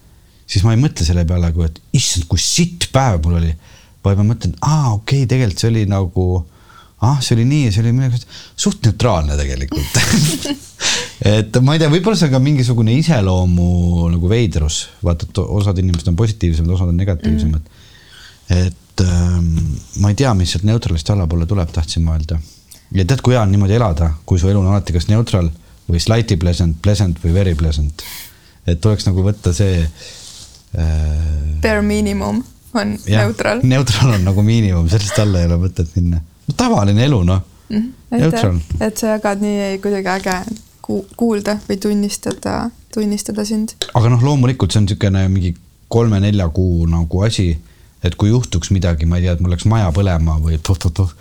siis 0.48 0.64
ma 0.64 0.72
ei 0.72 0.80
mõtle 0.80 1.04
selle 1.04 1.26
peale, 1.28 1.50
kui 1.52 1.66
et 1.66 1.76
issand, 1.96 2.24
kui 2.30 2.40
sitt 2.40 2.88
päev 2.94 3.20
mul 3.26 3.36
oli. 3.42 3.52
vaid 4.00 4.16
ma 4.16 4.24
mõtlen, 4.30 4.54
aa, 4.64 4.94
okei 4.94 5.26
okay,, 5.26 5.28
tegelikult 5.28 5.60
see 5.60 5.68
oli 5.68 5.84
nagu, 5.90 6.24
ah, 7.06 7.20
see 7.24 7.36
oli 7.38 7.46
nii 7.48 7.66
ja 7.66 7.72
see 7.74 7.84
oli 7.84 7.94
midagi 7.96 8.20
suht 8.60 8.84
neutraalne 8.84 9.36
tegelikult 9.38 10.00
et 11.38 11.60
ma 11.64 11.76
ei 11.76 11.82
tea, 11.82 11.90
võib-olla 11.92 12.18
see 12.18 12.28
on 12.28 12.34
ka 12.36 12.42
mingisugune 12.44 12.94
iseloomu 13.00 14.10
nagu 14.12 14.30
veidrus, 14.30 14.82
vaata, 15.04 15.28
et 15.28 15.40
osad 15.42 15.80
inimesed 15.80 16.12
on 16.12 16.18
positiivsemad, 16.18 16.74
osad 16.76 16.92
on 16.92 17.00
negatiivsemad 17.00 17.64
mm.. 17.64 18.60
et 18.60 19.04
ähm, 19.06 19.50
ma 20.04 20.12
ei 20.12 20.18
tea, 20.20 20.32
mis 20.36 20.54
sealt 20.54 20.68
neutralist 20.68 21.12
allapoole 21.12 21.48
tuleb, 21.50 21.72
tahtsin 21.74 22.04
ma 22.04 22.16
öelda. 22.18 22.40
ja 22.92 23.04
tead, 23.04 23.24
kui 23.24 23.36
hea 23.36 23.42
on 23.44 23.52
niimoodi 23.54 23.78
elada, 23.80 24.12
kui 24.28 24.40
su 24.40 24.50
elu 24.52 24.60
on 24.60 24.72
alati 24.72 24.96
kas 24.96 25.08
neutral 25.12 25.50
või 25.90 26.02
slightly 26.02 26.38
pleasant, 26.40 26.78
pleasant 26.84 27.20
või 27.24 27.34
very 27.34 27.56
pleasant. 27.58 28.04
et 28.68 28.80
tuleks 28.80 29.08
nagu 29.08 29.24
võtta 29.24 29.54
see 29.56 29.82
äh.... 29.82 31.60
Bare 31.64 31.84
minimum 31.84 32.44
on 32.74 32.96
ja, 33.06 33.24
neutral. 33.24 33.64
neutral 33.66 34.14
on 34.18 34.26
nagu 34.28 34.44
miinimum, 34.46 34.88
sellest 34.92 35.18
alla 35.22 35.42
ei 35.42 35.48
ole 35.50 35.58
mõtet 35.64 35.96
minna. 35.96 36.20
No 36.50 36.56
tavaline 36.56 37.06
elu, 37.06 37.22
noh 37.24 37.40
mm. 37.70 37.92
-hmm. 38.10 38.60
et 38.80 38.98
sa 38.98 39.14
jagad 39.14 39.42
nii 39.46 39.78
kuidagi 39.82 40.12
äge 40.18 40.36
kuulda 41.16 41.58
või 41.68 41.78
tunnistada, 41.78 42.70
tunnistada 42.94 43.44
sind. 43.44 43.76
aga 43.94 44.08
noh, 44.10 44.22
loomulikult 44.22 44.72
see 44.72 44.80
on 44.82 44.88
niisugune 44.88 45.28
mingi 45.28 45.54
kolme-nelja 45.88 46.48
kuu 46.54 46.86
nagu 46.90 47.22
asi 47.26 47.52
et 48.04 48.16
kui 48.16 48.32
juhtuks 48.32 48.72
midagi, 48.74 49.06
ma 49.06 49.18
ei 49.18 49.26
tea, 49.26 49.36
et 49.36 49.42
mul 49.44 49.52
läks 49.54 49.66
maja 49.68 49.90
põlema 49.94 50.38
või 50.40 50.58
tuh-tuh-tuh, 50.64 51.12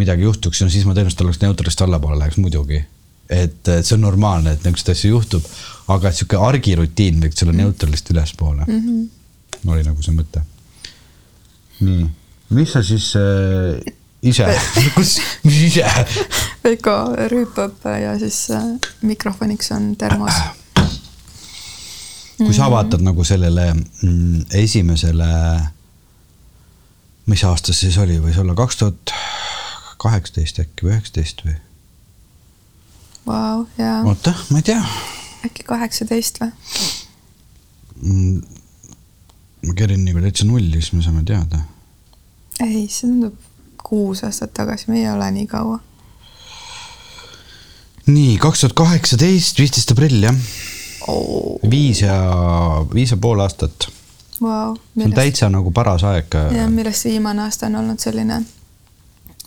midagi 0.00 0.24
juhtuks, 0.26 0.62
no 0.64 0.72
siis 0.72 0.86
ma 0.88 0.94
tõenäoliselt 0.96 1.24
oleks 1.24 1.40
neutralist 1.42 1.82
allapoole 1.84 2.18
läheks 2.20 2.40
muidugi. 2.40 2.84
et 3.26 3.68
see 3.82 3.96
on 3.96 4.04
normaalne, 4.04 4.52
et 4.54 4.62
niisuguseid 4.62 4.92
asju 4.92 5.08
juhtub, 5.10 5.46
aga 5.90 6.12
sihuke 6.14 6.38
argirutiin 6.38 7.16
võiks 7.24 7.42
olla 7.42 7.56
neutralist 7.58 8.10
ülespoole 8.12 8.62
mm. 8.68 8.82
-hmm. 8.84 9.70
oli 9.72 9.82
nagu 9.82 10.02
see 10.02 10.14
mõte. 10.14 10.42
nii, 11.80 12.06
mis 12.50 12.72
sa 12.72 12.82
siis 12.82 13.08
äh, 13.18 13.94
ise 14.26 14.48
kus, 14.94 15.16
mis 15.44 15.62
ise? 15.70 15.86
Veiko 16.64 16.96
rüüpab 17.32 17.86
ja 18.00 18.16
siis 18.20 18.46
äh, 18.54 18.68
mikrofoniks 19.06 19.72
on 19.76 19.94
termos. 19.96 20.42
kui 22.36 22.54
sa 22.54 22.70
vaatad 22.70 23.04
nagu 23.04 23.24
sellele 23.24 23.72
mm, 23.74 24.46
esimesele 24.64 25.32
mis 27.26 27.44
aasta 27.44 27.74
see 27.74 27.90
siis 27.90 27.98
oli, 28.02 28.18
võis 28.22 28.38
olla 28.38 28.54
kaks 28.58 28.78
tuhat 28.80 29.14
kaheksateist 30.02 30.60
äkki 30.62 30.86
või 30.86 30.94
üheksateist 30.94 31.42
või? 31.46 31.56
Vau, 33.26 33.64
jaa. 33.78 34.02
oota, 34.06 34.34
ma 34.52 34.62
ei 34.62 34.68
tea. 34.68 34.82
äkki 35.48 35.66
kaheksateist 35.66 36.38
või 36.42 36.52
mm,? 38.02 38.60
ma 39.66 39.74
kerin 39.74 40.04
nagu 40.06 40.22
täitsa 40.22 40.46
nulli, 40.46 40.78
siis 40.78 40.92
me 40.94 41.02
saame 41.02 41.24
teada. 41.26 41.64
ei, 42.62 42.86
see 42.86 43.08
tundub 43.08 43.34
kuus 43.86 44.24
aastat 44.26 44.54
tagasi, 44.54 44.90
me 44.90 45.00
ei 45.00 45.10
ole 45.10 45.28
nii 45.30 45.46
kaua. 45.50 45.78
nii, 48.06 48.38
kaks 48.42 48.60
tuhat 48.64 48.74
kaheksateist, 48.78 49.58
viisteist 49.58 49.92
aprill 49.94 50.26
jah 50.26 50.36
oh.. 51.08 51.60
viis 51.70 52.02
ja, 52.02 52.16
viis 52.94 53.10
ja 53.14 53.16
pool 53.16 53.42
aastat 53.42 53.88
wow,. 54.40 54.76
see 54.94 55.08
on 55.08 55.14
täitsa 55.16 55.50
nagu 55.52 55.70
paras 55.74 56.04
aeg. 56.06 56.38
jah, 56.54 56.70
millest 56.70 57.08
viimane 57.08 57.46
aasta 57.46 57.70
on 57.70 57.80
olnud 57.82 58.02
selline 58.02 58.40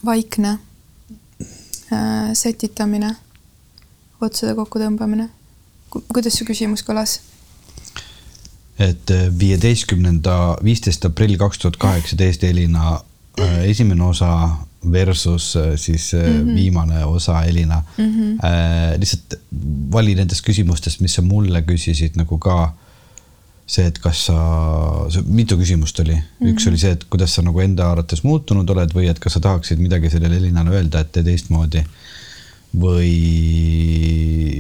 vaikne 0.06 0.56
äh, 0.56 2.32
setitamine, 2.34 3.16
otsade 4.22 4.56
kokkutõmbamine. 4.56 5.30
kuidas 6.08 6.40
su 6.40 6.48
küsimus 6.48 6.84
kõlas? 6.88 7.20
et 8.80 9.12
äh, 9.12 9.28
viieteistkümnenda, 9.40 10.58
viisteist 10.64 11.06
aprill 11.06 11.40
kaks 11.40 11.64
tuhat 11.64 11.80
kaheksateist 11.80 12.44
Elina 12.48 12.94
äh, 12.96 13.09
esimene 13.38 14.04
osa 14.04 14.50
versus 14.92 15.56
äh, 15.56 15.76
siis 15.76 16.14
mm 16.14 16.20
-hmm. 16.20 16.56
viimane 16.56 17.06
osa 17.06 17.44
Elina 17.44 17.84
mm. 17.98 18.06
-hmm. 18.06 18.46
Äh, 18.46 19.00
lihtsalt 19.00 19.40
vali 19.92 20.16
nendest 20.16 20.50
küsimustest, 20.50 21.02
mis 21.02 21.14
sa 21.14 21.22
mulle 21.22 21.62
küsisid 21.62 22.12
nagu 22.16 22.38
ka 22.38 22.74
see, 23.68 23.86
et 23.86 24.00
kas 24.00 24.26
sa, 24.26 24.36
mitu 25.26 25.58
küsimust 25.58 26.00
oli 26.00 26.16
mm, 26.16 26.22
-hmm. 26.22 26.54
üks 26.54 26.68
oli 26.68 26.78
see, 26.78 26.92
et 26.92 27.04
kuidas 27.04 27.36
sa 27.36 27.42
nagu 27.42 27.60
enda 27.60 27.92
arvates 27.92 28.24
muutunud 28.24 28.70
oled 28.70 28.94
või 28.94 29.10
et 29.10 29.20
kas 29.20 29.34
sa 29.34 29.40
tahaksid 29.40 29.80
midagi 29.80 30.10
sellele 30.10 30.38
Elinale 30.38 30.70
öelda, 30.70 31.00
et 31.00 31.12
tee 31.12 31.24
teistmoodi. 31.24 31.84
või 32.80 33.14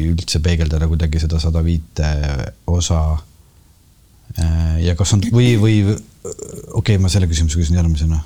üldse 0.10 0.40
peegeldada 0.40 0.88
kuidagi 0.88 1.20
seda 1.20 1.40
sada 1.40 1.62
viite 1.64 2.08
osa. 2.68 3.18
Äh, 4.40 4.82
ja 4.82 4.96
kas 4.96 5.14
on 5.14 5.22
või, 5.22 5.60
või 5.62 5.76
okei 5.84 6.74
okay,, 6.74 6.98
ma 6.98 7.10
selle 7.10 7.28
küsimuse 7.28 7.60
küsin 7.60 7.76
järgmisena. 7.76 8.20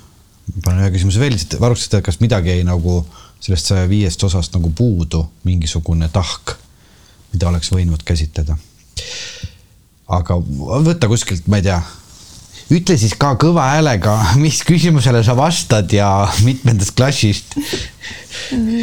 Panen 0.64 0.84
ühe 0.84 0.92
küsimuse 0.94 1.22
veel, 1.22 1.38
varustada, 1.60 2.02
kas 2.04 2.20
midagi 2.20 2.52
jäi 2.54 2.66
nagu 2.66 3.00
sellest 3.44 3.72
saja 3.72 3.88
viiest 3.88 4.22
osast 4.24 4.54
nagu 4.56 4.70
puudu, 4.76 5.24
mingisugune 5.44 6.08
tahk, 6.12 6.56
mida 7.32 7.48
oleks 7.50 7.72
võinud 7.74 8.04
käsitleda 8.06 8.56
aga 10.08 10.36
võta 10.84 11.08
kuskilt, 11.08 11.46
ma 11.48 11.60
ei 11.60 11.66
tea, 11.66 11.78
ütle 12.74 12.96
siis 13.00 13.14
ka 13.20 13.34
kõva 13.40 13.70
häälega, 13.72 14.14
mis 14.40 14.60
küsimusele 14.66 15.24
sa 15.24 15.36
vastad 15.38 15.92
ja 15.94 16.10
mitmendast 16.44 16.94
klassist 16.96 17.56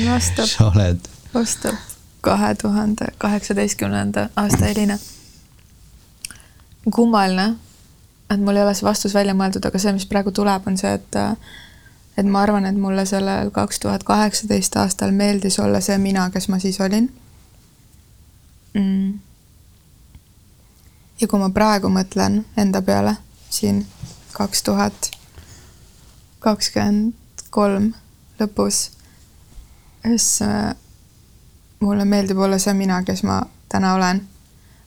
vastab, 0.07 0.49
sa 0.49 0.69
oled? 0.71 1.09
vastab 1.33 1.77
kahe 2.21 2.53
tuhande 2.59 3.07
kaheksateistkümnenda 3.21 4.29
aasta 4.37 4.69
Elina. 4.69 4.97
kummaline, 6.91 7.55
et 8.31 8.39
mul 8.39 8.55
ei 8.55 8.63
ole 8.63 8.75
see 8.77 8.87
vastus 8.87 9.13
välja 9.13 9.35
mõeldud, 9.37 9.65
aga 9.67 9.79
see, 9.79 9.93
mis 9.95 10.07
praegu 10.07 10.31
tuleb, 10.31 10.67
on 10.67 10.77
see, 10.77 10.93
et 10.99 11.19
et 12.19 12.27
ma 12.27 12.41
arvan, 12.43 12.65
et 12.67 12.77
mulle 12.77 13.05
sellel 13.07 13.51
kaks 13.55 13.79
tuhat 13.79 14.03
kaheksateist 14.03 14.75
aastal 14.77 15.11
meeldis 15.15 15.59
olla 15.59 15.79
see 15.81 15.97
mina, 15.97 16.29
kes 16.29 16.49
ma 16.51 16.59
siis 16.59 16.79
olin 16.81 17.11
mm 18.73 19.19
ja 21.21 21.27
kui 21.27 21.39
ma 21.39 21.51
praegu 21.53 21.89
mõtlen 21.93 22.41
enda 22.57 22.81
peale 22.81 23.13
siin 23.53 23.83
kaks 24.33 24.63
tuhat 24.65 25.11
kakskümmend 26.41 27.43
kolm 27.53 27.91
lõpus, 28.39 28.79
siis 30.01 30.27
äh, 30.41 30.71
mulle 31.79 32.05
meeldib 32.09 32.39
olla 32.41 32.57
see 32.57 32.73
mina, 32.73 33.03
kes 33.05 33.21
ma 33.27 33.41
täna 33.69 33.93
olen. 33.93 34.23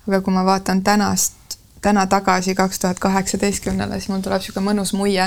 aga 0.08 0.20
kui 0.20 0.34
ma 0.34 0.44
vaatan 0.44 0.82
tänast, 0.84 1.36
täna 1.84 2.06
tagasi 2.08 2.54
kaks 2.56 2.80
tuhat 2.80 2.98
kaheksateistkümnele, 2.98 3.98
siis 4.00 4.08
mul 4.08 4.24
tuleb 4.24 4.40
niisugune 4.40 4.70
mõnus 4.70 4.94
muie, 4.96 5.26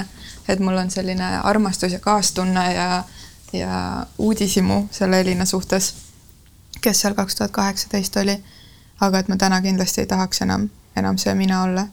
et 0.50 0.60
mul 0.60 0.80
on 0.82 0.90
selline 0.90 1.30
armastus 1.46 1.94
ja 1.94 2.00
kaastunne 2.02 2.64
ja, 2.74 3.04
ja 3.54 3.78
uudishimu 4.18 4.88
selle 4.92 5.22
Elina 5.22 5.46
suhtes, 5.46 5.94
kes 6.82 7.06
seal 7.06 7.14
kaks 7.14 7.38
tuhat 7.38 7.54
kaheksateist 7.54 8.18
oli. 8.24 8.38
aga 9.02 9.20
et 9.20 9.28
ma 9.30 9.38
täna 9.38 9.62
kindlasti 9.62 10.02
ei 10.02 10.08
tahaks 10.10 10.42
enam 10.42 10.70
enam 10.98 11.18
see 11.18 11.34
mina 11.36 11.64
olla. 11.64 11.88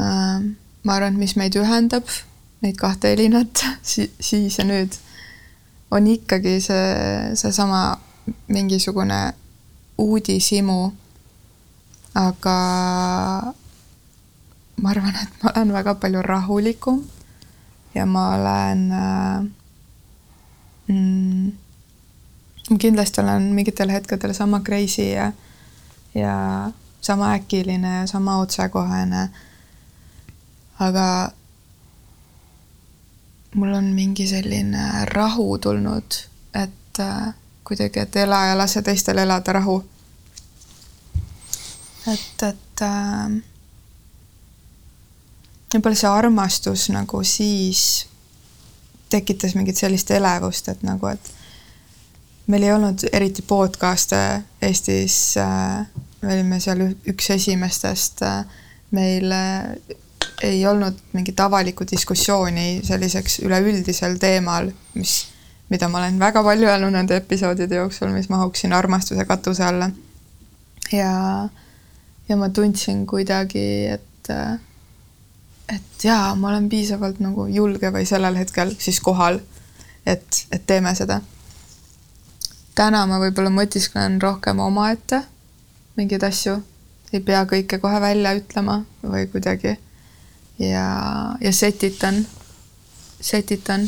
Ähm, 0.00 0.56
ma 0.82 0.94
arvan, 0.94 1.14
et 1.14 1.18
mis 1.18 1.34
meid 1.36 1.56
ühendab, 1.58 2.08
neid 2.62 2.78
kahte 2.78 3.12
Elinat 3.12 3.64
si, 3.90 4.08
siis 4.20 4.58
ja 4.58 4.66
nüüd, 4.66 4.96
on 5.92 6.06
ikkagi 6.08 6.58
see, 6.64 6.82
seesama 7.38 7.98
mingisugune 8.48 9.32
uudishimu. 9.98 10.80
Aga 12.14 12.58
ma 14.82 14.90
arvan, 14.90 15.14
et 15.22 15.42
ma 15.42 15.50
olen 15.54 15.72
väga 15.72 15.94
palju 15.94 16.22
rahulikum 16.22 17.02
ja 17.94 18.06
ma 18.06 18.34
olen 18.36 18.92
äh, 18.92 19.44
mm, 20.88 21.52
kindlasti 22.78 23.20
olen 23.20 23.42
mingitel 23.42 23.90
hetkedel 23.90 24.34
sama 24.34 24.60
crazy 24.60 25.02
ja, 25.02 25.32
ja 26.14 26.70
sama 27.00 27.34
äkiline 27.34 28.00
ja 28.00 28.06
sama 28.06 28.38
otsekohene. 28.38 29.28
aga 30.78 31.32
mul 33.54 33.72
on 33.72 33.84
mingi 33.84 34.26
selline 34.26 35.04
rahu 35.04 35.58
tulnud, 35.58 36.14
et 36.54 37.00
äh, 37.00 37.34
kuidagi, 37.64 38.00
et 38.00 38.16
ela 38.16 38.46
ja 38.46 38.58
lase 38.58 38.82
teistel 38.82 39.18
elada 39.18 39.52
rahu. 39.52 39.84
Et, 42.10 42.46
et 42.48 42.84
äh, 42.86 43.36
võib-olla 45.74 45.98
see 45.98 46.10
armastus 46.10 46.88
nagu 46.92 47.22
siis 47.24 48.06
tekitas 49.12 49.54
mingit 49.54 49.76
sellist 49.76 50.10
elevust, 50.10 50.68
et 50.72 50.82
nagu, 50.86 51.06
et 51.12 51.32
meil 52.46 52.64
ei 52.66 52.72
olnud 52.72 53.04
eriti 53.12 53.44
podcast'e 53.46 54.22
Eestis 54.62 55.36
äh, 55.40 55.84
me 56.22 56.34
olime 56.36 56.60
seal 56.62 56.84
üks 57.10 57.30
esimestest, 57.34 58.22
äh, 58.26 58.44
meil 58.94 59.32
äh, 59.34 59.96
ei 60.42 60.62
olnud 60.66 60.98
mingit 61.16 61.40
avalikku 61.40 61.86
diskussiooni 61.90 62.80
selliseks 62.86 63.40
üleüldisel 63.46 64.18
teemal, 64.22 64.70
mis, 64.94 65.16
mida 65.70 65.88
ma 65.90 66.02
olen 66.02 66.20
väga 66.22 66.42
palju 66.46 66.70
öelnud 66.70 66.94
nende 66.94 67.18
episoodide 67.18 67.80
jooksul, 67.80 68.12
mis 68.14 68.30
mahuksin 68.30 68.72
armastuse 68.72 69.26
katuse 69.26 69.64
alla. 69.66 69.90
ja, 70.92 71.48
ja 72.32 72.36
ma 72.40 72.48
tundsin 72.48 73.04
kuidagi, 73.06 73.64
et, 73.92 74.30
äh, 74.32 74.58
et 75.68 76.04
jaa, 76.04 76.34
ma 76.34 76.48
olen 76.48 76.68
piisavalt 76.72 77.20
nagu 77.20 77.44
julge 77.52 77.92
või 77.92 78.06
sellel 78.08 78.38
hetkel 78.40 78.72
siis 78.80 79.00
kohal, 79.04 79.40
et, 80.06 80.46
et 80.52 80.64
teeme 80.66 80.94
seda. 80.96 81.20
täna 82.74 83.04
ma 83.06 83.18
võib-olla 83.20 83.50
mõtisklen 83.52 84.16
rohkem 84.22 84.60
omaette 84.64 85.20
mingeid 85.96 86.24
asju, 86.24 86.56
ei 87.12 87.20
pea 87.20 87.42
kõike 87.44 87.78
kohe 87.82 88.00
välja 88.00 88.32
ütlema 88.38 88.78
või 89.02 89.26
kuidagi. 89.28 89.76
ja, 90.58 90.86
ja 91.40 91.52
setitan, 91.52 92.24
setitan, 93.20 93.84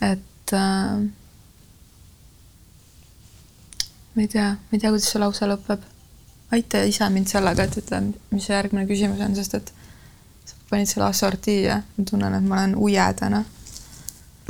et 0.00 0.54
äh, 0.54 1.02
ma 4.14 4.22
ei 4.22 4.28
tea, 4.28 4.52
ma 4.54 4.76
ei 4.76 4.78
tea, 4.78 4.94
kuidas 4.94 5.10
see 5.10 5.24
lause 5.24 5.50
lõpeb. 5.50 5.91
Aita 6.52 6.84
ise 6.88 7.08
mind 7.10 7.30
sellega, 7.32 7.64
et 7.64 7.80
ütle, 7.80 8.02
mis 8.30 8.46
see 8.46 8.56
järgmine 8.56 8.86
küsimus 8.90 9.22
on, 9.24 9.34
sest 9.38 9.56
et 9.58 9.72
sa 10.44 10.58
panid 10.70 10.90
selle 10.90 11.08
assortii 11.08 11.62
ja 11.64 11.80
ma 11.96 12.06
tunnen, 12.08 12.38
et 12.38 12.48
ma 12.48 12.62
olen 12.62 12.76
uje 12.76 13.08
täna 13.18 13.44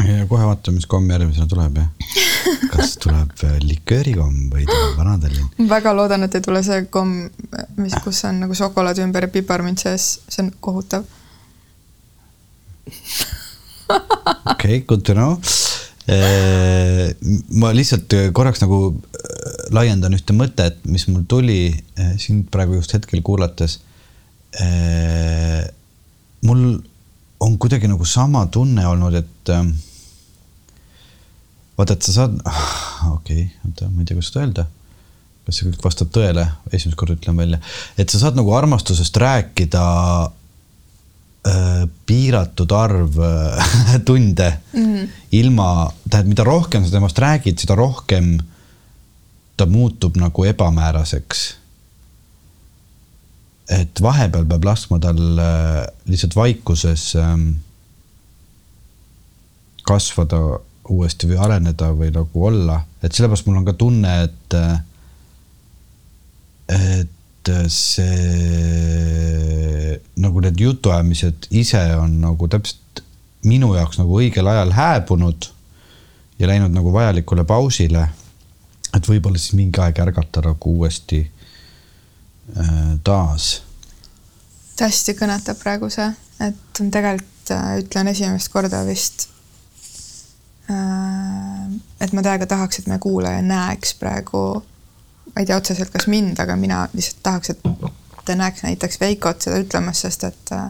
ja 0.08 0.26
kohe 0.26 0.46
vaatame, 0.46 0.80
mis 0.80 0.86
komm 0.90 1.10
järgmisena 1.10 1.46
tuleb 1.50 1.78
jah. 1.80 1.88
kas 2.72 2.96
tuleb 3.02 3.44
äh, 3.46 3.56
liköörikomm 3.62 4.48
või 4.52 4.66
tuleb 4.68 4.96
vanatallinn? 4.98 5.68
väga 5.70 5.94
loodan, 5.96 6.26
et 6.26 6.34
ei 6.38 6.44
tule 6.44 6.62
see 6.66 6.86
komm, 6.92 7.26
mis, 7.78 7.96
kus 8.04 8.24
on 8.28 8.42
nagu 8.44 8.56
šokolaad 8.56 9.02
ümber 9.04 9.28
ja 9.28 9.32
piparmint 9.32 9.82
sees, 9.82 10.14
see 10.28 10.46
on 10.46 10.52
kohutav. 10.60 11.06
okei 12.88 14.46
okay,, 14.54 14.80
good 14.86 15.04
to 15.06 15.14
know. 15.14 15.38
Äh, 16.10 17.12
ma 17.54 17.70
lihtsalt 17.70 18.14
korraks 18.34 18.62
nagu 18.64 18.78
äh, 18.90 19.52
laiendan 19.74 20.16
ühte 20.16 20.34
mõtet, 20.34 20.80
mis 20.90 21.06
mul 21.08 21.22
tuli 21.30 21.70
sind 22.18 22.48
praegu 22.52 22.80
just 22.80 22.94
hetkel 22.96 23.22
kuulates. 23.22 23.80
mul 26.44 26.60
on 27.40 27.54
kuidagi 27.58 27.88
nagu 27.88 28.04
sama 28.04 28.42
tunne 28.52 28.84
olnud, 28.86 29.14
et 29.16 29.52
vaata, 31.78 31.96
et 31.96 32.06
sa 32.06 32.14
saad, 32.18 32.36
ah, 32.44 33.14
okei 33.14 33.46
okay,, 33.46 33.48
oota, 33.68 33.88
ma 33.88 34.02
ei 34.02 34.08
tea, 34.08 34.18
kuidas 34.18 34.30
seda 34.30 34.44
öelda. 34.44 34.66
kas 35.42 35.58
see 35.58 35.66
kõik 35.66 35.86
vastab 35.86 36.12
tõele, 36.14 36.44
esimest 36.70 36.98
korda 37.00 37.16
ütlen 37.16 37.38
välja, 37.40 37.58
et 37.98 38.12
sa 38.12 38.20
saad 38.20 38.36
nagu 38.38 38.52
armastusest 38.54 39.16
rääkida 39.18 39.86
äh, 40.26 40.28
piiratud 42.06 42.70
arv 42.72 43.18
äh, 43.18 43.98
tunde 44.06 44.58
mm 44.72 44.84
-hmm. 44.84 45.08
ilma, 45.30 45.92
tähendab, 46.10 46.28
mida 46.28 46.44
rohkem 46.44 46.84
sa 46.84 46.90
temast 46.90 47.18
räägid, 47.18 47.58
seda 47.58 47.74
rohkem 47.74 48.38
ta 49.56 49.66
muutub 49.66 50.16
nagu 50.16 50.44
ebamääraseks. 50.44 51.56
et 53.68 54.02
vahepeal 54.02 54.44
peab 54.44 54.64
laskma 54.64 54.98
tal 54.98 55.38
äh, 55.38 55.86
lihtsalt 56.04 56.36
vaikuses 56.36 57.14
ähm, 57.16 57.50
kasvada 59.82 60.58
uuesti 60.88 61.26
või 61.26 61.38
areneda 61.38 61.92
või 61.94 62.10
nagu 62.10 62.44
olla, 62.44 62.84
et 63.02 63.12
sellepärast 63.12 63.46
mul 63.46 63.56
on 63.56 63.64
ka 63.64 63.72
tunne, 63.72 64.22
et, 64.22 64.54
et 66.68 67.52
see 67.68 69.21
nagu 70.22 70.42
need 70.44 70.60
jutuajamised 70.60 71.48
ise 71.50 71.82
on 71.96 72.20
nagu 72.22 72.48
täpselt 72.48 73.02
minu 73.48 73.72
jaoks 73.74 73.98
nagu 73.98 74.20
õigel 74.20 74.48
ajal 74.48 74.72
hääbunud 74.76 75.48
ja 76.38 76.50
läinud 76.50 76.74
nagu 76.74 76.92
vajalikule 76.92 77.44
pausile. 77.44 78.08
et 78.96 79.08
võib-olla 79.08 79.38
siis 79.38 79.56
mingi 79.56 79.80
aeg 79.80 79.98
ärgata 79.98 80.42
nagu 80.44 80.76
uuesti 80.78 81.20
äh, 81.24 82.98
taas. 83.04 83.62
hästi 84.80 85.14
kõnetab 85.14 85.60
praegu 85.62 85.90
see, 85.90 86.08
et 86.40 86.80
tegelikult 86.82 87.54
äh, 87.54 87.76
ütlen 87.84 88.08
esimest 88.10 88.50
korda 88.52 88.84
vist 88.86 89.28
Äh, 90.70 91.80
et 92.00 92.12
ma 92.14 92.22
täiega 92.22 92.46
tahaks, 92.46 92.80
et 92.80 92.90
meie 92.90 93.02
kuulaja 93.02 93.42
näeks 93.42 93.96
praegu, 93.98 94.42
ma 95.32 95.42
ei 95.42 95.48
tea 95.48 95.58
otseselt, 95.58 95.90
kas 95.90 96.06
mind, 96.10 96.38
aga 96.42 96.56
mina 96.58 96.84
lihtsalt 96.94 97.22
tahaks, 97.24 97.54
et 97.54 97.64
ta 98.24 98.34
näeks 98.34 98.62
näiteks 98.62 99.00
Veikot 99.00 99.42
seda 99.42 99.58
ütlemas, 99.62 100.02
sest 100.04 100.24
et 100.24 100.52
äh, 100.52 100.68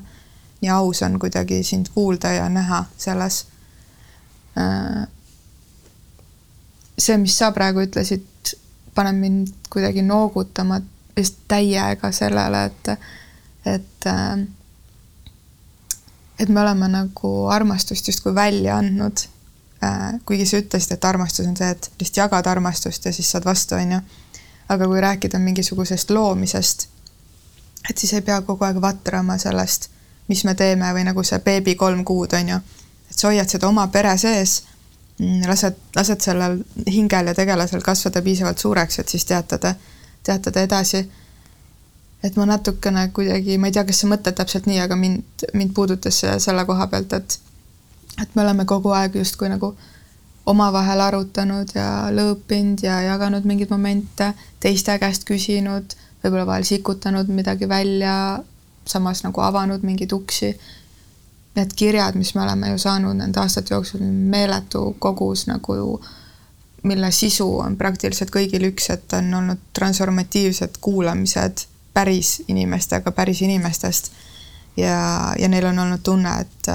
nii 0.60 0.70
aus 0.70 1.02
on 1.02 1.18
kuidagi 1.20 1.62
sind 1.66 1.90
kuulda 1.94 2.32
ja 2.32 2.48
näha 2.48 2.84
selles 2.98 3.46
äh,. 4.58 5.06
see, 6.98 7.18
mis 7.18 7.38
sa 7.38 7.52
praegu 7.52 7.82
ütlesid, 7.82 8.54
paneb 8.94 9.16
mind 9.16 9.52
kuidagi 9.70 10.02
noogutama 10.02 10.80
vist 11.16 11.42
täiega 11.48 12.12
sellele, 12.12 12.64
et, 12.64 12.88
et 13.66 14.06
äh, 14.06 14.46
et 16.38 16.48
me 16.48 16.60
oleme 16.60 16.88
nagu 16.88 17.34
armastust 17.52 18.08
justkui 18.08 18.34
välja 18.34 18.76
andnud 18.76 19.28
kuigi 20.26 20.46
sa 20.46 20.60
ütlesid, 20.62 20.94
et 20.94 21.04
armastus 21.04 21.46
on 21.48 21.56
see, 21.58 21.70
et 21.74 21.88
lihtsalt 21.98 22.20
jagad 22.24 22.48
armastust 22.50 23.06
ja 23.06 23.12
siis 23.14 23.30
saad 23.32 23.46
vastu, 23.46 23.74
on 23.74 23.96
ju. 23.96 24.00
aga 24.68 24.86
kui 24.88 25.00
rääkida 25.00 25.38
mingisugusest 25.42 26.10
loomisest, 26.10 26.86
et 27.90 27.98
siis 27.98 28.12
ei 28.12 28.22
pea 28.22 28.40
kogu 28.46 28.64
aeg 28.64 28.80
vatrama 28.80 29.38
sellest, 29.38 29.88
mis 30.28 30.44
me 30.44 30.54
teeme 30.54 30.92
või 30.94 31.06
nagu 31.08 31.24
see 31.26 31.38
beebi 31.44 31.74
kolm 31.74 32.04
kuud, 32.04 32.34
on 32.38 32.48
ju. 32.54 32.60
et 33.10 33.18
sa 33.18 33.28
hoiad 33.28 33.48
seda 33.48 33.68
oma 33.68 33.86
pere 33.92 34.16
sees, 34.18 34.62
mm, 35.18 35.48
lased, 35.48 35.80
lased 35.96 36.20
sellel 36.20 36.60
hingel 36.86 37.32
ja 37.32 37.34
tegelasel 37.34 37.82
kasvada 37.82 38.22
piisavalt 38.22 38.58
suureks, 38.58 38.98
et 38.98 39.08
siis 39.08 39.24
teatada, 39.24 39.74
teatada 40.22 40.62
edasi 40.62 41.08
et 42.22 42.36
ma 42.36 42.46
natukene 42.46 43.08
kuidagi, 43.14 43.58
ma 43.58 43.68
ei 43.68 43.74
tea, 43.74 43.84
kas 43.86 44.02
sa 44.02 44.08
mõtled 44.10 44.36
täpselt 44.38 44.68
nii, 44.70 44.78
aga 44.84 44.96
mind, 44.98 45.46
mind 45.58 45.74
puudutas 45.74 46.20
see 46.22 46.36
selle 46.42 46.64
koha 46.68 46.86
pealt, 46.92 47.16
et 47.18 47.38
et 48.20 48.34
me 48.36 48.42
oleme 48.42 48.64
kogu 48.68 48.92
aeg 48.92 49.16
justkui 49.16 49.48
nagu 49.48 49.72
omavahel 50.46 51.00
arutanud 51.00 51.70
ja 51.74 52.10
lõõpinud 52.12 52.82
ja 52.84 53.00
jaganud 53.06 53.46
mingeid 53.48 53.70
momente, 53.72 54.32
teiste 54.60 54.94
käest 55.00 55.24
küsinud, 55.26 55.96
võib-olla 56.22 56.46
vahel 56.46 56.64
sikutanud 56.64 57.28
midagi 57.28 57.68
välja, 57.68 58.14
samas 58.86 59.22
nagu 59.26 59.40
avanud 59.40 59.82
mingeid 59.82 60.12
uksi. 60.12 60.52
Need 61.56 61.74
kirjad, 61.76 62.16
mis 62.16 62.34
me 62.34 62.42
oleme 62.46 62.70
ju 62.70 62.78
saanud 62.80 63.18
nende 63.18 63.40
aastate 63.40 63.74
jooksul, 63.74 64.00
meeletu 64.02 64.96
kogus 64.98 65.46
nagu 65.50 66.00
mille 66.82 67.10
sisu 67.10 67.46
on 67.62 67.76
praktiliselt 67.76 68.32
kõigil 68.34 68.64
üks, 68.72 68.88
et 68.90 69.12
on 69.14 69.28
olnud 69.38 69.60
transformatiivsed 69.76 70.80
kuulamised 70.80 71.66
päris 71.94 72.40
inimestega, 72.48 73.12
päris 73.12 73.42
inimestest. 73.42 74.12
ja, 74.76 75.32
ja 75.38 75.48
neil 75.48 75.66
on 75.66 75.78
olnud 75.78 76.02
tunne, 76.02 76.32
et, 76.40 76.68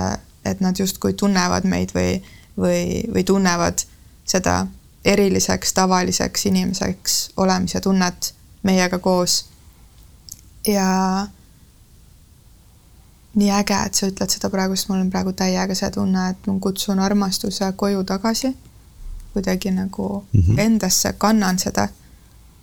et 0.46 0.60
nad 0.62 0.80
justkui 0.80 1.14
tunnevad 1.14 1.66
meid 1.66 1.92
või, 1.96 2.22
või, 2.58 3.04
või 3.14 3.24
tunnevad 3.24 3.84
seda 4.26 4.68
eriliseks, 5.06 5.74
tavaliseks 5.74 6.46
inimeseks 6.46 7.18
olemise 7.38 7.82
tunnet 7.82 8.34
meiega 8.68 9.00
koos. 9.00 9.46
ja 10.68 10.88
nii 13.38 13.52
äge, 13.54 13.78
et 13.86 13.94
sa 13.94 14.08
ütled 14.10 14.34
seda 14.34 14.50
praegu, 14.50 14.76
sest 14.76 14.90
mul 14.90 15.04
on 15.04 15.12
praegu 15.14 15.34
täiega 15.38 15.76
see 15.78 15.90
tunne, 15.94 16.30
et 16.34 16.48
ma 16.50 16.58
kutsun 16.60 17.00
armastuse 17.00 17.72
koju 17.76 18.04
tagasi. 18.04 18.56
kuidagi 19.34 19.72
nagu 19.72 20.26
mm 20.34 20.42
-hmm. 20.42 20.60
endasse 20.60 21.14
kannan 21.18 21.60
seda 21.60 21.88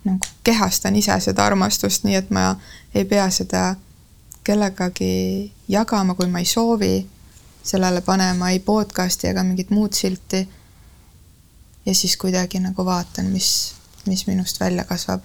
nagu 0.05 0.19
kehastan 0.45 0.97
ise 0.97 1.21
seda 1.21 1.47
armastust, 1.47 2.05
nii 2.05 2.15
et 2.15 2.31
ma 2.31 2.57
ei 2.95 3.05
pea 3.05 3.31
seda 3.31 3.75
kellegagi 4.45 5.53
jagama, 5.69 6.15
kui 6.15 6.27
ma 6.27 6.39
ei 6.39 6.45
soovi, 6.45 7.07
sellele 7.65 8.01
panema 8.01 8.51
ei 8.51 8.61
podcast'i 8.61 9.31
ega 9.31 9.43
mingit 9.43 9.71
muud 9.71 9.93
silti. 9.93 10.49
ja 11.87 11.95
siis 11.95 12.17
kuidagi 12.17 12.61
nagu 12.61 12.85
vaatan, 12.85 13.27
mis, 13.27 13.75
mis 14.07 14.27
minust 14.27 14.61
välja 14.61 14.85
kasvab. 14.85 15.21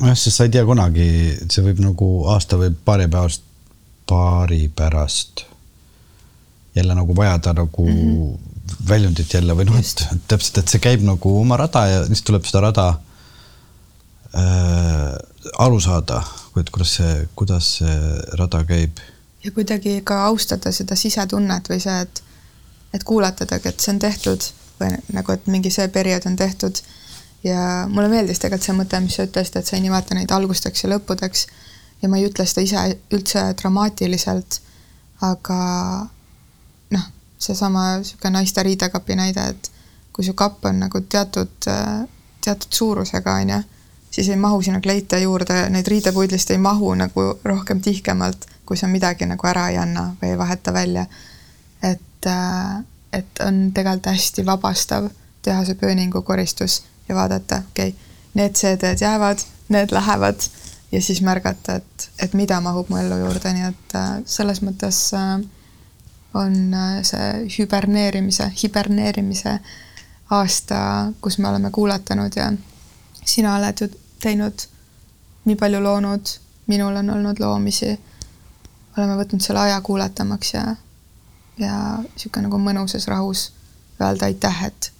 Nojah, 0.00 0.16
sest 0.16 0.36
sa 0.36 0.46
ei 0.46 0.54
tea 0.54 0.64
kunagi, 0.66 1.08
see 1.50 1.64
võib 1.66 1.82
nagu 1.82 2.08
aasta 2.32 2.58
või 2.60 2.72
paari 2.84 3.08
päevast, 3.10 3.44
paari 4.08 4.68
pärast 4.68 5.44
jälle 6.78 6.94
nagu 6.94 7.16
vajada 7.16 7.52
nagu 7.52 7.88
mm 7.88 7.98
-hmm. 7.98 8.38
väljundit 8.88 9.34
jälle 9.34 9.56
või 9.56 9.66
noh, 9.66 9.78
et 9.78 10.06
täpselt, 10.28 10.58
et 10.58 10.68
see 10.68 10.80
käib 10.80 11.02
nagu 11.02 11.40
oma 11.40 11.56
rada 11.56 11.86
ja 11.86 12.06
siis 12.06 12.22
tuleb 12.22 12.44
seda 12.44 12.60
rada 12.60 12.88
äh, 14.34 15.14
aru 15.58 15.80
saada, 15.80 16.22
et 16.60 16.70
kuidas 16.70 16.94
see, 16.94 17.28
kuidas 17.34 17.76
see 17.78 17.98
rada 18.38 18.64
käib. 18.64 18.98
ja 19.44 19.50
kuidagi 19.50 20.00
ka 20.04 20.24
austada 20.24 20.72
seda 20.72 20.96
sisetunnet 20.96 21.68
või 21.68 21.80
see, 21.80 22.00
et, 22.00 22.22
et 22.94 23.04
kuulatadagi, 23.04 23.68
et 23.68 23.80
see 23.80 23.92
on 23.94 23.98
tehtud 23.98 24.50
või 24.80 24.94
nagu, 25.12 25.32
et 25.32 25.46
mingi 25.46 25.70
see 25.70 25.88
periood 25.88 26.26
on 26.26 26.36
tehtud. 26.36 26.80
Ja 27.44 27.86
mulle 27.88 28.08
meeldis 28.08 28.40
tegelikult 28.42 28.66
see 28.66 28.76
mõte, 28.76 29.00
mis 29.04 29.18
sa 29.18 29.26
ütlesid, 29.28 29.60
et 29.60 29.66
sa 29.66 29.76
ei 29.76 29.84
nimeta 29.84 30.16
neid 30.16 30.30
algusteks 30.34 30.84
ja 30.84 30.90
lõppudeks. 30.94 31.46
ja 32.02 32.08
ma 32.08 32.18
ei 32.18 32.28
ütle 32.28 32.46
seda 32.46 32.62
ise 32.62 32.82
üldse 33.14 33.42
dramaatiliselt, 33.58 34.60
aga 35.26 35.60
noh, 36.94 37.08
seesama 37.38 37.96
niisugune 37.98 38.38
naiste 38.38 38.62
riidekapi 38.62 39.16
näide, 39.18 39.48
et 39.54 39.70
kui 40.12 40.24
su 40.24 40.34
kapp 40.34 40.64
on 40.70 40.78
nagu 40.84 41.00
teatud, 41.00 41.54
teatud 42.44 42.72
suurusega, 42.80 43.34
on 43.42 43.50
ju 43.54 43.62
siis 44.10 44.28
ei 44.28 44.36
mahu 44.36 44.62
sinna 44.62 44.80
kleite 44.80 45.18
juurde, 45.20 45.68
neid 45.70 45.86
riidepuidlist 45.86 46.50
ei 46.50 46.58
mahu 46.58 46.94
nagu 46.94 47.24
rohkem 47.44 47.80
tihkemalt, 47.80 48.46
kui 48.66 48.76
sa 48.76 48.88
midagi 48.88 49.26
nagu 49.26 49.46
ära 49.46 49.68
ei 49.68 49.78
anna 49.78 50.14
või 50.22 50.32
ei 50.32 50.38
vaheta 50.38 50.72
välja. 50.72 51.06
et, 51.82 52.26
et 53.12 53.40
on 53.46 53.70
tegelikult 53.74 54.06
hästi 54.06 54.46
vabastav 54.46 55.10
teha 55.42 55.64
see 55.64 55.74
pööningu 55.74 56.22
koristus 56.22 56.82
ja 57.08 57.14
vaadata, 57.14 57.62
okei 57.70 57.88
okay,, 57.88 58.08
need 58.34 58.56
CD-d 58.56 59.00
jäävad, 59.00 59.44
need 59.68 59.92
lähevad. 59.92 60.48
Ja 60.92 61.02
siis 61.04 61.20
märgata, 61.20 61.74
et, 61.74 62.10
et 62.22 62.32
mida 62.32 62.60
mahub 62.64 62.88
mu 62.88 62.96
ellu 62.96 63.18
juurde, 63.20 63.50
nii 63.52 63.66
et 63.68 63.94
äh, 63.98 64.12
selles 64.24 64.62
mõttes 64.64 65.02
äh, 65.12 65.34
on 66.34 66.54
see 67.04 67.26
hüberneerimise, 67.58 68.46
hiberneerimise 68.62 69.58
aasta, 70.30 70.78
kus 71.20 71.38
me 71.38 71.48
oleme 71.48 71.70
kuulatanud 71.70 72.36
ja 72.36 72.52
sina 73.24 73.56
oled 73.56 73.80
ju 73.80 73.88
teinud 74.20 74.64
nii 75.44 75.56
palju 75.56 75.80
loonud, 75.82 76.34
minul 76.66 76.96
on 76.96 77.10
olnud 77.10 77.40
loomisi, 77.40 77.94
oleme 78.96 79.16
võtnud 79.20 79.44
selle 79.44 79.60
aja 79.60 79.80
kuulatamaks 79.80 80.54
ja, 80.54 80.64
ja 81.58 81.74
niisugune 82.02 82.48
nagu 82.48 82.60
mõnusas 82.60 83.08
rahus 83.08 83.48
öelda 84.00 84.28
aitäh, 84.28 84.64
et, 84.68 84.92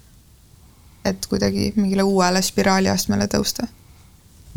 et 1.12 1.28
kuidagi 1.30 1.72
mingile 1.76 2.06
uuele 2.06 2.42
spiraaliastmele 2.44 3.28
tõusta. 3.32 3.68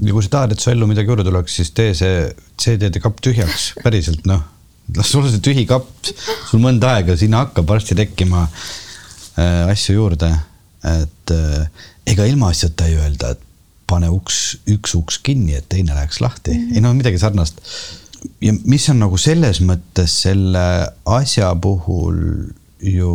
ja 0.01 0.13
kui 0.13 0.23
sa 0.23 0.35
tahad, 0.37 0.55
et 0.55 0.63
su 0.63 0.71
ellu 0.71 0.87
midagi 0.89 1.11
juurde 1.11 1.27
tuleks, 1.27 1.59
siis 1.59 1.71
tee 1.77 1.93
see 1.97 2.23
CD-de 2.61 3.03
kapp 3.03 3.21
tühjaks, 3.23 3.71
päriselt 3.83 4.25
noh, 4.29 4.43
las 4.95 5.11
sul 5.13 5.27
see 5.29 5.43
tühi 5.43 5.65
kapp, 5.69 6.11
sul 6.49 6.63
mõnda 6.63 6.95
aega, 6.97 7.17
sinna 7.17 7.45
hakkab 7.45 7.69
varsti 7.69 7.97
tekkima 7.97 8.47
äh, 8.47 9.69
asju 9.71 9.99
juurde, 9.99 10.31
et 10.87 11.35
äh, 11.35 11.87
ega 12.09 12.25
ilmaasjata 12.29 12.89
ei 12.89 12.97
öelda, 12.99 13.35
et 13.35 13.47
pane 13.91 14.09
uks, 14.11 14.37
üks 14.71 14.95
uks 14.97 15.19
kinni, 15.25 15.57
et 15.59 15.67
teine 15.71 15.95
läheks 15.97 16.21
lahti 16.23 16.53
mm, 16.53 16.67
-hmm. 16.67 16.75
ei 16.75 16.81
no 16.85 16.93
midagi 16.95 17.19
sarnast. 17.19 17.61
ja 18.41 18.53
mis 18.63 18.89
on 18.89 18.99
nagu 19.01 19.17
selles 19.17 19.61
mõttes 19.65 20.15
selle 20.25 20.65
asja 21.05 21.55
puhul 21.55 22.21
ju 22.81 23.13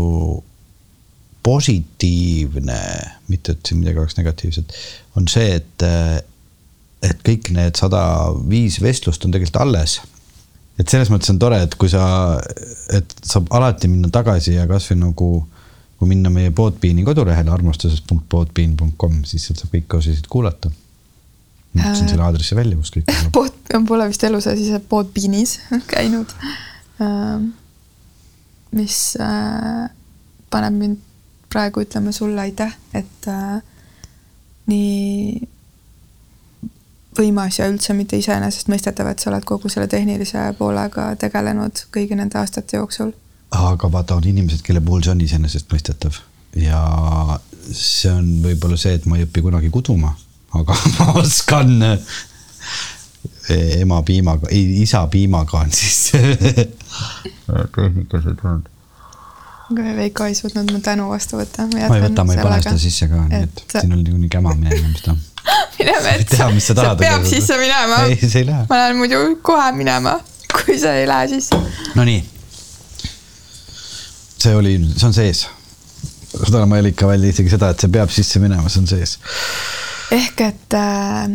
positiivne, 1.47 2.81
mitte 3.31 3.55
et 3.55 3.69
siin 3.69 3.79
midagi 3.79 4.01
oleks 4.03 4.17
negatiivset, 4.19 4.73
on 5.19 5.29
see, 5.31 5.55
et, 5.61 5.85
et 7.07 7.21
kõik 7.27 7.53
need 7.55 7.79
sada 7.79 8.03
viis 8.51 8.81
vestlust 8.83 9.25
on 9.27 9.35
tegelikult 9.35 9.63
alles. 9.63 10.01
et 10.77 10.91
selles 10.91 11.09
mõttes 11.13 11.31
on 11.33 11.39
tore, 11.41 11.61
et 11.63 11.77
kui 11.79 11.89
sa, 11.89 12.07
et 12.93 13.15
saab 13.23 13.47
alati 13.55 13.89
minna 13.89 14.11
tagasi 14.13 14.57
ja 14.57 14.67
kasvõi 14.69 14.99
nagu 15.05 15.31
kui 15.97 16.11
minna 16.11 16.33
meie 16.33 16.51
Podbeani 16.53 17.07
kodulehele 17.07 17.53
armastuses.podbean.com, 17.55 19.23
siis 19.25 19.47
sealt 19.47 19.63
saab 19.63 19.73
kõiki 19.79 20.01
osasid 20.01 20.27
kuulata. 20.33 20.73
ma 21.77 21.85
ütlesin 21.85 22.11
selle 22.11 22.25
aadressi 22.27 22.57
välja, 22.59 22.77
kus 22.77 22.93
kõik 22.93 23.09
on. 23.13 23.31
Pod, 23.39 23.57
pole 23.89 24.11
vist 24.11 24.27
elu 24.29 24.43
sees 24.45 24.67
ise 24.67 24.83
Podbeanis 24.91 25.59
käinud. 25.95 26.35
Ähm, 27.01 27.53
mis 28.77 29.01
äh, 29.23 29.87
paneb 30.53 30.77
mind 30.77 31.06
praegu 31.57 31.81
ütlema 31.87 32.13
sulle 32.13 32.41
aitäh, 32.45 32.75
et 32.95 33.29
äh, 33.33 33.63
nii 34.69 35.49
võimas 37.17 37.57
ja 37.61 37.69
üldse 37.71 37.97
mitte 37.97 38.19
iseenesestmõistetav, 38.21 39.09
et 39.09 39.23
sa 39.23 39.31
oled 39.31 39.47
kogu 39.49 39.71
selle 39.73 39.89
tehnilise 39.89 40.51
poolega 40.59 41.09
tegelenud 41.21 41.87
kõigi 41.95 42.19
nende 42.19 42.37
aastate 42.43 42.77
jooksul. 42.77 43.15
Aga 43.57 43.89
vaata, 43.93 44.19
on 44.19 44.29
inimesed, 44.29 44.61
kelle 44.67 44.83
puhul 44.85 45.05
see 45.07 45.15
on 45.15 45.25
iseenesestmõistetav. 45.25 46.21
Ja 46.61 46.83
see 47.73 48.13
on 48.13 48.29
võib-olla 48.45 48.77
see, 48.81 48.97
et 48.99 49.09
ma 49.09 49.17
ei 49.17 49.25
õpi 49.25 49.45
kunagi 49.45 49.73
kuduma, 49.73 50.13
aga 50.61 50.77
ma 50.99 51.09
oskan 51.23 51.75
eh, 51.89 52.17
ema 53.81 54.03
piimaga, 54.05 54.53
ei 54.53 54.83
isa 54.85 55.07
piimaga 55.13 55.65
on 55.65 55.73
siis. 55.73 56.11
Tehnikas 57.47 58.29
ei 58.29 58.41
tulnud. 58.43 58.67
aga 58.67 58.76
Veiko 59.75 60.25
ei 60.25 60.35
suutnud 60.35 60.71
mu 60.71 60.79
tänu 60.81 61.09
vastu 61.11 61.41
võtta. 61.41 61.65
ma 61.67 61.97
ei 61.97 62.03
võta, 62.05 62.25
ma 62.25 62.37
ei 62.37 62.43
pane 62.43 62.59
seda 62.63 62.79
sisse 62.79 63.09
ka, 63.11 63.25
nii 63.27 63.47
et, 63.49 63.63
siin 63.73 63.95
oli 63.97 64.05
niikuinii 64.05 64.31
käma 64.31 64.53
minema 64.55 64.93
seda. 64.95 65.17
mine 65.79 65.97
metsa. 66.05 66.75
tahad. 66.75 66.99
peab 67.01 67.25
sisse 67.27 67.59
minema. 67.59 68.05
ei, 68.07 68.19
see 68.23 68.45
ei 68.45 68.47
lähe. 68.47 68.67
ma 68.71 68.79
lähen 68.79 69.01
muidu 69.01 69.21
kohe 69.43 69.73
minema, 69.75 70.21
kui 70.53 70.79
see 70.79 71.01
ei 71.03 71.09
lähe 71.11 71.29
sisse. 71.35 71.59
Nonii. 71.99 72.21
see 74.39 74.55
oli, 74.55 74.77
see 74.95 75.09
on 75.09 75.17
sees. 75.17 75.47
seda 76.37 76.63
ma 76.71 76.79
ei 76.79 76.87
lõika 76.87 77.11
välja 77.11 77.35
isegi 77.35 77.51
seda, 77.57 77.73
et 77.75 77.83
see 77.83 77.91
peab 77.97 78.13
sisse 78.15 78.43
minema, 78.43 78.71
see 78.71 78.85
on 78.85 78.91
sees. 78.93 79.17
ehk 80.15 80.45
et, 80.47 80.79
äh, 80.79 81.35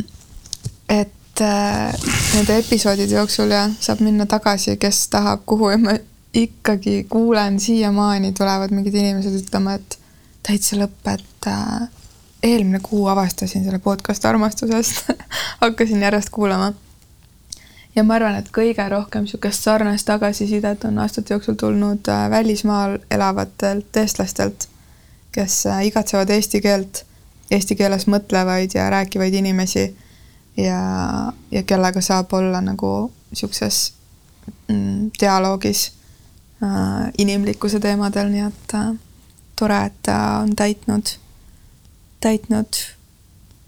et 1.02 1.44
äh, 1.44 2.08
nende 2.38 2.62
episoodide 2.64 3.20
jooksul 3.20 3.52
ja 3.52 3.68
saab 3.80 4.00
minna 4.08 4.24
tagasi, 4.24 4.78
kes 4.80 5.04
tahab, 5.12 5.44
kuhu 5.52 5.74
ja 5.76 5.82
ma 5.84 5.98
ikkagi 6.34 7.06
kuulen 7.10 7.60
siiamaani 7.60 8.34
tulevad 8.34 8.72
mingid 8.72 8.94
inimesed 8.94 9.36
ütlema, 9.42 9.74
et 9.76 9.98
täitsa 10.48 10.78
lõpp, 10.80 11.08
et 11.12 11.48
äh, 11.48 11.90
eelmine 12.44 12.80
kuu 12.84 13.08
avastasin 13.08 13.64
selle 13.64 13.80
podcast 13.80 14.26
armastusest. 14.26 15.12
Hakkasin 15.62 16.02
järjest 16.02 16.30
kuulama. 16.30 16.74
ja 17.96 18.04
ma 18.04 18.16
arvan, 18.16 18.36
et 18.40 18.50
kõige 18.56 18.88
rohkem 18.90 19.28
niisugust 19.28 19.68
sarnast 19.68 20.08
tagasisidet 20.08 20.86
on 20.88 21.00
aastate 21.04 21.34
jooksul 21.34 21.60
tulnud 21.60 22.08
äh, 22.08 22.30
välismaal 22.30 22.98
elavatelt 23.12 23.98
eestlastelt, 23.98 24.68
kes 25.32 25.66
äh, 25.66 25.86
igatsevad 25.92 26.30
eesti 26.30 26.62
keelt, 26.62 27.04
eesti 27.52 27.76
keeles 27.76 28.08
mõtlevaid 28.08 28.78
ja 28.80 28.90
rääkivaid 28.90 29.34
inimesi 29.34 29.90
ja, 30.58 30.80
ja 31.52 31.64
kellega 31.64 32.02
saab 32.02 32.34
olla 32.34 32.62
nagu 32.64 33.12
niisuguses 33.32 33.94
mm, 34.68 35.12
dialoogis 35.20 35.92
inimlikkuse 37.18 37.80
teemadel, 37.80 38.30
nii 38.30 38.46
et 38.46 38.74
äh, 38.78 38.92
tore, 39.60 39.78
et 39.90 39.98
ta 40.06 40.18
on 40.44 40.56
täitnud, 40.56 41.16
täitnud 42.22 42.82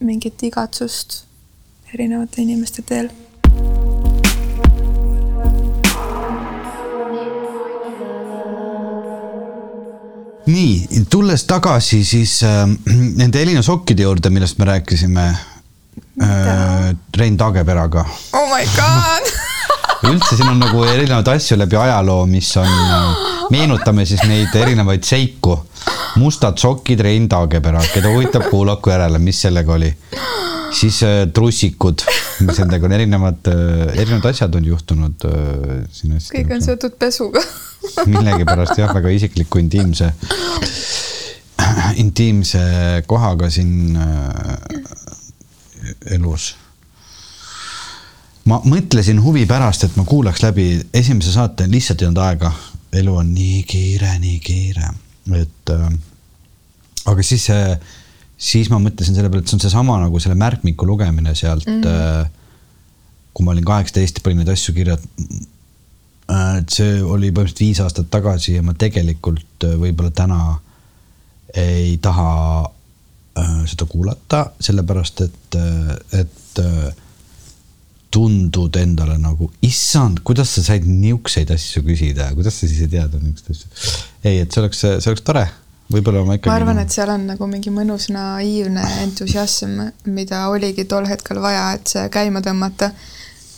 mingit 0.03 0.43
igatsust 0.43 1.23
erinevate 1.93 2.41
inimeste 2.41 2.85
teel. 2.85 3.09
Nii, 10.43 11.05
tulles 11.09 11.45
tagasi 11.47 12.03
siis 12.05 12.41
äh, 12.43 12.67
nende 13.15 13.41
Elina 13.41 13.61
sokkide 13.63 14.03
juurde, 14.03 14.29
millest 14.29 14.59
me 14.59 14.69
rääkisime 14.69 15.29
äh, 15.29 16.93
Rein 17.17 17.37
Taageperaga. 17.37 18.05
oh 18.33 18.49
my 18.53 18.67
god 18.75 19.42
üldse 20.09 20.37
siin 20.37 20.49
on 20.51 20.59
nagu 20.61 20.83
erinevaid 20.87 21.29
asju 21.35 21.57
läbi 21.59 21.77
ajaloo, 21.79 22.25
mis 22.29 22.49
on, 22.61 22.69
meenutame 23.53 24.05
siis 24.09 24.23
neid 24.29 24.55
erinevaid 24.55 25.03
seiku. 25.07 25.59
mustad 26.15 26.57
sokid, 26.61 26.99
Rein 27.01 27.25
Taagepera, 27.29 27.81
keda 27.93 28.11
huvitab, 28.13 28.45
kuulaku 28.51 28.91
järele, 28.93 29.19
mis 29.19 29.41
sellega 29.41 29.73
oli. 29.73 29.91
siis 30.73 31.03
äh, 31.03 31.27
trussikud, 31.33 32.01
mis 32.47 32.59
nendega 32.59 32.85
on 32.85 32.95
erinevad 32.95 33.51
äh,, 33.51 33.93
erinevad 33.93 34.31
asjad 34.31 34.55
on 34.55 34.65
juhtunud 34.65 35.27
äh,. 35.29 35.83
kõik 36.33 36.55
on 36.55 36.65
seotud 36.65 36.97
pesuga 36.99 37.43
millegipärast 38.09 38.79
jah, 38.79 38.93
väga 38.95 39.11
isikliku, 39.13 39.59
intiimse, 39.61 40.09
intiimse 42.01 42.63
kohaga 43.05 43.51
siin 43.53 43.99
elus 46.15 46.53
ma 48.49 48.59
mõtlesin 48.67 49.21
huvi 49.23 49.45
pärast, 49.49 49.85
et 49.87 49.95
ma 49.99 50.05
kuulaks 50.07 50.43
läbi 50.43 50.67
esimese 50.93 51.31
saate, 51.35 51.67
lihtsalt 51.71 52.01
ei 52.01 52.09
olnud 52.09 52.23
aega. 52.23 52.51
elu 52.93 53.15
on 53.17 53.29
nii 53.33 53.63
kiire, 53.65 54.11
nii 54.21 54.39
kiire, 54.43 54.89
et 55.39 55.71
äh, 55.73 55.87
aga 57.09 57.23
siis, 57.25 57.47
siis 58.37 58.69
ma 58.69 58.77
mõtlesin 58.83 59.15
selle 59.15 59.31
peale, 59.31 59.41
et 59.41 59.49
see 59.49 59.57
on 59.57 59.63
seesama 59.63 59.97
nagu 60.03 60.19
selle 60.21 60.37
märkmiku 60.37 60.85
lugemine 60.85 61.35
sealt 61.35 61.65
mm. 61.67 61.81
-hmm. 61.81 62.21
Äh, 62.23 62.29
kui 63.33 63.45
ma 63.45 63.51
olin 63.51 63.65
kaheksateist 63.65 64.19
ja 64.19 64.21
panin 64.23 64.43
neid 64.43 64.51
asju 64.53 64.75
kirja. 64.75 64.97
Äh, 66.29 66.57
et 66.59 66.69
see 66.69 67.01
oli 67.01 67.31
põhimõtteliselt 67.31 67.59
viis 67.65 67.79
aastat 67.81 68.11
tagasi 68.13 68.59
ja 68.59 68.63
ma 68.63 68.73
tegelikult 68.73 69.65
äh, 69.65 69.73
võib-olla 69.79 70.11
täna 70.11 70.59
ei 71.53 71.97
taha 72.01 72.69
äh, 73.37 73.65
seda 73.69 73.85
kuulata, 73.85 74.45
sellepärast 74.59 75.21
et, 75.21 75.55
äh, 75.55 76.19
et 76.19 76.59
äh, 76.59 76.93
tundud 78.13 78.77
endale 78.77 79.17
nagu, 79.21 79.49
issand, 79.65 80.21
kuidas 80.27 80.53
sa 80.57 80.63
said 80.67 80.85
niisuguseid 80.85 81.49
asju 81.55 81.81
küsida, 81.87 82.29
kuidas 82.37 82.59
sa 82.59 82.69
siis 82.69 82.83
ei 82.85 82.91
teadnud 82.91 83.23
niisuguseid 83.25 83.73
asju. 83.73 84.01
ei, 84.23 84.39
et 84.43 84.53
see 84.53 84.61
oleks, 84.61 84.83
see 84.83 85.11
oleks 85.11 85.25
tore, 85.25 85.47
võib-olla 85.93 86.21
ma 86.27 86.37
ikkagi. 86.37 86.51
ma 86.51 86.59
arvan, 86.59 86.81
et 86.83 86.93
seal 86.93 87.09
on 87.13 87.25
nagu 87.31 87.47
mingi 87.49 87.73
mõnus 87.73 88.09
naiivne 88.13 88.85
entusiasm, 89.03 89.79
mida 90.05 90.45
oligi 90.53 90.85
tol 90.89 91.09
hetkel 91.09 91.41
vaja, 91.43 91.71
et 91.77 91.95
see 91.95 92.05
käima 92.13 92.43
tõmmata. 92.45 92.91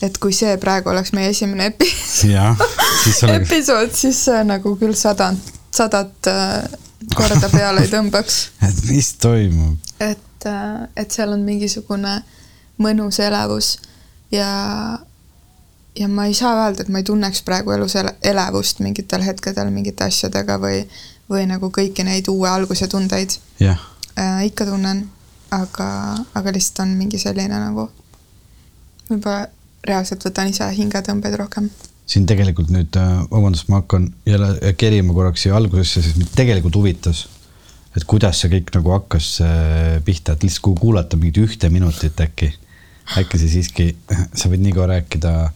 et 0.06 0.18
kui 0.24 0.36
see 0.36 0.56
praegu 0.62 0.92
oleks 0.92 1.12
meie 1.16 1.32
esimene 1.32 1.70
epi 1.72 1.88
siis 1.90 3.24
oleks... 3.24 3.52
episood, 3.52 3.92
siis 3.96 4.22
see 4.28 4.44
nagu 4.48 4.76
küll 4.80 4.96
sadat, 4.98 5.52
sadat 5.76 6.30
äh, 6.32 6.78
korda 7.16 7.50
peale 7.52 7.84
ei 7.86 7.92
tõmbaks. 7.92 8.40
et 8.68 8.80
mis 8.88 9.12
toimub? 9.20 9.92
et, 10.00 10.48
äh, 10.48 10.88
et 10.96 11.12
seal 11.12 11.36
on 11.36 11.44
mingisugune 11.48 12.22
mõnus 12.80 13.20
elevus 13.24 13.76
ja, 14.32 15.00
ja 15.96 16.08
ma 16.08 16.26
ei 16.26 16.34
saa 16.34 16.54
öelda, 16.66 16.84
et 16.84 16.92
ma 16.92 17.02
ei 17.02 17.08
tunneks 17.08 17.44
praegu 17.48 17.74
elus 17.76 17.96
elevust 18.24 18.82
mingitel 18.84 19.26
hetkedel 19.26 19.72
mingite 19.74 20.08
asjadega 20.10 20.58
või, 20.62 20.84
või 21.32 21.46
nagu 21.50 21.72
kõiki 21.74 22.06
neid 22.08 22.30
uue 22.32 22.50
alguse 22.50 22.88
tundeid. 22.92 23.38
Yeah.. 23.62 23.82
Äh, 24.16 24.46
ikka 24.48 24.66
tunnen, 24.70 25.04
aga, 25.52 25.90
aga 26.34 26.54
lihtsalt 26.56 26.86
on 26.86 26.96
mingi 26.96 27.20
selline 27.20 27.60
nagu, 27.60 27.90
võib-olla 29.10 29.46
reaalselt 29.86 30.24
võtan 30.26 30.50
ise 30.50 30.70
hingetõmbeid 30.78 31.36
rohkem. 31.42 31.70
Siin 32.06 32.28
tegelikult 32.30 32.70
nüüd, 32.74 32.96
äh, 33.02 33.16
vabandust, 33.32 33.68
ma 33.70 33.82
hakkan 33.82 34.12
jälle 34.26 34.74
kerima 34.78 35.14
korraks 35.14 35.44
siia 35.46 35.58
algusesse, 35.58 36.04
sest 36.06 36.22
mind 36.22 36.32
tegelikult 36.38 36.78
huvitas, 36.80 37.26
et 37.98 38.06
kuidas 38.08 38.40
see 38.40 38.52
kõik 38.54 38.72
nagu 38.78 38.94
hakkas 38.96 39.32
äh, 39.44 39.98
pihta, 40.06 40.36
et 40.36 40.46
lihtsalt 40.46 40.64
kui 40.70 40.80
kuulata 40.80 41.20
mingit 41.20 41.44
ühte 41.44 41.72
minutit 41.74 42.22
äkki 42.22 42.54
äkki 43.18 43.40
sa 43.40 43.48
siiski, 43.52 43.88
sa 44.34 44.50
võid 44.50 44.64
nii 44.66 44.74
kaua 44.76 44.88
rääkida 44.96 45.32
äh, 45.46 45.54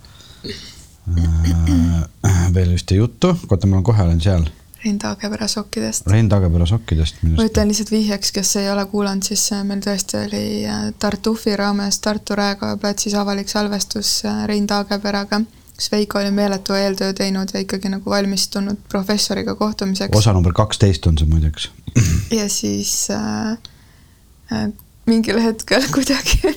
veel 2.53 2.73
ühte 2.77 2.95
juttu, 2.99 3.33
oota, 3.49 3.67
on 3.67 3.83
kohe 3.83 4.03
olen 4.03 4.21
seal. 4.21 4.47
Rein 4.83 4.99
Taagepera 4.99 5.47
sokkidest. 5.47 6.07
Rein 6.07 6.29
Taagepera 6.29 6.65
sokkidest. 6.65 7.15
ma 7.23 7.43
ütlen 7.43 7.67
lihtsalt 7.67 7.91
vihjeks, 7.91 8.31
kes 8.31 8.55
ei 8.61 8.69
ole 8.71 8.85
kuulanud, 8.87 9.25
siis 9.27 9.49
äh, 9.51 9.63
meil 9.67 9.81
tõesti 9.83 10.21
oli 10.21 10.43
äh, 10.63 10.85
Tartufi 10.99 11.55
raames 11.59 11.99
Tartu 11.99 12.37
Raekoja 12.39 12.77
platsis 12.79 13.15
avalik 13.19 13.51
salvestus 13.51 14.21
äh, 14.25 14.45
Rein 14.47 14.67
Taageperaga, 14.67 15.41
kus 15.75 15.91
Veiko 15.91 16.19
oli 16.19 16.31
meeletu 16.31 16.77
eeltöö 16.79 17.13
teinud 17.13 17.51
ja 17.53 17.63
ikkagi 17.65 17.91
nagu 17.91 18.09
valmistunud 18.09 18.79
professoriga 18.89 19.55
kohtumiseks. 19.55 20.15
osa 20.17 20.33
number 20.33 20.53
kaksteist 20.53 21.07
on 21.07 21.17
see 21.17 21.27
muideks. 21.27 21.69
ja 22.31 22.49
siis 22.49 23.07
äh, 23.11 23.51
äh, 24.53 24.69
mingil 25.05 25.41
hetkel 25.43 25.83
kuidagi 25.95 26.55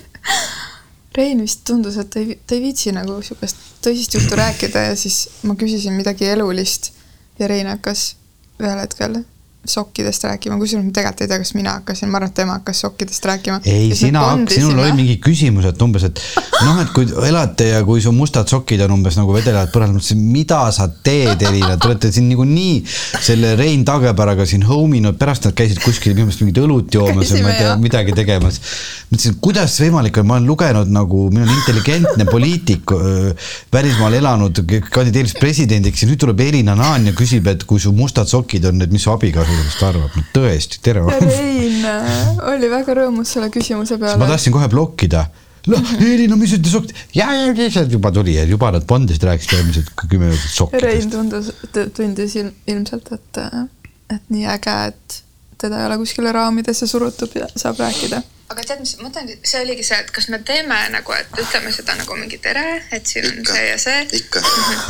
Rein 1.17 1.43
vist 1.45 1.65
tundus, 1.69 1.99
et 2.01 2.09
ta 2.11 2.21
ei, 2.23 2.39
ta 2.47 2.57
ei 2.57 2.63
viitsi 2.65 2.93
nagu 2.97 3.19
sihukest 3.21 3.57
tõsist 3.85 4.17
juttu 4.17 4.39
rääkida 4.39 4.87
ja 4.89 4.97
siis 4.97 5.27
ma 5.45 5.57
küsisin 5.61 5.97
midagi 5.99 6.31
elulist 6.33 6.93
ja 7.39 7.51
Rein 7.51 7.69
hakkas 7.69 8.15
ühel 8.63 8.81
hetkel 8.81 9.21
sokkidest 9.65 10.25
rääkima, 10.27 10.57
kusjuures 10.59 10.89
ma 10.89 10.91
tegelikult 10.91 11.21
ei 11.23 11.29
tea, 11.31 11.39
kas 11.39 11.53
mina 11.55 11.77
hakkasin, 11.77 12.11
ma 12.11 12.19
arvan, 12.19 12.31
et 12.33 12.35
tema 12.35 12.57
hakkas 12.57 12.81
sokkidest 12.83 13.27
rääkima. 13.31 13.61
ei, 13.65 13.93
sina, 13.95 14.25
sinul 14.51 14.81
oli 14.83 14.95
mingi 14.97 15.19
küsimus, 15.23 15.69
et 15.71 15.83
umbes, 15.85 16.03
et 16.09 16.23
noh, 16.65 16.81
et 16.83 16.91
kui 16.91 17.07
elate 17.29 17.69
ja 17.69 17.83
kui 17.87 18.03
su 18.03 18.11
mustad 18.17 18.51
sokid 18.51 18.83
on 18.83 18.97
umbes 18.97 19.15
nagu 19.21 19.35
vedelevad 19.37 19.71
põrandal, 19.71 20.01
mõtlesin, 20.01 20.25
mida 20.35 20.65
sa 20.75 20.89
teed, 20.91 21.45
Elina, 21.47 21.77
te 21.77 21.87
olete 21.93 22.11
siin 22.11 22.27
niikuinii 22.33 22.81
selle 23.23 23.53
Rein 23.61 23.85
Taageperaga 23.87 24.49
siin 24.51 24.67
home 24.67 24.99
inud, 24.99 25.19
pärast 25.21 25.47
nad 25.47 25.55
käisid 25.59 25.79
kuskil 25.85 26.17
minu 26.17 26.27
meelest 26.27 26.43
mingit 26.43 26.59
õlut 26.65 26.99
joomas 26.99 27.31
või 27.31 27.47
ma 27.47 27.55
ei 27.55 27.63
tea, 27.63 27.77
midagi 27.85 28.17
tegemas. 28.19 28.59
mõtlesin, 29.13 29.39
kuidas 29.47 29.79
see 29.79 29.87
võimalik 29.87 30.19
on, 30.19 30.27
ma 30.27 30.41
olen 30.41 30.51
lugenud 30.51 30.91
nagu, 30.91 31.29
mina 31.31 31.47
olen 31.47 31.63
intelligentne 31.63 32.27
poliitik, 32.27 32.97
välismaal 33.73 34.19
elanud, 34.19 34.65
kandideeris 34.91 35.39
presidendiks 35.39 36.03
ja 36.03 36.11
nüüd 36.11 36.19
tuleb 36.27 36.43
Elina 36.51 36.75
Naan 36.75 37.07
ja 37.07 37.15
küsib, 37.15 37.47
et 37.47 37.63
kui 37.69 37.79
su 37.79 37.95
mustad 37.95 38.27
sokid 38.27 38.67
on, 38.67 38.83
et 38.83 38.91
mis 38.91 39.07
su 39.07 39.15
abikaasa 39.15 39.52
sellest 39.59 39.85
arvab, 39.87 40.17
no 40.17 40.25
tõesti, 40.35 40.81
tere. 40.85 41.05
Rein 41.23 41.87
oli 42.53 42.71
väga 42.73 42.97
rõõmus 43.03 43.33
selle 43.37 43.49
küsimuse 43.53 43.99
peale. 44.01 44.21
ma 44.21 44.29
tahtsin 44.31 44.55
kohe 44.55 44.69
blokkida. 44.73 45.27
noh, 45.71 45.93
Elina, 46.13 46.37
mis 46.39 46.55
ütles 46.57 46.75
sokk, 46.75 46.91
ja, 47.15 47.29
ja, 47.39 47.53
ja 47.55 47.85
juba 47.91 48.11
tuli 48.15 48.35
ja 48.35 48.47
juba 48.49 48.73
nad 48.75 48.87
Bondist 48.89 49.23
rääkisid 49.27 49.57
järgmised 49.59 49.93
kümme 50.09 50.33
minutit 50.33 50.57
sokkidest. 50.57 50.87
Rein 50.89 51.11
tundus, 51.13 51.53
tundis 51.97 52.39
ilmselt, 52.41 53.13
et, 53.15 53.43
et 54.17 54.33
nii 54.35 54.49
äge, 54.51 54.79
et 54.91 55.23
teda 55.63 55.79
ei 55.79 55.91
ole 55.91 56.01
kuskile 56.03 56.33
raamidesse 56.35 56.89
surutud 56.91 57.39
ja 57.39 57.47
saab 57.55 57.79
rääkida. 57.83 58.23
Aga 58.53 58.65
tead, 58.67 58.83
mis 58.83 58.95
ma 58.99 59.09
mõtlen, 59.09 59.31
see 59.49 59.63
oligi 59.65 59.85
see, 59.87 59.99
et 60.03 60.11
kas 60.15 60.29
me 60.33 60.39
teeme 60.47 60.79
nagu, 60.95 61.15
et 61.17 61.41
ütleme 61.41 61.73
seda 61.75 61.97
nagu 61.99 62.17
mingi 62.19 62.39
tere, 62.43 62.65
et 62.95 63.09
siin 63.09 63.29
on 63.29 63.39
Ikka. 63.41 63.55
see 63.57 63.65
ja 63.69 63.79
see. 63.81 64.03
ikka, 64.21 64.43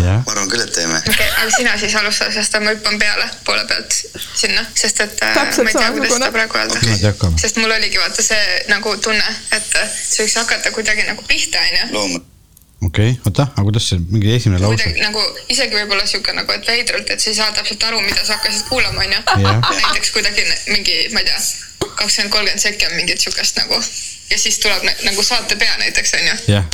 jah, 0.03 0.23
ma 0.27 0.35
arvan 0.35 0.51
küll, 0.53 0.65
et 0.65 0.75
teeme. 0.77 0.99
okei 0.99 1.15
okay,, 1.15 1.31
aga 1.45 1.57
sina 1.57 1.77
siis 1.81 1.97
alusta, 2.01 2.31
sest 2.35 2.59
ma 2.63 2.75
hüppan 2.75 2.99
peale 3.03 3.29
poole 3.47 3.65
pealt 3.71 3.99
sinna, 4.43 4.67
sest 4.75 5.05
et 5.07 5.23
äh, 5.23 5.37
Täpselt 5.39 5.69
ma 5.69 5.75
ei 5.75 5.79
tea, 5.79 5.95
kuidas 5.97 6.17
seda 6.19 6.33
praegu 6.35 6.61
öelda 6.61 6.83
hakkame. 7.07 7.41
sest 7.45 7.63
mul 7.63 7.79
oligi 7.79 8.03
vaata 8.03 8.27
see 8.27 8.43
nagu 8.73 8.97
tunne, 9.05 9.39
et 9.55 9.81
äh, 9.81 9.97
see 10.03 10.27
võiks 10.27 10.39
hakata 10.43 10.75
kuidagi 10.75 11.09
nagu 11.09 11.25
pihta, 11.29 11.63
onju. 11.71 12.23
Okei 12.87 13.11
okay,, 13.11 13.21
oota, 13.27 13.49
aga 13.53 13.65
kuidas 13.69 13.89
see 13.91 14.01
mingi 14.11 14.35
esimene 14.37 14.63
lause 14.63 14.83
kuidagi? 14.83 15.03
nagu 15.05 15.21
isegi 15.55 15.75
võib-olla 15.79 16.07
sihuke 16.07 16.35
nagu, 16.37 16.51
et 16.57 16.65
veidralt, 16.69 17.09
et 17.15 17.21
sa 17.25 17.31
ei 17.31 17.39
saa 17.39 17.51
täpselt 17.57 17.83
aru, 17.89 18.01
mida 18.05 18.23
sa 18.25 18.39
hakkasid 18.39 18.65
kuulama, 18.71 19.05
onju. 19.07 19.21
Näiteks 19.83 20.11
kuidagi 20.17 20.43
mingi, 20.71 20.97
ma 21.15 21.23
ei 21.23 21.29
tea, 21.31 21.41
kakskümmend, 22.01 22.33
kolmkümmend 22.33 22.63
sekki 22.65 22.89
on 22.89 22.95
mingit 22.99 23.21
siukest 23.23 23.55
nagu 23.63 23.77
ja 24.33 24.39
siis 24.39 24.59
tuleb 24.63 24.83
nagu 25.05 25.23
saate 25.27 25.55
pea 25.61 25.75
näiteks 25.83 26.11
onju. 26.21 26.35
jah. 26.57 26.65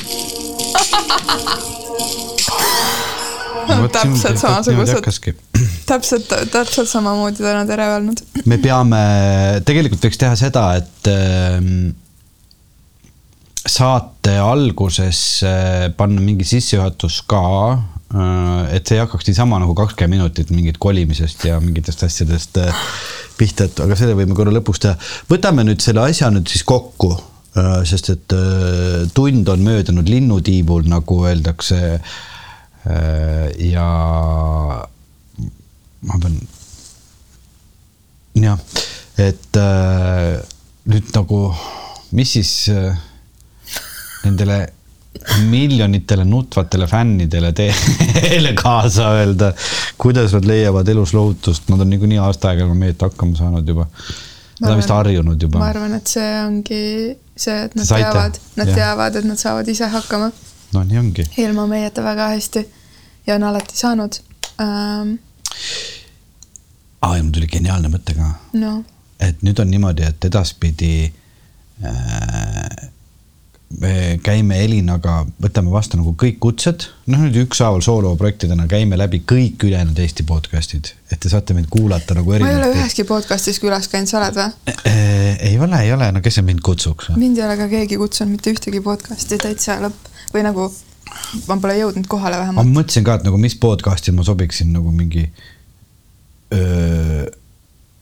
täpselt 3.92 4.38
samasugused, 4.40 5.32
täpselt, 5.90 6.32
täpselt 6.52 6.88
samamoodi 6.90 7.42
täna 7.42 7.64
tere 7.68 7.88
öelnud. 7.94 8.22
me 8.48 8.58
peame, 8.62 9.00
tegelikult 9.68 10.04
võiks 10.08 10.20
teha 10.20 10.36
seda, 10.38 10.64
et 10.80 11.10
ähm, 11.12 11.90
saate 13.58 14.36
alguses 14.40 15.42
äh, 15.46 15.88
panna 15.96 16.22
mingi 16.22 16.46
sissejuhatus 16.48 17.22
ka, 17.28 17.44
et 18.72 18.88
see 18.88 18.96
ei 18.96 19.02
hakkaks 19.02 19.26
niisama 19.28 19.58
nagu 19.60 19.74
kakskümmend 19.76 20.16
minutit 20.16 20.48
mingit 20.54 20.78
kolimisest 20.80 21.42
ja 21.44 21.58
mingitest 21.60 22.06
asjadest 22.06 22.56
äh, 22.62 22.84
pihta, 23.36 23.66
et 23.68 23.82
aga 23.84 23.98
selle 23.98 24.16
võime 24.16 24.36
korra 24.38 24.54
lõpus 24.54 24.80
teha. 24.80 24.94
võtame 25.28 25.66
nüüd 25.68 25.84
selle 25.84 26.06
asja 26.08 26.30
nüüd 26.32 26.48
siis 26.48 26.64
kokku, 26.68 27.12
sest 27.88 28.12
et 28.14 28.36
äh, 28.36 29.04
tund 29.14 29.50
on 29.52 29.64
möödunud 29.66 30.08
linnutiivul, 30.08 30.86
nagu 30.88 31.24
öeldakse. 31.28 31.98
ja 33.58 33.86
ma 36.00 36.18
pean 36.22 36.38
jah, 38.42 38.58
et 39.18 39.58
äh, 39.58 40.38
nüüd 40.88 41.10
nagu, 41.14 41.40
mis 42.16 42.34
siis 42.36 42.52
äh, 42.72 42.96
nendele 44.24 44.58
miljonitele 45.48 46.24
nutvatele 46.24 46.86
fännidele 46.86 47.52
teile 47.58 48.52
kaasa 48.52 49.10
öelda, 49.18 49.52
kuidas 49.98 50.32
nad 50.32 50.46
leiavad 50.46 50.88
elus 50.88 51.14
lohutust, 51.14 51.68
nad 51.68 51.80
on 51.80 51.90
niikuinii 51.90 52.18
aasta 52.22 52.48
aega 52.48 52.66
ilma 52.66 52.74
meieta 52.74 53.08
hakkama 53.08 53.36
saanud 53.36 53.68
juba. 53.68 53.86
Nad 54.60 54.72
on 54.72 54.80
vist 54.80 54.90
harjunud 54.90 55.42
juba 55.42 55.58
ma. 55.58 55.70
arvan, 55.70 55.94
et 55.94 56.10
see 56.10 56.30
ongi 56.42 56.82
see, 57.36 57.54
et 57.64 57.74
nad 57.78 57.86
Saite? 57.86 58.10
teavad, 58.10 58.40
nad 58.56 58.66
Jah. 58.72 58.76
teavad, 58.80 59.18
et 59.20 59.28
nad 59.28 59.38
saavad 59.38 59.68
ise 59.70 59.86
hakkama 59.92 60.32
no 60.72 60.82
nii 60.84 60.98
ongi. 60.98 61.26
ilma 61.38 61.66
meieta 61.70 62.02
väga 62.02 62.28
hästi 62.34 62.64
ja 63.26 63.36
on 63.38 63.46
alati 63.52 63.78
saanud 63.78 64.18
ähm,. 64.60 65.14
aa, 67.02 67.16
ja 67.16 67.22
mul 67.22 67.32
tuli 67.38 67.46
geniaalne 67.46 67.92
mõte 67.92 68.18
ka, 68.18 68.32
no 68.58 68.72
et 69.20 69.42
nüüd 69.46 69.62
on 69.62 69.70
niimoodi, 69.70 70.06
et 70.06 70.24
edaspidi 70.24 70.92
äh, 71.84 72.87
me 73.76 74.18
käime 74.24 74.62
Elinaga, 74.64 75.20
võtame 75.42 75.70
vastu 75.72 75.98
nagu 76.00 76.14
kõik 76.18 76.38
kutsed, 76.40 76.86
noh 77.12 77.20
nüüd 77.20 77.36
ükshaaval 77.42 77.82
sooloprojektidena 77.84 78.64
käime 78.70 78.96
läbi 78.98 79.20
kõik 79.28 79.66
ülejäänud 79.68 79.98
Eesti 80.00 80.24
podcast'id, 80.28 80.94
et 81.12 81.20
te 81.20 81.28
saate 81.28 81.56
meid 81.56 81.68
kuulata 81.70 82.16
nagu 82.16 82.32
ma 82.32 82.38
ei 82.38 82.42
ole 82.42 82.48
erinevaid. 82.54 82.78
üheski 82.80 83.04
podcast'is 83.08 83.60
külas 83.60 83.90
käinud, 83.92 84.08
sa 84.08 84.22
oled 84.22 84.38
või? 84.40 84.48
ei 85.50 85.58
ole, 85.60 85.82
ei 85.84 85.92
ole, 85.92 86.08
no 86.16 86.24
kes 86.24 86.40
see 86.40 86.46
mind 86.48 86.64
kutsuks? 86.64 87.12
mind 87.20 87.40
ei 87.40 87.44
ole 87.44 87.58
ka 87.60 87.68
keegi 87.74 88.00
kutsunud 88.00 88.38
mitte 88.38 88.56
ühtegi 88.56 88.80
podcast'i 88.84 89.40
täitsa 89.42 89.76
lõpp 89.84 90.08
või 90.32 90.46
nagu 90.48 90.70
ma 91.50 91.60
pole 91.60 91.76
jõudnud 91.82 92.08
kohale 92.08 92.40
ma 92.40 92.46
vähemalt. 92.46 92.72
mõtlesin 92.72 93.04
ka, 93.04 93.18
et 93.20 93.28
nagu 93.28 93.40
mis 93.40 93.56
podcast'i 93.60 94.16
ma 94.16 94.24
sobiksin 94.24 94.72
nagu 94.72 94.92
mingi, 94.96 95.28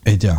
ei 0.07 0.19
tea. 0.23 0.39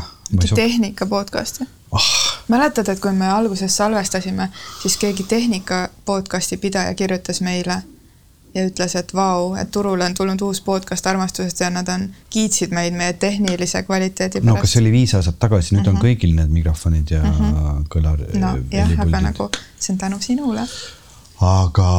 tehnika 0.56 1.06
podcast'i. 1.12 1.68
ah, 1.92 2.12
mäletad, 2.48 2.88
et 2.88 3.00
kui 3.00 3.12
me 3.14 3.28
alguses 3.32 3.78
salvestasime, 3.78 4.50
siis 4.82 4.98
keegi 4.98 5.24
tehnika 5.24 5.90
podcast'i 6.06 6.58
pidaja 6.58 6.94
kirjutas 6.94 7.42
meile 7.42 7.82
ja 8.56 8.66
ütles, 8.66 8.96
et 8.98 9.14
vau, 9.14 9.54
et 9.60 9.72
turule 9.72 10.06
on 10.06 10.14
tulnud 10.18 10.42
uus 10.48 10.62
podcast 10.66 11.08
armastusest 11.08 11.62
ja 11.62 11.70
nad 11.74 11.90
on, 11.94 12.08
kiitsid 12.34 12.74
meid 12.74 12.96
meie 12.98 13.14
tehnilise 13.14 13.84
kvaliteedi 13.88 14.42
no 14.42 14.56
kas 14.56 14.62
pärast 14.62 14.74
see 14.74 14.84
oli 14.84 14.94
viis 14.96 15.14
aastat 15.18 15.40
tagasi, 15.44 15.76
nüüd 15.78 15.90
on 15.92 16.00
kõigil 16.02 16.34
need 16.38 16.54
mikrofonid 16.54 17.12
ja 17.12 17.24
mm 17.24 17.34
-hmm. 17.40 17.84
kõlar. 17.94 18.24
Mhm. 18.28 18.40
no 18.42 18.56
jah, 18.72 18.96
aga 19.06 19.22
nagu 19.30 19.50
see 19.80 19.94
on 19.94 19.98
tänu 19.98 20.20
sinule. 20.20 20.68
Aga 21.42 21.90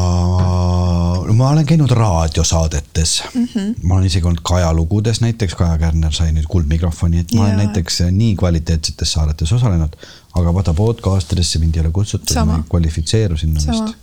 ma 1.32 1.50
olen 1.50 1.66
käinud 1.66 1.90
raadiosaadetes 1.90 3.22
mm. 3.34 3.44
-hmm. 3.44 3.74
ma 3.82 3.94
olen 3.94 4.06
isegi 4.06 4.26
olnud 4.26 4.40
Kaja 4.42 4.72
lugudes 4.74 5.20
näiteks, 5.20 5.54
Kaja 5.54 5.78
Kärner 5.78 6.12
sai 6.12 6.32
nüüd 6.32 6.48
kuldmikrofoni, 6.48 7.18
et 7.18 7.34
ma 7.34 7.40
olen 7.40 7.50
Jaa. 7.50 7.64
näiteks 7.64 8.00
nii 8.10 8.36
kvaliteetsetes 8.36 9.12
saadetes 9.12 9.52
osalenud, 9.52 9.94
aga 10.34 10.54
vaata 10.54 10.74
podcast 10.74 11.32
idesse 11.32 11.58
mind 11.58 11.74
ei 11.74 11.80
ole 11.80 11.90
kutsutud, 11.90 12.44
ma 12.44 12.56
ei 12.56 12.68
kvalifitseeru 12.68 13.36
sinna 13.36 13.60
sama 13.60 13.84
vist., 13.84 13.98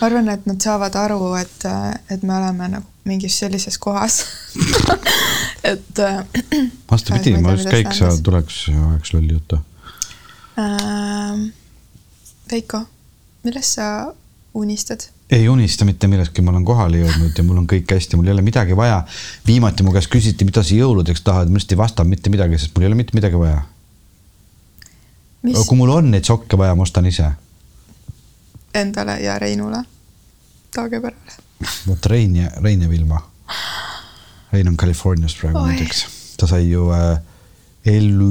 ma 0.00 0.06
arvan, 0.06 0.28
et 0.28 0.46
nad 0.46 0.60
saavad 0.60 0.94
aru, 0.94 1.34
et, 1.34 1.68
et 2.10 2.22
me 2.22 2.36
oleme 2.36 2.68
nagu 2.68 2.86
mingis 3.04 3.38
sellises 3.38 3.78
kohas 3.78 4.24
et 5.72 5.98
äh, 5.98 6.24
vastupidi, 6.92 7.36
ma 7.38 7.54
just 7.54 7.70
käiks 7.70 8.00
ja 8.00 8.10
tuleks 8.22 8.68
ja 8.68 8.88
ajaks 8.90 9.14
lolli 9.14 9.32
juttu. 9.32 9.60
ähm,. 10.58 11.48
Veiko, 12.50 12.80
millest 13.44 13.76
sa 13.78 14.14
unistad? 14.54 15.00
ei 15.30 15.48
unista 15.48 15.84
mitte 15.84 16.08
millestki, 16.10 16.42
ma 16.42 16.50
olen 16.50 16.64
kohale 16.66 17.04
jõudnud 17.04 17.36
ja 17.38 17.44
mul 17.46 17.60
on 17.62 17.66
kõik 17.70 17.92
hästi, 17.94 18.18
mul 18.18 18.30
ei 18.30 18.34
ole 18.34 18.42
midagi 18.42 18.76
vaja. 18.76 19.04
viimati 19.46 19.86
mu 19.86 19.92
käest 19.94 20.10
küsiti, 20.10 20.44
mida 20.44 20.64
sa 20.66 20.74
jõuludeks 20.74 21.22
tahad, 21.26 21.50
ma 21.50 21.60
lihtsalt 21.60 21.76
ei 21.76 21.82
vastanud 21.82 22.10
mitte 22.10 22.32
midagi, 22.34 22.58
sest 22.58 22.74
mul 22.74 22.86
ei 22.86 22.90
ole 22.90 22.98
mitte 22.98 23.14
midagi 23.14 23.38
vaja. 23.38 23.62
kui 25.66 25.78
mul 25.78 25.94
on 25.94 26.10
neid 26.10 26.26
sokke 26.26 26.58
vaja, 26.58 26.74
ma 26.74 26.82
ostan 26.82 27.06
ise. 27.06 27.30
endale 28.74 29.20
ja 29.22 29.38
Reinule 29.38 29.84
Taageperale? 30.74 31.38
vot 31.86 32.06
Rein 32.06 32.36
ja, 32.36 32.50
Rein 32.62 32.82
ja 32.82 32.88
Vilma. 32.88 33.20
Rein 34.52 34.68
on 34.68 34.76
Californias 34.76 35.34
praegu 35.38 35.62
näiteks, 35.66 36.06
ta 36.40 36.46
sai 36.50 36.70
ju 36.70 36.88
äh, 36.94 37.20
elu, 37.86 38.30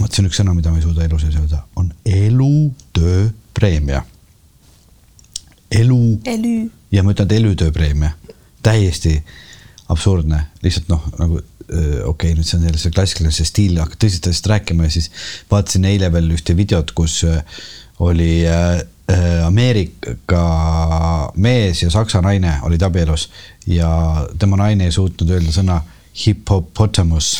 vot 0.00 0.10
see 0.10 0.22
on 0.22 0.30
üks 0.30 0.40
sõna, 0.40 0.54
mida 0.56 0.72
ma 0.72 0.80
ei 0.80 0.86
suuda 0.86 1.06
elu 1.06 1.18
sees 1.22 1.38
öelda, 1.38 1.62
on 1.78 1.92
elutöö 2.02 3.28
elu. 5.70 6.00
Elü. 6.24 6.70
ja 6.92 7.02
ma 7.02 7.12
ütlen, 7.12 7.28
et 7.28 7.36
elutööpreemia, 7.40 8.12
täiesti 8.62 9.18
absurdne, 9.92 10.46
lihtsalt 10.62 10.88
noh, 10.90 11.04
nagu 11.18 11.40
okei 11.66 12.04
okay,, 12.06 12.34
nüüd 12.38 12.46
see 12.46 12.58
on 12.60 12.66
jälle 12.68 12.78
see 12.78 12.94
klassikaline 12.94 13.34
see 13.34 13.48
stiil, 13.48 13.78
hakkad 13.82 13.98
tõsist 14.04 14.28
asjast 14.30 14.50
rääkima 14.50 14.86
ja 14.86 14.92
siis 14.94 15.10
vaatasin 15.50 15.88
eile 15.90 16.12
veel 16.14 16.30
ühte 16.36 16.54
videot, 16.58 16.92
kus 16.94 17.24
oli 18.06 18.44
äh, 18.46 18.78
Ameerika 19.46 20.42
mees 21.38 21.82
ja 21.82 21.90
saksa 21.90 22.22
naine 22.22 22.56
olid 22.66 22.82
abielus 22.82 23.28
ja 23.66 23.88
tema 24.38 24.58
naine 24.58 24.86
ei 24.86 24.94
suutnud 24.94 25.30
öelda 25.30 25.54
sõna 25.54 25.80
hippopotamus 26.24 27.36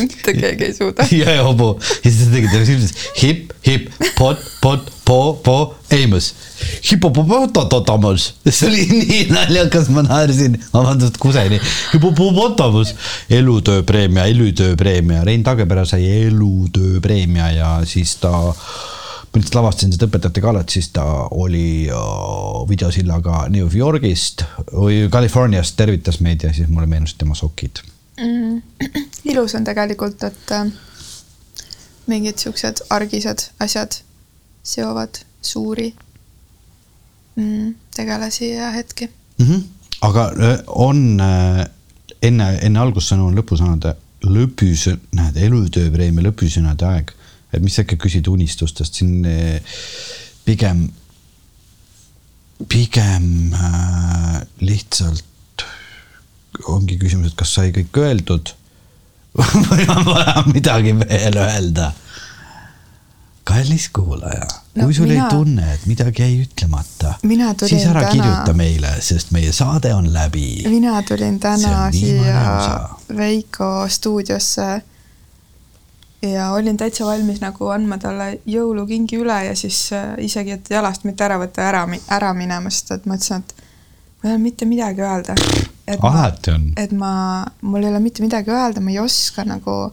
mitte 0.00 0.34
keegi 0.34 0.64
ei 0.64 0.74
suuda. 0.74 1.06
ja, 1.20 1.30
ja 1.30 1.44
hobu. 1.44 1.76
ja 2.04 2.10
siis 2.10 2.24
ta 2.24 2.32
tegi 2.34 2.48
talle 2.52 2.66
silmis 2.66 2.94
hip, 3.22 3.52
hip, 3.66 3.88
pot, 4.18 4.42
pot, 4.62 4.90
po, 5.04 5.18
po, 5.44 5.56
eimus. 5.90 6.32
hippopotamus. 6.90 8.28
see 8.48 8.68
oli 8.68 8.86
nii 8.90 9.22
naljakas, 9.32 9.90
ma 9.94 10.04
naersin, 10.06 10.58
vabandust, 10.74 11.20
kuseni. 11.22 11.60
hippopotamus. 11.94 12.94
elutööpreemia, 13.30 14.26
elutööpreemia, 14.32 15.24
Rein 15.24 15.44
Taagepera 15.46 15.86
sai 15.88 16.10
elutööpreemia 16.26 17.50
ja 17.56 17.72
siis 17.84 18.16
ta 18.22 18.32
ma 18.36 19.40
lihtsalt 19.40 19.58
lavastasin 19.58 19.92
seda 19.92 20.06
õpetajate 20.08 20.40
galat, 20.40 20.72
siis 20.72 20.88
ta 20.96 21.04
oli 21.34 21.90
äh, 21.92 21.98
videosillaga 22.70 23.44
New 23.52 23.68
Yorgist 23.68 24.46
või 24.70 25.04
Californiast, 25.12 25.76
tervitas 25.76 26.22
meid 26.24 26.46
ja 26.46 26.54
siis 26.56 26.70
mulle 26.72 26.88
meenusid 26.88 27.20
tema 27.20 27.36
sokid 27.36 27.84
mm. 28.20 28.62
ilus 29.30 29.54
on 29.54 29.64
tegelikult, 29.64 30.22
et 30.22 30.52
äh, 30.56 30.66
mingid 32.06 32.38
siuksed 32.38 32.84
argised 32.90 33.48
asjad 33.60 34.00
seovad 34.66 35.22
suuri 35.42 35.94
mm, 37.36 37.74
tegelasi 37.96 38.50
ja 38.50 38.70
hetki. 38.70 39.10
mm. 39.38 39.46
-hmm. 39.46 39.62
aga 40.00 40.32
öö, 40.40 40.62
on 40.66 41.20
äh, 41.20 41.66
enne, 42.22 42.58
enne 42.62 42.80
algussõnu 42.80 43.26
on 43.26 43.38
lõpusõnade 43.38 43.94
lõpus, 44.26 44.88
näed, 45.14 45.36
elutööpreemia 45.36 46.28
lõpusõnade 46.28 46.86
aeg, 46.88 47.12
et 47.52 47.62
mis 47.62 47.74
sa 47.74 47.84
ikka 47.84 47.96
küsid 47.96 48.28
unistustest 48.28 48.94
siin 48.94 49.24
äh, 49.24 49.78
pigem, 50.44 50.88
pigem 52.68 53.52
äh, 53.54 54.42
lihtsalt 54.60 55.24
ongi 56.68 56.96
küsimus, 56.98 57.32
et 57.32 57.38
kas 57.38 57.54
sai 57.54 57.72
kõik 57.76 57.96
öeldud 58.02 58.52
või 59.70 59.86
on 59.92 60.04
vaja 60.08 60.42
midagi 60.52 60.94
veel 60.98 61.36
öelda 61.42 61.92
kallis 63.46 63.88
kuulaja 63.94 64.46
No 64.76 64.84
kui 64.84 64.94
sul 64.94 65.06
mina- 65.08 65.24
ei 65.24 65.30
tunne, 65.32 65.66
et 65.72 65.86
midagi 65.88 66.22
jäi 66.22 66.42
ütlemata, 66.44 67.14
siis 67.66 67.86
ära 67.86 68.02
täna- 68.02 68.10
kirjuta 68.12 68.52
meile, 68.52 68.90
sest 69.00 69.30
meie 69.32 69.52
saade 69.52 69.94
on 69.94 70.10
läbi. 70.12 70.64
mina 70.68 70.98
tulin 71.02 71.38
täna 71.40 71.86
siia. 71.92 72.88
Veiko 73.16 73.86
stuudiosse 73.88 74.82
ja 76.22 76.50
olin 76.52 76.76
täitsa 76.76 77.06
valmis 77.06 77.40
nagu 77.40 77.68
andma 77.72 77.98
talle 77.98 78.38
jõulukingi 78.46 79.16
üle 79.22 79.38
ja 79.46 79.54
siis 79.56 79.92
äh, 79.92 80.12
isegi, 80.18 80.50
et 80.58 80.70
jalast 80.70 81.04
mitte 81.04 81.24
ära 81.24 81.38
võtta 81.40 81.64
ära, 81.70 81.86
ära 82.10 82.34
minema, 82.34 82.70
sest 82.70 82.90
et 82.98 83.06
mõtlesin, 83.08 83.40
et 83.44 83.54
mul 84.26 84.32
ei 84.32 84.36
ole 84.36 84.42
mitte 84.42 84.64
midagi 84.64 85.00
öelda. 85.00 85.34
alati 86.02 86.50
on. 86.50 86.72
et 86.76 86.92
ma, 86.92 87.46
mul 87.62 87.82
ei 87.82 87.88
ole 87.90 88.00
mitte 88.00 88.22
midagi 88.22 88.50
öelda, 88.50 88.80
ma 88.80 88.90
ei 88.90 88.98
oska 88.98 89.44
nagu 89.44 89.92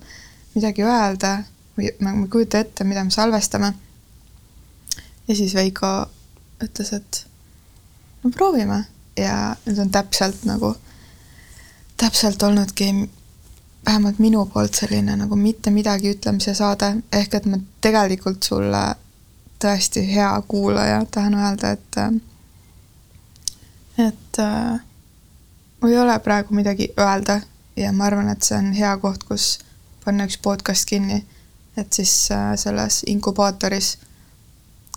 midagi 0.56 0.84
öelda 0.84 1.44
või 1.78 1.92
ma 2.02 2.14
ma 2.14 2.26
ei 2.26 2.30
kujuta 2.30 2.60
ette, 2.60 2.84
mida 2.84 3.04
me 3.04 3.12
salvestame. 3.12 3.74
ja 5.28 5.36
siis 5.36 5.54
Veiko 5.56 6.10
ütles, 6.64 6.94
et 6.94 7.26
no 8.24 8.32
proovime 8.32 8.84
ja 9.18 9.56
nüüd 9.66 9.80
on 9.80 9.92
täpselt 9.92 10.46
nagu, 10.50 10.76
täpselt 11.98 12.44
olnudki 12.44 12.90
vähemalt 13.86 14.20
minu 14.20 14.46
poolt 14.46 14.74
selline 14.74 15.16
nagu 15.16 15.36
mitte 15.36 15.70
midagi 15.72 16.16
ütlemise 16.16 16.56
saade, 16.56 16.96
ehk 17.12 17.34
et 17.34 17.46
ma 17.46 17.60
tegelikult 17.82 18.44
sulle 18.44 18.86
tõesti 19.62 20.08
hea 20.16 20.34
kuulaja 20.48 21.04
tahan 21.12 21.36
öelda, 21.38 21.78
et 21.78 22.32
et 23.98 24.40
äh, 24.40 24.80
mul 25.82 25.92
ei 25.92 26.00
ole 26.00 26.20
praegu 26.20 26.56
midagi 26.56 26.90
öelda 27.00 27.42
ja 27.76 27.92
ma 27.92 28.06
arvan, 28.06 28.30
et 28.30 28.44
see 28.44 28.58
on 28.58 28.74
hea 28.74 28.96
koht, 28.98 29.24
kus 29.24 29.60
panna 30.06 30.28
üks 30.28 30.38
podcast 30.42 30.86
kinni, 30.90 31.24
et 31.78 31.94
siis 31.94 32.32
äh, 32.32 32.54
selles 32.60 33.04
inkubaatoris 33.08 33.98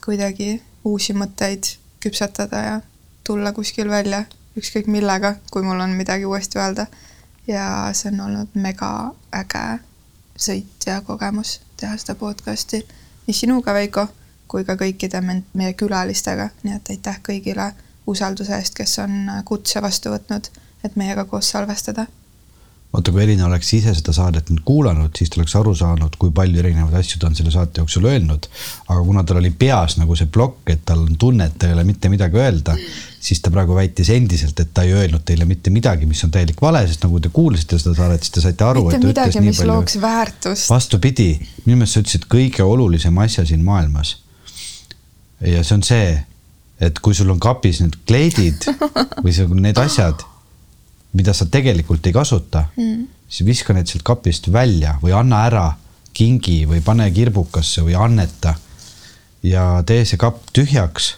kuidagi 0.04 0.62
uusi 0.84 1.16
mõtteid 1.16 1.76
küpsetada 2.00 2.62
ja 2.62 2.80
tulla 3.24 3.52
kuskil 3.52 3.90
välja 3.90 4.24
ükskõik 4.56 4.86
millega, 4.88 5.34
kui 5.50 5.62
mul 5.62 5.80
on 5.80 5.96
midagi 5.96 6.24
uuesti 6.24 6.58
öelda. 6.58 6.86
ja 7.46 7.90
see 7.94 8.10
on 8.10 8.20
olnud 8.20 8.54
mega 8.54 9.12
äge 9.34 9.78
sõit 10.38 10.86
ja 10.86 11.00
kogemus 11.00 11.60
teha 11.76 11.96
seda 11.96 12.14
podcasti 12.18 12.80
nii 13.26 13.34
sinuga, 13.34 13.74
Veiko, 13.74 14.08
kui 14.48 14.64
ka 14.64 14.74
kõikide 14.78 15.20
meie 15.22 15.72
külalistega, 15.74 16.48
nii 16.62 16.74
et 16.74 16.90
aitäh 16.94 17.20
kõigile 17.28 17.72
usalduse 18.06 18.54
eest, 18.56 18.76
kes 18.76 18.98
on 19.02 19.26
kutse 19.44 19.82
vastu 19.82 20.12
võtnud, 20.14 20.48
et 20.84 20.96
meiega 20.96 21.26
koos 21.28 21.50
salvestada. 21.54 22.06
vaata, 22.92 23.12
kui 23.12 23.22
Elina 23.24 23.44
oleks 23.48 23.72
ise 23.76 23.92
seda 23.96 24.12
saadet 24.14 24.48
nüüd 24.48 24.62
kuulanud, 24.64 25.10
siis 25.18 25.28
ta 25.28 25.40
oleks 25.40 25.56
aru 25.58 25.74
saanud, 25.76 26.14
kui 26.20 26.30
palju 26.32 26.60
erinevaid 26.62 26.94
asju 27.00 27.18
ta 27.20 27.26
on 27.28 27.34
selle 27.36 27.50
saate 27.52 27.82
jooksul 27.82 28.06
öelnud. 28.08 28.46
aga 28.88 29.00
kuna 29.08 29.24
tal 29.24 29.40
oli 29.42 29.50
peas 29.50 29.98
nagu 29.98 30.16
see 30.16 30.30
plokk, 30.32 30.70
et 30.72 30.84
tal 30.86 31.02
on 31.02 31.18
tunne, 31.18 31.50
et 31.50 31.58
ta 31.58 31.68
ei 31.68 31.74
ole 31.74 31.84
mitte 31.84 32.08
midagi 32.08 32.40
öelda, 32.40 32.76
siis 33.20 33.42
ta 33.42 33.50
praegu 33.50 33.74
väitis 33.76 34.10
endiselt, 34.14 34.60
et 34.60 34.70
ta 34.72 34.86
ei 34.86 34.94
öelnud 34.94 35.26
teile 35.26 35.44
mitte 35.44 35.70
midagi, 35.74 36.06
mis 36.06 36.22
on 36.24 36.30
täielik 36.30 36.62
vale, 36.62 36.86
sest 36.86 37.04
nagu 37.04 37.20
te 37.20 37.32
kuulasite 37.34 37.80
seda 37.82 37.96
saadet, 37.98 38.22
siis 38.22 38.38
te 38.38 38.44
saite 38.46 38.64
aru, 38.64 38.86
mitte 38.86 39.02
midagi, 39.02 39.42
mis 39.44 39.60
palju 39.60 39.74
looks 39.74 39.98
väärtust. 40.00 40.70
vastupidi, 40.70 41.28
minu 41.66 41.82
meelest 41.82 41.98
sa 41.98 42.04
ütlesid 42.06 42.30
kõige 42.32 42.64
olulisema 42.64 43.26
asja 43.26 43.44
siin 43.44 43.66
maailmas. 43.66 44.16
ja 45.40 45.66
see 45.66 45.74
on 45.76 45.84
see, 45.84 46.16
et 46.80 46.98
kui 47.00 47.14
sul 47.14 47.30
on 47.32 47.40
kapis 47.40 47.80
need 47.80 47.96
kleidid 48.08 48.66
või 49.24 49.32
see- 49.32 49.60
need 49.60 49.78
asjad, 49.80 50.24
mida 51.16 51.32
sa 51.32 51.46
tegelikult 51.46 52.06
ei 52.06 52.12
kasuta 52.12 52.66
mm., 52.76 53.06
siis 53.28 53.46
viska 53.46 53.74
need 53.74 53.88
sealt 53.90 54.04
kapist 54.06 54.50
välja 54.52 54.98
või 55.02 55.14
anna 55.16 55.44
ära 55.46 55.66
kingi 56.16 56.64
või 56.68 56.80
pane 56.84 57.10
kirbukasse 57.10 57.82
või 57.82 57.96
anneta. 57.98 58.54
ja 59.42 59.82
tee 59.86 60.04
see 60.04 60.16
kapp 60.18 60.50
tühjaks. 60.52 61.14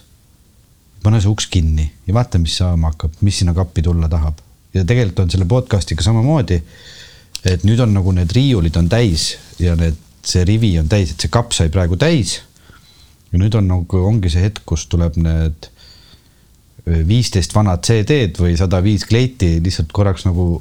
pane 1.02 1.20
see 1.20 1.30
uks 1.30 1.46
kinni 1.46 1.90
ja 2.06 2.14
vaata, 2.14 2.38
mis 2.38 2.56
saama 2.56 2.90
hakkab, 2.92 3.12
mis 3.20 3.38
sinna 3.38 3.54
kappi 3.54 3.82
tulla 3.82 4.08
tahab. 4.08 4.38
ja 4.74 4.84
tegelikult 4.84 5.18
on 5.18 5.30
selle 5.30 5.44
podcast'iga 5.44 6.02
samamoodi 6.02 6.62
et 7.44 7.64
nüüd 7.66 7.80
on 7.82 7.92
nagu 7.94 8.12
need 8.14 8.32
riiulid 8.34 8.76
on 8.80 8.88
täis 8.90 9.36
ja 9.62 9.76
need, 9.78 9.96
see 10.24 10.44
rivi 10.48 10.72
on 10.80 10.88
täis, 10.90 11.12
et 11.12 11.20
see 11.22 11.30
kapp 11.32 11.54
sai 11.56 11.70
praegu 11.72 11.96
täis. 12.00 12.38
Ja 13.32 13.40
nüüd 13.40 13.54
on 13.58 13.68
nagu, 13.68 14.04
ongi 14.08 14.30
see 14.32 14.46
hetk, 14.46 14.64
kus 14.68 14.86
tuleb 14.90 15.18
need 15.20 15.68
viisteist 16.88 17.52
vanad 17.52 17.84
CD-d 17.84 18.40
või 18.40 18.56
sada 18.56 18.80
viis 18.84 19.04
kleiti 19.08 19.58
lihtsalt 19.64 19.92
korraks 19.92 20.24
nagu 20.24 20.54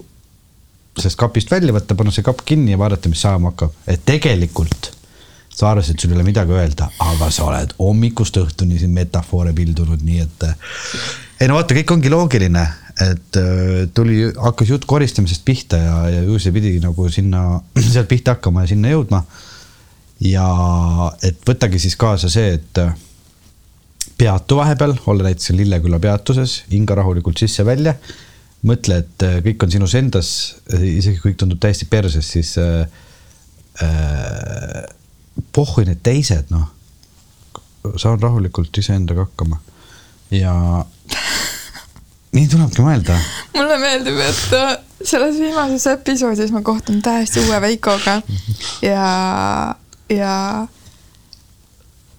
sellest 0.98 1.20
kapist 1.20 1.52
välja 1.52 1.74
võtta, 1.76 1.96
panna 1.96 2.12
see 2.14 2.26
kapp 2.26 2.42
kinni 2.46 2.74
ja 2.74 2.80
vaadata, 2.82 3.10
mis 3.12 3.22
saama 3.24 3.52
hakkab, 3.54 3.76
et 3.88 4.04
tegelikult 4.08 4.92
sa 5.58 5.72
arvasid, 5.72 5.96
et 5.96 6.04
sul 6.04 6.14
ei 6.14 6.20
ole 6.20 6.26
midagi 6.28 6.54
öelda, 6.54 6.90
aga 7.02 7.30
sa 7.34 7.48
oled 7.48 7.74
hommikust 7.80 8.38
õhtuni 8.38 8.78
siin 8.78 8.94
metafoore 8.94 9.56
pildunud, 9.58 10.04
nii 10.06 10.20
et. 10.22 10.46
ei 11.42 11.50
no 11.50 11.58
vaata, 11.58 11.78
kõik 11.80 11.94
ongi 11.96 12.12
loogiline, 12.14 12.66
et 13.08 13.40
äh, 13.42 13.88
tuli, 13.94 14.20
hakkas 14.38 14.74
jutt 14.74 14.86
koristamisest 14.90 15.46
pihta 15.46 15.80
ja, 15.82 15.98
ja 16.14 16.24
ju 16.26 16.38
see 16.42 16.54
pidi 16.54 16.76
nagu 16.84 17.10
sinna, 17.14 17.62
sealt 17.94 18.10
pihta 18.12 18.38
hakkama 18.38 18.66
ja 18.66 18.74
sinna 18.74 18.94
jõudma. 18.94 19.24
Ja 20.24 20.48
et 21.24 21.42
võtagi 21.48 21.80
siis 21.82 21.96
kaasa 22.00 22.30
see, 22.32 22.56
et 22.58 22.82
äh, 22.82 22.94
peatu 24.18 24.58
vahepeal, 24.58 24.96
olla 25.06 25.28
näiteks 25.28 25.54
Lilleküla 25.56 26.00
peatuses, 26.00 26.64
hinga 26.72 26.98
rahulikult 26.98 27.38
sisse-välja. 27.38 27.96
mõtle, 28.68 28.98
et 29.04 29.24
äh, 29.24 29.38
kõik 29.46 29.64
on 29.64 29.72
sinus 29.72 29.94
endas, 29.96 30.30
isegi 30.74 31.20
kui 31.22 31.32
kõik 31.32 31.38
tundub 31.44 31.60
täiesti 31.62 31.86
perses, 31.86 32.26
siis 32.34 32.56
äh, 32.58 32.88
äh, 33.86 34.84
pohhui 35.54 35.86
need 35.86 36.02
teised, 36.04 36.50
noh. 36.50 36.66
saan 37.96 38.20
rahulikult 38.20 38.78
iseendaga 38.78 39.28
hakkama 39.28 39.62
ja 40.34 40.54
nii 42.36 42.48
tulebki 42.52 42.84
mõelda. 42.84 43.18
mulle 43.56 43.78
meeldib, 43.82 44.18
et 44.26 44.56
äh, 44.58 44.74
selles 45.02 45.38
viimases 45.40 45.88
episoodis 45.94 46.52
ma 46.52 46.64
kohtun 46.66 47.02
täiesti 47.06 47.44
uue 47.46 47.62
Veikoga 47.64 48.20
ja, 48.84 49.08
ja, 50.10 50.68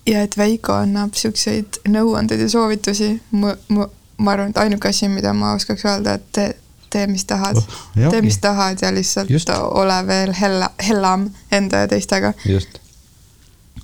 ja 0.07 0.23
et 0.23 0.37
Veiko 0.39 0.73
annab 0.79 1.15
siukseid 1.19 1.81
nõuandeid 1.89 2.41
ja 2.45 2.49
soovitusi. 2.53 3.15
mu, 3.31 3.53
mu, 3.69 3.87
ma 4.19 4.35
arvan, 4.35 4.51
et 4.51 4.59
ainuke 4.65 4.91
asi, 4.91 5.09
mida 5.13 5.33
ma 5.37 5.55
oskaks 5.57 5.85
öelda, 5.87 6.17
et 6.19 6.27
tee, 6.35 6.51
tee, 6.91 7.07
mis 7.11 7.25
tahad 7.29 7.59
Oh, 7.59 8.11
tee, 8.11 8.23
mis 8.23 8.39
tahad 8.43 8.83
ja 8.83 8.93
lihtsalt. 8.95 9.31
Just. 9.31 9.51
ole 9.51 9.99
veel 10.07 10.35
hella, 10.41 10.71
hellam 10.89 11.31
enda 11.53 11.85
ja 11.85 11.89
teistega. 11.89 12.33
just. 12.45 12.79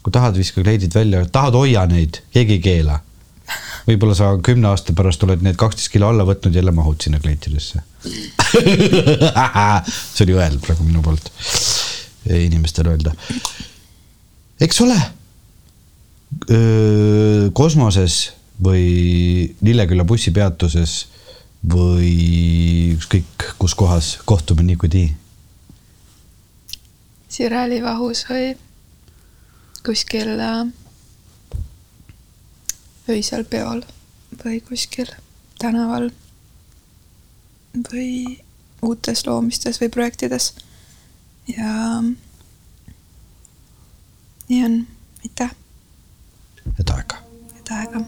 kui 0.03 0.13
tahad, 0.13 0.37
viska 0.37 0.63
kleidid 0.63 0.95
välja, 0.95 1.25
tahad, 1.33 1.57
hoia 1.57 1.87
neid, 1.89 2.21
keegi 2.35 2.59
ei 2.59 2.65
keela. 2.65 3.01
võib-olla 3.89 4.15
sa 4.17 4.31
kümne 4.43 4.69
aasta 4.71 4.93
pärast 4.97 5.23
oled 5.27 5.43
need 5.45 5.57
kaksteist 5.61 5.93
kilo 5.93 6.09
alla 6.09 6.25
võtnud, 6.25 6.55
jälle 6.57 6.73
mahud 6.73 7.01
sinna 7.05 7.21
kleitidesse. 7.21 7.83
see 10.15 10.25
oli 10.25 10.37
õel 10.37 10.59
praegu 10.65 10.85
minu 10.85 11.03
poolt 11.05 11.31
inimestele 12.33 12.95
öelda. 12.95 13.13
Eks 14.65 14.81
ole. 14.85 14.97
kosmoses 17.55 18.15
või 18.65 18.85
Lilleküla 19.62 20.05
bussipeatuses 20.05 20.95
või 21.71 22.15
ükskõik 22.97 23.45
kus 23.61 23.75
kohas 23.79 24.09
kohtume 24.27 24.67
niikuinii 24.67 25.12
Sireli 27.35 27.81
vahus 27.83 28.21
või 28.29 28.53
kuskil 29.83 30.29
äh, 30.39 30.69
öisel 33.11 33.43
peol 33.51 33.81
või 34.45 34.61
kuskil 34.62 35.11
tänaval 35.59 36.12
või 37.91 38.39
uutes 38.87 39.25
loomistes 39.27 39.81
või 39.83 39.91
projektides. 39.91 40.53
ja 41.51 41.73
nii 44.49 44.64
on, 44.64 44.86
aitäh. 45.22 45.51
head 46.78 46.90
aega. 46.97 47.16
head 47.55 47.68
aega. 47.78 48.01